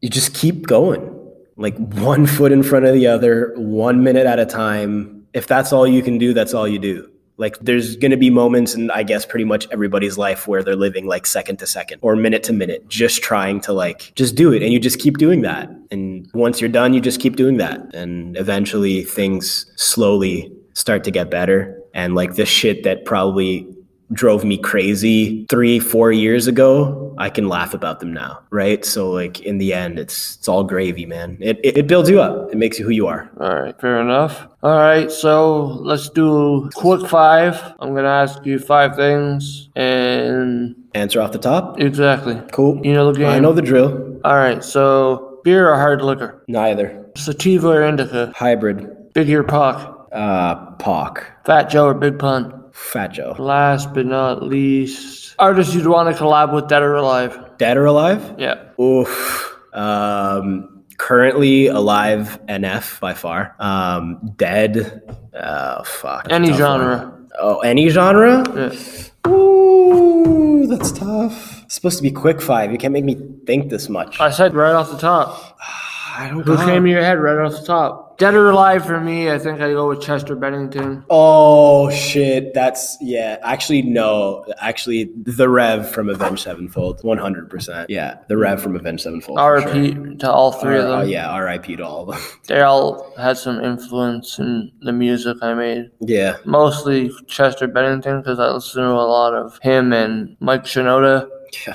you 0.00 0.08
just 0.08 0.34
keep 0.34 0.66
going, 0.66 1.14
like 1.56 1.76
one 1.76 2.26
foot 2.26 2.52
in 2.52 2.62
front 2.62 2.86
of 2.86 2.94
the 2.94 3.06
other, 3.06 3.52
one 3.56 4.02
minute 4.02 4.26
at 4.26 4.38
a 4.38 4.46
time. 4.46 5.26
If 5.34 5.46
that's 5.46 5.72
all 5.72 5.86
you 5.86 6.02
can 6.02 6.18
do, 6.18 6.32
that's 6.32 6.54
all 6.54 6.66
you 6.66 6.78
do. 6.78 7.10
Like 7.36 7.58
there's 7.60 7.96
going 7.96 8.10
to 8.10 8.16
be 8.16 8.30
moments 8.30 8.74
in 8.74 8.90
I 8.90 9.02
guess 9.02 9.24
pretty 9.24 9.44
much 9.44 9.66
everybody's 9.70 10.18
life 10.18 10.46
where 10.46 10.62
they're 10.62 10.76
living 10.76 11.06
like 11.06 11.26
second 11.26 11.58
to 11.58 11.66
second 11.66 11.98
or 12.02 12.14
minute 12.14 12.42
to 12.44 12.52
minute 12.52 12.88
just 12.88 13.22
trying 13.22 13.60
to 13.62 13.72
like 13.72 14.12
just 14.14 14.34
do 14.34 14.52
it 14.52 14.62
and 14.62 14.72
you 14.72 14.78
just 14.78 14.98
keep 14.98 15.18
doing 15.18 15.42
that. 15.42 15.70
And 15.90 16.28
once 16.34 16.60
you're 16.60 16.70
done, 16.70 16.92
you 16.92 17.00
just 17.00 17.20
keep 17.20 17.36
doing 17.36 17.56
that 17.56 17.94
and 17.94 18.36
eventually 18.36 19.02
things 19.02 19.66
slowly 19.76 20.52
start 20.74 21.04
to 21.04 21.10
get 21.10 21.30
better 21.30 21.78
and 21.94 22.14
like 22.14 22.34
the 22.34 22.46
shit 22.46 22.82
that 22.84 23.04
probably 23.04 23.66
drove 24.12 24.44
me 24.44 24.56
crazy 24.58 25.46
three 25.48 25.78
four 25.78 26.12
years 26.12 26.46
ago 26.46 27.14
i 27.18 27.28
can 27.30 27.48
laugh 27.48 27.74
about 27.74 28.00
them 28.00 28.12
now 28.12 28.42
right? 28.52 28.84
So 28.84 29.10
like 29.10 29.40
in 29.40 29.58
the 29.58 29.72
end 29.72 29.98
it's 29.98 30.36
it's 30.36 30.46
all 30.46 30.62
gravy 30.62 31.06
man. 31.06 31.38
It, 31.40 31.58
it, 31.64 31.78
it 31.78 31.86
builds 31.86 32.08
you 32.08 32.20
up. 32.20 32.52
It 32.52 32.56
makes 32.56 32.78
you 32.78 32.84
who 32.84 32.90
you 32.90 33.06
are. 33.06 33.30
All 33.40 33.62
right, 33.62 33.80
fair 33.80 34.00
enough. 34.00 34.46
All 34.62 34.76
right, 34.76 35.10
so 35.10 35.64
let's 35.82 36.08
do 36.10 36.70
quick 36.74 37.08
five. 37.08 37.60
I'm 37.80 37.94
gonna 37.94 38.08
ask 38.08 38.44
you 38.44 38.58
five 38.58 38.94
things, 38.94 39.68
and 39.74 40.76
answer 40.94 41.20
off 41.20 41.32
the 41.32 41.38
top? 41.38 41.80
Exactly. 41.80 42.40
cool. 42.52 42.84
You 42.84 42.92
know 42.92 43.10
the 43.10 43.18
game. 43.18 43.30
i 43.30 43.38
know 43.38 43.52
the 43.52 43.62
drill. 43.62 44.20
All 44.24 44.36
right, 44.36 44.62
so 44.62 45.40
beer 45.42 45.68
or 45.70 45.76
hard 45.76 46.02
liquor, 46.02 46.44
neither. 46.46 47.04
Sativa 47.16 47.68
or 47.68 47.82
indica, 47.82 48.32
hybrid. 48.36 48.88
Biggie 49.14 49.34
or 49.34 49.44
Pac, 49.44 49.76
uh 50.12 50.72
Pac. 50.76 51.44
Fat 51.46 51.70
Joe 51.70 51.86
or 51.86 51.94
big 51.94 52.18
pun. 52.18 52.61
Fat 52.72 53.08
joe 53.08 53.34
Last 53.38 53.92
but 53.94 54.06
not 54.06 54.42
least, 54.42 55.34
artists 55.38 55.74
you'd 55.74 55.86
want 55.86 56.14
to 56.14 56.22
collab 56.22 56.52
with, 56.54 56.68
dead 56.68 56.82
or 56.82 56.94
alive. 56.94 57.38
dead 57.58 57.76
or 57.76 57.84
alive 57.86 58.34
Yeah. 58.38 58.62
Oof. 58.80 59.56
Um, 59.72 60.82
currently 60.98 61.66
alive 61.68 62.38
NF 62.48 63.00
by 63.00 63.14
far. 63.14 63.54
Um, 63.58 64.34
dead. 64.36 65.02
Oh 65.34 65.82
fuck. 65.84 66.26
Any 66.30 66.52
genre. 66.52 66.96
one. 66.98 67.30
Oh, 67.40 67.60
any 67.60 67.88
genre? 67.88 68.44
Yeah. 68.54 69.30
Ooh, 69.30 70.66
that's 70.66 70.92
tough. 70.92 71.62
It's 71.64 71.74
supposed 71.74 71.96
to 71.96 72.02
be 72.02 72.10
quick 72.10 72.40
five. 72.42 72.70
You 72.72 72.78
can't 72.78 72.92
make 72.92 73.04
me 73.04 73.16
think 73.46 73.70
this 73.70 73.88
much. 73.88 74.20
I 74.20 74.30
said 74.30 74.54
right 74.54 74.72
off 74.74 74.90
the 74.90 74.98
top. 74.98 75.58
I 76.14 76.28
don't 76.28 76.42
Who 76.46 76.54
know. 76.56 76.66
came 76.66 76.84
to 76.84 76.90
your 76.90 77.02
head 77.02 77.18
right 77.18 77.38
off 77.38 77.52
the 77.58 77.66
top? 77.66 78.11
Dead 78.22 78.34
or 78.34 78.50
alive 78.50 78.86
for 78.86 79.00
me, 79.00 79.32
I 79.32 79.38
think 79.40 79.60
I 79.60 79.72
go 79.72 79.88
with 79.88 80.00
Chester 80.00 80.36
Bennington. 80.36 81.04
Oh 81.10 81.90
shit, 81.90 82.54
that's 82.54 82.96
yeah. 83.00 83.38
Actually, 83.42 83.82
no. 83.82 84.44
Actually, 84.60 85.10
the 85.16 85.48
Rev 85.48 85.90
from 85.90 86.08
Avenged 86.08 86.42
Sevenfold, 86.44 87.02
one 87.02 87.18
hundred 87.18 87.50
percent. 87.50 87.90
Yeah, 87.90 88.18
the 88.28 88.36
Rev 88.36 88.62
from 88.62 88.76
Avenged 88.76 89.02
Sevenfold. 89.02 89.38
for 89.40 89.60
sure. 89.62 90.14
To 90.14 90.30
all 90.30 90.52
three 90.52 90.76
of 90.78 90.84
them. 90.84 91.00
uh, 91.00 91.02
yeah, 91.02 91.28
R.I.P. 91.30 91.74
to 91.76 91.82
all 91.84 92.08
of 92.08 92.14
them. 92.16 92.24
They 92.46 92.60
all 92.60 93.12
had 93.16 93.38
some 93.38 93.60
influence 93.60 94.38
in 94.38 94.70
the 94.82 94.92
music 94.92 95.38
I 95.42 95.54
made. 95.54 95.90
yeah, 95.98 96.36
Mostly 96.44 97.10
Chester 97.26 97.66
Bennington 97.66 98.20
because 98.20 98.38
I 98.38 98.50
listen 98.52 98.82
to 98.84 98.88
a 98.88 99.08
lot 99.18 99.34
of 99.34 99.58
him 99.62 99.92
and 99.92 100.36
Mike 100.38 100.62
Shinoda. 100.62 101.28
yeah. 101.66 101.74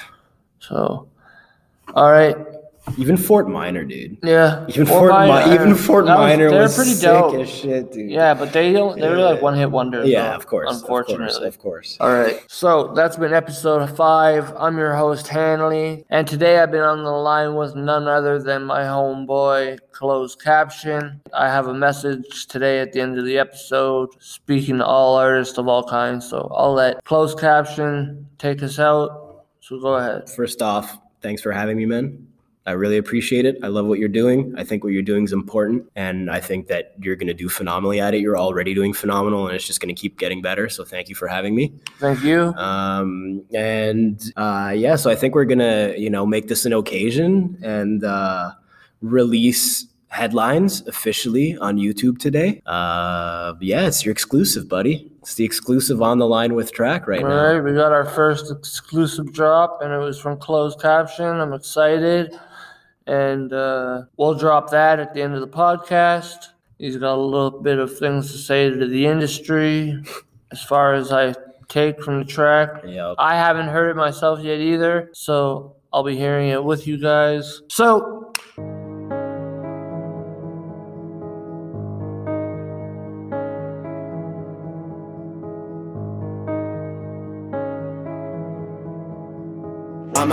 So, 0.59 1.09
all 1.93 2.11
right, 2.11 2.37
Even 2.97 3.17
Fort 3.17 3.47
Minor, 3.49 3.83
dude. 3.83 4.17
yeah. 4.23 4.65
Even 4.69 4.85
Fort 4.85 5.09
Fort, 5.11 5.21
Mi- 5.21 5.27
Minor- 5.27 5.53
even 5.53 5.75
Fort 5.75 6.05
was- 6.05 6.17
Minor 6.17 6.49
they're 6.49 6.61
was, 6.61 6.75
pretty 6.75 6.91
sick 6.93 7.09
dope. 7.09 7.35
as 7.35 7.49
shit, 7.49 7.91
dude. 7.91 8.09
Yeah, 8.09 8.33
but 8.33 8.53
they 8.53 8.71
don't. 8.71 8.99
They 8.99 9.09
were 9.09 9.17
like 9.17 9.41
one 9.41 9.55
hit 9.55 9.69
wonders. 9.69 10.07
yeah, 10.07 10.29
though, 10.29 10.35
of 10.35 10.47
course, 10.47 10.73
Unfortunately. 10.81 11.25
of 11.25 11.33
course, 11.33 11.55
of 11.55 11.59
course. 11.59 11.97
All 11.99 12.11
right. 12.13 12.43
So 12.47 12.93
that's 12.95 13.17
been 13.17 13.33
episode 13.33 13.85
five. 13.95 14.53
I'm 14.57 14.77
your 14.77 14.95
host, 14.95 15.27
Hanley. 15.27 16.05
And 16.09 16.27
today 16.27 16.59
I've 16.59 16.71
been 16.71 16.81
on 16.81 17.03
the 17.03 17.11
line 17.11 17.55
with 17.55 17.75
none 17.75 18.07
other 18.07 18.39
than 18.41 18.63
my 18.63 18.81
homeboy, 18.83 19.79
Cloz3d 19.93 20.43
Caption. 20.43 21.21
I 21.33 21.47
have 21.49 21.67
a 21.67 21.73
message 21.73 22.47
today 22.47 22.79
at 22.79 22.93
the 22.93 23.01
end 23.01 23.17
of 23.19 23.25
the 23.25 23.37
episode 23.37 24.09
speaking 24.19 24.77
to 24.77 24.85
all 24.85 25.17
artists 25.17 25.57
of 25.57 25.67
all 25.67 25.83
kinds. 25.83 26.27
So 26.29 26.49
I'll 26.55 26.73
let 26.73 27.03
Cloz3d 27.03 27.39
Caption 27.41 28.27
take 28.37 28.63
us 28.63 28.79
out. 28.79 29.43
So 29.59 29.79
go 29.79 29.95
ahead. 29.95 30.29
First 30.29 30.61
off, 30.61 30.97
thanks 31.21 31.41
for 31.41 31.51
having 31.51 31.77
me, 31.77 31.85
man. 31.85 32.26
I 32.67 32.71
really 32.73 32.97
appreciate 32.97 33.45
it. 33.45 33.57
I 33.63 33.67
love 33.67 33.85
what 33.85 33.97
you're 33.97 34.09
doing. 34.09 34.53
I 34.57 34.63
think 34.65 34.83
what 34.83 34.91
you're 34.91 35.01
doing 35.01 35.23
is 35.23 35.31
important, 35.31 35.89
and 35.95 36.29
I 36.29 36.41
think 36.41 36.67
that 36.67 36.93
you're 36.99 37.15
going 37.15 37.27
to 37.27 37.33
do 37.33 37.47
phenomenally 37.47 38.01
at 38.01 38.13
it. 38.13 38.19
You're 38.19 38.37
already 38.37 38.73
doing 38.73 38.93
phenomenal, 38.93 39.47
and 39.47 39.55
it's 39.55 39.65
just 39.65 39.79
going 39.79 39.95
to 39.95 39.99
keep 39.99 40.19
getting 40.19 40.41
better. 40.41 40.67
So 40.67 40.83
thank 40.83 41.07
you 41.07 41.15
for 41.15 41.27
having 41.27 41.55
me. 41.55 41.73
Thank 41.99 42.23
you. 42.23 42.53
Um, 42.55 43.43
and 43.53 44.21
uh, 44.35 44.73
yeah, 44.75 44.97
so 44.97 45.09
I 45.09 45.15
think 45.15 45.33
we're 45.33 45.45
gonna, 45.45 45.93
you 45.97 46.09
know, 46.09 46.25
make 46.25 46.49
this 46.49 46.65
an 46.65 46.73
occasion 46.73 47.57
and 47.63 48.03
uh, 48.03 48.51
release 49.01 49.87
headlines 50.09 50.85
officially 50.87 51.57
on 51.57 51.77
YouTube 51.77 52.17
today. 52.17 52.61
Uh, 52.65 53.53
yeah, 53.61 53.87
it's 53.87 54.05
your 54.05 54.11
exclusive, 54.11 54.67
buddy. 54.67 55.11
It's 55.21 55.35
the 55.35 55.43
exclusive 55.43 56.01
on 56.01 56.19
the 56.19 56.27
line 56.27 56.55
with 56.55 56.71
track 56.71 57.07
right 57.07 57.23
All 57.23 57.29
now. 57.29 57.53
right, 57.53 57.61
we 57.61 57.73
got 57.73 57.91
our 57.91 58.05
first 58.05 58.51
exclusive 58.51 59.33
drop, 59.33 59.81
and 59.81 59.93
it 59.93 59.97
was 59.97 60.19
from 60.19 60.37
Cloz3d 60.37 60.81
Caption. 60.81 61.25
I'm 61.25 61.53
excited, 61.53 62.37
and 63.07 63.51
uh, 63.53 64.03
we'll 64.17 64.35
drop 64.35 64.69
that 64.71 64.99
at 64.99 65.13
the 65.13 65.21
end 65.21 65.33
of 65.33 65.41
the 65.41 65.47
podcast. 65.47 66.49
He's 66.77 66.97
got 66.97 67.15
a 67.15 67.21
little 67.21 67.59
bit 67.61 67.79
of 67.79 67.97
things 67.97 68.31
to 68.31 68.37
say 68.37 68.69
to 68.69 68.85
the 68.85 69.05
industry, 69.07 70.01
as 70.51 70.61
far 70.61 70.93
as 70.93 71.11
I 71.11 71.33
take 71.67 72.03
from 72.03 72.19
the 72.19 72.25
track. 72.25 72.83
Yep. 72.85 73.15
I 73.17 73.35
haven't 73.35 73.69
heard 73.69 73.89
it 73.89 73.95
myself 73.95 74.41
yet 74.41 74.59
either, 74.59 75.09
so 75.13 75.75
I'll 75.91 76.03
be 76.03 76.15
hearing 76.15 76.49
it 76.49 76.63
with 76.63 76.87
you 76.87 76.97
guys. 76.97 77.61
So. 77.69 78.26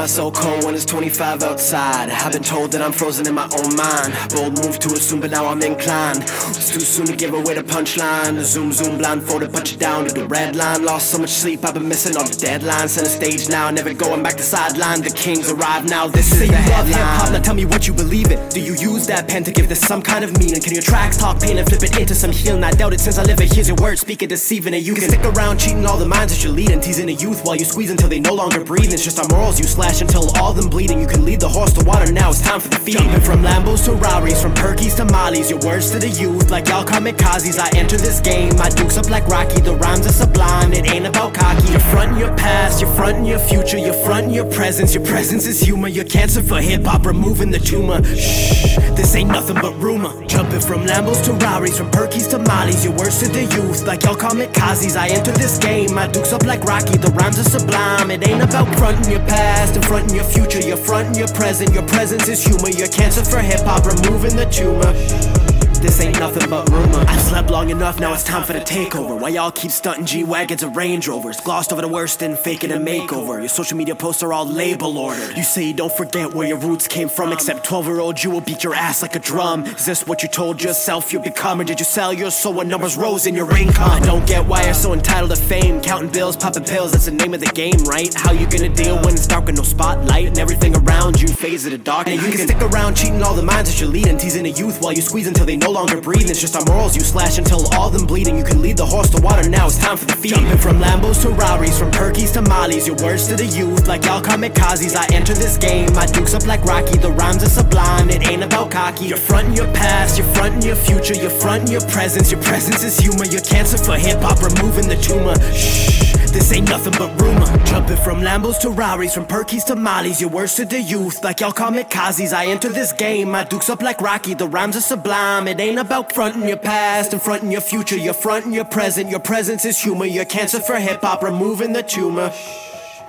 So 0.06 0.30
cold 0.30 0.64
when 0.64 0.74
it's 0.74 0.84
25 0.84 1.42
outside? 1.42 2.10
I've 2.10 2.30
been 2.30 2.42
told 2.42 2.72
that 2.72 2.82
I'm 2.82 2.92
frozen 2.92 3.26
in 3.26 3.34
my 3.34 3.48
own 3.56 3.74
mind. 3.74 4.14
Bold 4.30 4.62
move 4.62 4.78
to 4.80 4.88
assume, 4.92 5.20
but 5.20 5.30
now 5.30 5.46
I'm 5.46 5.60
inclined. 5.62 6.22
It's 6.22 6.70
too 6.70 6.80
soon 6.80 7.06
to 7.06 7.16
give 7.16 7.32
away 7.32 7.54
the 7.54 7.62
punchline. 7.62 8.38
Zoom, 8.42 8.70
zoom, 8.70 8.98
blindfolded, 8.98 9.52
punch 9.52 9.72
it 9.72 9.80
down 9.80 10.04
to 10.04 10.14
the 10.14 10.26
red 10.26 10.56
line. 10.56 10.84
Lost 10.84 11.10
so 11.10 11.18
much 11.18 11.30
sleep, 11.30 11.64
I've 11.64 11.74
been 11.74 11.88
missing 11.88 12.16
all 12.16 12.22
the 12.22 12.36
deadlines. 12.36 12.90
Center 12.90 13.08
stage 13.08 13.48
now, 13.48 13.70
never 13.70 13.94
going 13.94 14.22
back 14.22 14.34
to 14.34 14.42
sideline. 14.42 15.00
The 15.00 15.10
kings 15.10 15.50
arrive 15.50 15.88
now, 15.88 16.06
this 16.06 16.30
is 16.30 16.38
Say 16.38 16.46
the 16.48 16.52
you 16.52 16.70
love 16.70 16.86
hip 16.86 16.96
hop, 16.98 17.32
now 17.32 17.40
tell 17.40 17.54
me 17.54 17.64
what 17.64 17.88
you 17.88 17.94
believe 17.94 18.30
in. 18.30 18.48
Do 18.50 18.60
you 18.60 18.74
use 18.74 19.06
that 19.06 19.26
pen 19.26 19.42
to 19.44 19.52
give 19.52 19.68
this 19.68 19.80
some 19.80 20.02
kind 20.02 20.22
of 20.22 20.38
meaning? 20.38 20.60
Can 20.60 20.74
your 20.74 20.82
tracks 20.82 21.16
talk 21.16 21.40
pain 21.40 21.56
and 21.56 21.66
flip 21.66 21.82
it 21.82 21.98
into 21.98 22.14
some 22.14 22.30
healing? 22.30 22.62
I 22.62 22.72
doubt 22.72 22.92
it 22.92 23.00
since 23.00 23.18
I 23.18 23.24
live 23.24 23.40
it. 23.40 23.52
Here's 23.52 23.68
your 23.68 23.78
words, 23.78 24.02
speak 24.02 24.22
it 24.22 24.28
deceiving 24.28 24.74
it. 24.74 24.82
You 24.82 24.94
can 24.94 25.08
stick 25.08 25.24
around 25.24 25.58
cheating 25.58 25.86
all 25.86 25.96
the 25.96 26.06
minds 26.06 26.32
that 26.32 26.44
you're 26.44 26.52
leading, 26.52 26.80
teasing 26.80 27.06
the 27.06 27.14
youth 27.14 27.42
while 27.44 27.56
you 27.56 27.64
squeeze 27.64 27.90
until 27.90 28.08
they 28.08 28.20
no 28.20 28.34
longer 28.34 28.62
breathe. 28.62 28.92
It's 28.92 29.02
just 29.02 29.18
our 29.18 29.28
morals 29.28 29.58
you 29.58 29.64
slash 29.64 29.93
until 30.00 30.30
all 30.38 30.52
them 30.52 30.68
bleeding. 30.68 31.00
You 31.00 31.06
can 31.06 31.24
lead 31.24 31.40
the 31.40 31.48
horse 31.48 31.72
to 31.74 31.84
water 31.84 32.10
now. 32.12 32.30
It's 32.30 32.40
time 32.40 32.60
for 32.60 32.68
the 32.68 32.76
feed. 32.76 32.94
Jumping 32.94 33.20
from 33.20 33.42
Lambos 33.42 33.84
to 33.86 33.92
Rarries, 33.92 34.40
from 34.40 34.54
Perkies 34.54 34.96
to 34.96 35.04
Mollies. 35.04 35.50
Your 35.50 35.60
words 35.60 35.90
to 35.92 35.98
the 35.98 36.08
youth, 36.08 36.50
like 36.50 36.68
y'all 36.68 36.84
kamikazes. 36.84 37.58
I 37.58 37.70
enter 37.76 37.96
this 37.96 38.20
game, 38.20 38.56
my 38.56 38.68
dukes 38.68 38.96
up 38.96 39.10
like 39.10 39.26
Rocky. 39.28 39.60
The 39.60 39.76
rhymes 39.76 40.06
are 40.06 40.12
sublime. 40.12 40.72
It 40.72 40.90
ain't 40.90 41.06
about 41.06 41.34
cocky. 41.34 41.68
You're 41.70 41.80
frontin' 41.80 42.18
your 42.18 42.34
past, 42.36 42.80
you're 42.80 42.92
frontin' 42.94 43.24
your 43.24 43.38
future, 43.38 43.78
you're 43.78 44.00
frontin' 44.04 44.32
your 44.32 44.50
presence. 44.50 44.94
Your 44.94 45.04
presence 45.04 45.46
is 45.46 45.60
humor. 45.60 45.88
You're 45.88 46.04
cancer 46.04 46.42
for 46.42 46.60
hip 46.60 46.84
hop, 46.84 47.06
removing 47.06 47.50
the 47.50 47.58
tumor. 47.58 48.02
Shh, 48.04 48.76
this 48.96 49.14
ain't 49.14 49.30
nothing 49.30 49.56
but 49.60 49.74
rumor. 49.74 50.12
Jumping 50.26 50.60
from 50.60 50.86
Lambos 50.86 51.24
to 51.24 51.32
Rarries, 51.34 51.78
from 51.78 51.90
Perkies 51.90 52.28
to 52.30 52.38
Mollies. 52.38 52.84
Your 52.84 52.94
words 52.94 53.20
to 53.20 53.28
the 53.28 53.42
youth, 53.42 53.86
like 53.86 54.02
y'all 54.02 54.16
kamikazes. 54.16 54.96
I 54.96 55.08
enter 55.08 55.32
this 55.32 55.58
game, 55.58 55.94
my 55.94 56.06
dukes 56.08 56.32
up 56.32 56.44
like 56.44 56.64
Rocky. 56.64 56.96
The 56.96 57.10
rhymes 57.12 57.38
are 57.38 57.44
sublime. 57.44 58.10
It 58.10 58.26
ain't 58.26 58.42
about 58.42 58.74
frontin' 58.76 59.10
your 59.10 59.20
past 59.20 59.83
and 59.84 59.88
frontin' 59.88 60.14
your 60.14 60.24
future. 60.24 60.60
You're 60.60 60.76
frontin' 60.76 61.14
your 61.14 61.28
present. 61.28 61.72
Your 61.72 61.86
presence 61.86 62.28
is 62.28 62.44
humor. 62.44 62.68
You're 62.68 62.88
cancer 62.88 63.24
for 63.24 63.38
hip 63.38 63.60
hop, 63.60 63.86
removing 63.86 64.36
the 64.36 64.46
tumor. 64.46 65.53
This 65.84 66.00
ain't 66.00 66.18
nothing 66.18 66.48
but 66.48 66.66
rumor. 66.70 67.04
I've 67.06 67.20
slept 67.20 67.50
long 67.50 67.68
enough, 67.68 68.00
now 68.00 68.14
it's 68.14 68.24
time 68.24 68.42
for 68.42 68.54
the 68.54 68.60
takeover. 68.60 69.20
Why 69.20 69.28
y'all 69.28 69.50
keep 69.50 69.70
stunting 69.70 70.06
G 70.06 70.24
Wagons 70.24 70.62
and 70.62 70.74
Range 70.74 71.06
Rovers? 71.06 71.38
Glossed 71.42 71.74
over 71.74 71.82
the 71.82 71.88
worst 71.88 72.22
and 72.22 72.38
faking 72.38 72.72
a 72.72 72.76
makeover. 72.76 73.38
Your 73.38 73.50
social 73.50 73.76
media 73.76 73.94
posts 73.94 74.22
are 74.22 74.32
all 74.32 74.46
label 74.46 74.96
ordered. 74.96 75.36
You 75.36 75.42
say 75.42 75.64
you 75.64 75.74
don't 75.74 75.92
forget 75.92 76.32
where 76.32 76.48
your 76.48 76.56
roots 76.56 76.88
came 76.88 77.10
from, 77.10 77.34
except 77.34 77.64
12 77.66 77.86
year 77.86 78.00
old 78.00 78.24
you 78.24 78.30
will 78.30 78.40
beat 78.40 78.64
your 78.64 78.74
ass 78.74 79.02
like 79.02 79.14
a 79.14 79.18
drum. 79.18 79.66
Is 79.66 79.84
this 79.84 80.06
what 80.06 80.22
you 80.22 80.28
told 80.30 80.62
yourself 80.62 81.12
you'll 81.12 81.22
become, 81.22 81.60
or 81.60 81.64
did 81.64 81.78
you 81.78 81.84
sell 81.84 82.14
your 82.14 82.30
soul 82.30 82.54
when 82.54 82.66
numbers 82.66 82.96
rose 82.96 83.26
in 83.26 83.34
your 83.34 83.54
income? 83.54 83.90
I 83.90 84.00
don't 84.00 84.26
get 84.26 84.46
why 84.46 84.64
you're 84.64 84.72
so 84.72 84.94
entitled 84.94 85.32
to 85.32 85.36
fame. 85.36 85.82
Counting 85.82 86.10
bills, 86.10 86.34
popping 86.34 86.64
pills, 86.64 86.92
that's 86.92 87.04
the 87.04 87.10
name 87.10 87.34
of 87.34 87.40
the 87.40 87.52
game, 87.52 87.84
right? 87.84 88.12
How 88.14 88.32
you 88.32 88.48
gonna 88.48 88.70
deal 88.70 88.96
when 89.02 89.12
it's 89.12 89.26
dark 89.26 89.44
with 89.44 89.56
no 89.56 89.62
spotlight 89.62 90.28
and 90.28 90.38
everything 90.38 90.74
around 90.76 91.20
you 91.20 91.28
fades 91.28 91.64
to 91.64 91.70
the 91.70 91.76
dark? 91.76 92.06
And 92.06 92.22
you 92.22 92.32
can 92.32 92.48
stick 92.48 92.62
around 92.62 92.96
cheating 92.96 93.22
all 93.22 93.34
the 93.34 93.42
minds 93.42 93.68
that 93.68 93.78
you're 93.78 93.90
leading, 93.90 94.16
teasing 94.16 94.44
the 94.44 94.50
youth 94.50 94.80
while 94.80 94.94
you 94.94 95.02
squeeze 95.02 95.26
until 95.26 95.44
they 95.44 95.58
no 95.58 95.73
longer 95.74 96.00
breathe. 96.00 96.30
It's 96.30 96.40
just 96.40 96.54
our 96.54 96.64
morals 96.66 96.94
you 96.94 97.02
slash 97.02 97.36
until 97.36 97.66
all 97.74 97.90
them 97.90 98.06
bleeding. 98.06 98.38
You 98.38 98.44
can 98.44 98.62
lead 98.62 98.76
the 98.76 98.86
horse 98.86 99.10
to 99.10 99.20
water, 99.20 99.46
now 99.48 99.66
it's 99.66 99.76
time 99.76 99.96
for 99.96 100.06
the 100.06 100.14
feed. 100.14 100.30
Jumping 100.30 100.58
from 100.58 100.78
Lambos 100.78 101.20
to 101.22 101.30
Rarries, 101.30 101.76
from 101.76 101.90
Perkies 101.90 102.32
to 102.34 102.42
Mollies, 102.42 102.86
your 102.86 102.96
words 103.02 103.26
to 103.26 103.34
the 103.34 103.44
youth, 103.44 103.88
like 103.88 104.04
y'all 104.04 104.22
kamikazes. 104.22 104.94
I 104.94 105.12
enter 105.12 105.34
this 105.34 105.58
game, 105.58 105.92
my 105.92 106.06
dukes 106.06 106.32
up 106.32 106.46
like 106.46 106.62
Rocky, 106.64 106.96
the 106.96 107.10
rhymes 107.10 107.42
are 107.42 107.50
sublime, 107.50 108.08
it 108.08 108.24
ain't 108.26 108.44
about 108.44 108.70
cocky. 108.70 109.06
You're 109.06 109.18
frontin' 109.18 109.54
your 109.54 109.70
past, 109.74 110.16
you're 110.16 110.28
frontin' 110.28 110.62
your 110.62 110.76
future, 110.76 111.14
you're 111.14 111.38
frontin' 111.42 111.70
your 111.70 111.84
presence, 111.88 112.30
your 112.30 112.42
presence 112.42 112.84
is 112.84 112.96
humor, 112.96 113.24
you're 113.24 113.42
cancer 113.42 113.76
for 113.76 113.96
hip 113.96 114.20
hop, 114.20 114.40
removing 114.40 114.88
the 114.88 114.96
tumor. 114.96 115.34
Shh. 115.52 116.14
This 116.34 116.52
ain't 116.52 116.68
nothing 116.68 116.94
but 116.98 117.14
rumor. 117.22 117.46
Jumping 117.64 117.96
from 117.98 118.20
Lambos 118.20 118.58
to 118.62 118.70
Rarries, 118.70 119.14
from 119.14 119.24
Perkies 119.24 119.64
to 119.66 119.76
Mollies, 119.76 120.20
your 120.20 120.30
words 120.30 120.56
to 120.56 120.64
the 120.64 120.82
youth, 120.82 121.22
like 121.22 121.38
y'all 121.38 121.52
kamikazes. 121.52 122.32
I 122.32 122.46
enter 122.46 122.68
this 122.68 122.92
game, 122.92 123.30
my 123.30 123.44
dukes 123.44 123.70
up 123.70 123.82
like 123.82 124.00
Rocky, 124.00 124.34
the 124.34 124.48
rhymes 124.48 124.76
are 124.76 124.80
sublime. 124.80 125.46
It 125.46 125.60
ain't 125.64 125.78
about 125.78 126.12
frontin' 126.12 126.46
your 126.46 126.58
past 126.58 127.12
and 127.12 127.22
frontin' 127.22 127.50
your 127.50 127.60
future, 127.60 127.96
you're 127.96 128.12
frontin' 128.12 128.52
your 128.52 128.66
present. 128.66 129.10
Your 129.10 129.20
presence 129.20 129.64
is 129.64 129.78
humor, 129.78 130.04
you're 130.04 130.24
cancer 130.26 130.60
for 130.60 130.76
hip 130.76 131.00
hop, 131.00 131.22
removing 131.22 131.72
the 131.72 131.82
tumor. 131.82 132.32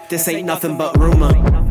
This 0.10 0.28
ain't 0.28 0.46
nothing 0.46 0.78
but 0.78 0.98
rumor. 0.98 1.65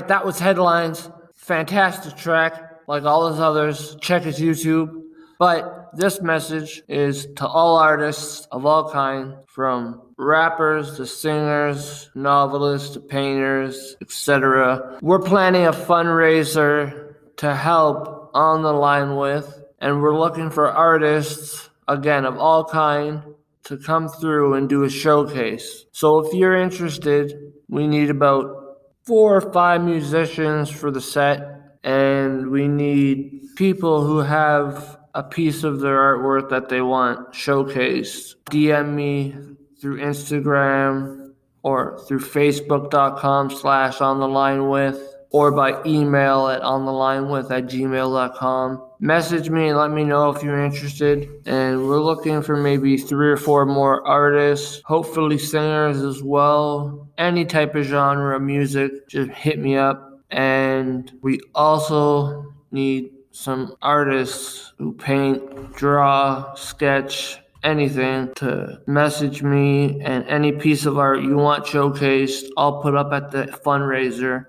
Right, 0.00 0.08
that 0.08 0.24
was 0.24 0.38
headlines. 0.38 1.10
Fantastic 1.36 2.16
track, 2.16 2.54
like 2.86 3.04
all 3.04 3.30
his 3.30 3.40
others. 3.40 3.96
Check 4.00 4.22
his 4.22 4.38
YouTube. 4.38 5.02
But 5.38 5.90
this 5.94 6.20
message 6.20 6.82
is 6.88 7.26
to 7.36 7.46
all 7.46 7.76
artists 7.76 8.46
of 8.52 8.66
all 8.66 8.90
kind, 8.90 9.34
from 9.46 10.02
rappers 10.18 10.96
to 10.96 11.06
singers, 11.06 12.10
novelists 12.14 12.90
to 12.90 13.00
painters, 13.00 13.96
etc. 14.02 14.98
We're 15.00 15.20
planning 15.20 15.66
a 15.66 15.72
fundraiser 15.72 17.14
to 17.38 17.54
help 17.54 18.30
on 18.34 18.62
the 18.62 18.72
line 18.72 19.16
with, 19.16 19.62
and 19.78 20.02
we're 20.02 20.18
looking 20.18 20.50
for 20.50 20.70
artists, 20.70 21.70
again, 21.88 22.26
of 22.26 22.36
all 22.36 22.64
kind, 22.64 23.22
to 23.64 23.78
come 23.78 24.08
through 24.08 24.54
and 24.54 24.68
do 24.68 24.84
a 24.84 24.90
showcase. 24.90 25.86
So 25.92 26.18
if 26.18 26.34
you're 26.34 26.56
interested, 26.56 27.34
we 27.68 27.86
need 27.86 28.10
about 28.10 28.59
four 29.04 29.36
or 29.36 29.52
five 29.52 29.82
musicians 29.82 30.70
for 30.70 30.90
the 30.90 31.00
set, 31.00 31.78
and 31.82 32.50
we 32.50 32.68
need 32.68 33.42
people 33.56 34.04
who 34.04 34.18
have 34.18 34.98
a 35.14 35.22
piece 35.22 35.64
of 35.64 35.80
their 35.80 35.98
artwork 35.98 36.50
that 36.50 36.68
they 36.68 36.80
want 36.80 37.32
showcased. 37.32 38.34
DM 38.50 38.94
me 38.94 39.34
through 39.80 39.98
Instagram 39.98 41.32
or 41.62 42.00
through 42.06 42.20
facebook.com 42.20 43.50
slash 43.50 44.00
on 44.00 44.20
the 44.20 44.28
line 44.28 44.68
with 44.68 45.14
or 45.30 45.52
by 45.52 45.80
email 45.84 46.48
at 46.48 46.62
on 46.62 46.84
the 46.84 46.92
line 46.92 47.28
with 47.28 47.50
at 47.50 47.64
gmail.com. 47.64 48.89
Message 49.02 49.48
me 49.48 49.68
and 49.68 49.78
let 49.78 49.90
me 49.90 50.04
know 50.04 50.28
if 50.28 50.42
you're 50.42 50.62
interested. 50.62 51.26
And 51.46 51.88
we're 51.88 52.02
looking 52.02 52.42
for 52.42 52.54
maybe 52.54 52.98
three 52.98 53.30
or 53.30 53.38
four 53.38 53.64
more 53.64 54.06
artists, 54.06 54.82
hopefully 54.84 55.38
singers 55.38 56.02
as 56.02 56.22
well. 56.22 57.08
Any 57.16 57.46
type 57.46 57.74
of 57.74 57.86
genre 57.86 58.36
of 58.36 58.42
music, 58.42 59.08
just 59.08 59.30
hit 59.30 59.58
me 59.58 59.74
up. 59.74 60.20
And 60.30 61.10
we 61.22 61.40
also 61.54 62.52
need 62.72 63.12
some 63.30 63.74
artists 63.80 64.74
who 64.76 64.92
paint, 64.92 65.72
draw, 65.74 66.54
sketch, 66.54 67.38
anything 67.62 68.32
to 68.34 68.80
message 68.86 69.42
me 69.42 70.00
and 70.02 70.26
any 70.26 70.52
piece 70.52 70.84
of 70.84 70.98
art 70.98 71.22
you 71.22 71.36
want 71.36 71.64
showcased, 71.64 72.50
I'll 72.58 72.82
put 72.82 72.94
up 72.94 73.12
at 73.12 73.30
the 73.30 73.44
fundraiser 73.64 74.46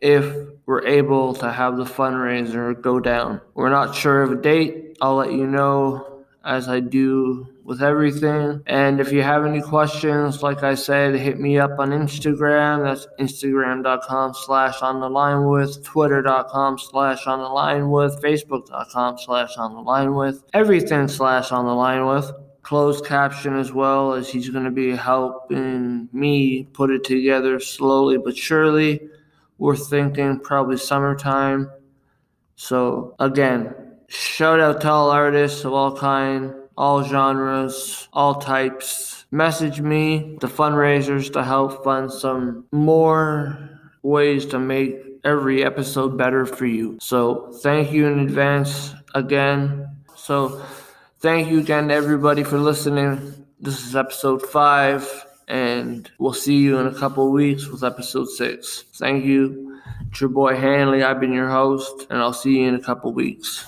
if 0.00 0.48
we're 0.66 0.86
able 0.86 1.34
to 1.34 1.50
have 1.50 1.76
the 1.76 1.84
fundraiser 1.84 2.80
go 2.80 3.00
down. 3.00 3.40
We're 3.54 3.70
not 3.70 3.94
sure 3.94 4.22
of 4.22 4.32
a 4.32 4.36
date. 4.36 4.96
I'll 5.00 5.16
let 5.16 5.32
you 5.32 5.46
know 5.46 6.24
as 6.44 6.68
I 6.68 6.80
do 6.80 7.46
with 7.64 7.82
everything. 7.82 8.62
And 8.66 9.00
if 9.00 9.12
you 9.12 9.22
have 9.22 9.44
any 9.44 9.60
questions, 9.60 10.42
like 10.42 10.62
I 10.62 10.74
said, 10.74 11.14
hit 11.14 11.38
me 11.38 11.58
up 11.58 11.78
on 11.78 11.90
Instagram. 11.90 12.82
That's 12.82 13.06
instagram.com 13.20 14.32
slash 14.34 14.80
on 14.80 15.00
the 15.00 15.10
line 15.10 15.46
with, 15.46 15.84
twitter.com 15.84 16.78
slash 16.78 17.26
on 17.26 17.40
the 17.40 17.48
line 17.48 17.90
with, 17.90 18.22
facebook.com 18.22 19.18
slash 19.18 19.58
on 19.58 19.74
the 19.74 19.80
line 19.80 20.14
with, 20.14 20.44
everything 20.54 21.08
slash 21.08 21.52
on 21.52 21.66
the 21.66 21.74
line 21.74 22.06
with. 22.06 22.32
Cloz3d 22.62 23.06
Caption 23.06 23.58
as 23.58 23.72
well, 23.72 24.12
as 24.12 24.28
he's 24.28 24.50
going 24.50 24.64
to 24.64 24.70
be 24.70 24.94
helping 24.94 26.08
me 26.12 26.64
put 26.72 26.90
it 26.90 27.04
together 27.04 27.60
slowly 27.60 28.18
but 28.18 28.36
surely. 28.36 29.00
We're 29.58 29.76
thinking 29.76 30.40
probably 30.40 30.76
summertime. 30.76 31.70
So 32.56 33.14
again, 33.18 33.74
shout 34.08 34.60
out 34.60 34.80
to 34.80 34.90
all 34.90 35.10
artists 35.10 35.64
of 35.64 35.72
all 35.72 35.96
kind, 35.96 36.54
all 36.76 37.02
genres, 37.02 38.08
all 38.12 38.36
types. 38.36 39.26
Message 39.30 39.80
me 39.80 40.38
the 40.40 40.46
fundraisers 40.46 41.32
to 41.32 41.44
help 41.44 41.84
fund 41.84 42.10
some 42.10 42.64
more 42.72 43.70
ways 44.02 44.46
to 44.46 44.58
make 44.58 44.96
every 45.24 45.64
episode 45.64 46.16
better 46.16 46.46
for 46.46 46.66
you. 46.66 46.96
So 47.00 47.52
thank 47.62 47.92
you 47.92 48.06
in 48.06 48.20
advance 48.20 48.94
again. 49.14 49.88
So 50.16 50.62
thank 51.18 51.48
you 51.50 51.58
again 51.58 51.90
everybody 51.90 52.44
for 52.44 52.58
listening. 52.58 53.46
This 53.60 53.84
is 53.84 53.96
episode 53.96 54.42
five, 54.42 55.26
and 55.48 56.10
we'll 56.18 56.32
see 56.32 56.56
you 56.56 56.78
in 56.78 56.86
a 56.86 56.94
couple 56.94 57.30
weeks 57.32 57.66
with 57.66 57.82
episode 57.82 58.28
six. 58.28 58.84
Thank 58.94 59.24
you. 59.24 59.80
It's 60.10 60.20
your 60.20 60.30
boy 60.30 60.54
Hanley. 60.56 61.02
I've 61.02 61.20
been 61.20 61.32
your 61.32 61.48
host, 61.48 62.06
and 62.10 62.18
I'll 62.20 62.32
see 62.32 62.60
you 62.60 62.68
in 62.68 62.74
a 62.74 62.80
couple 62.80 63.12
weeks. 63.12 63.64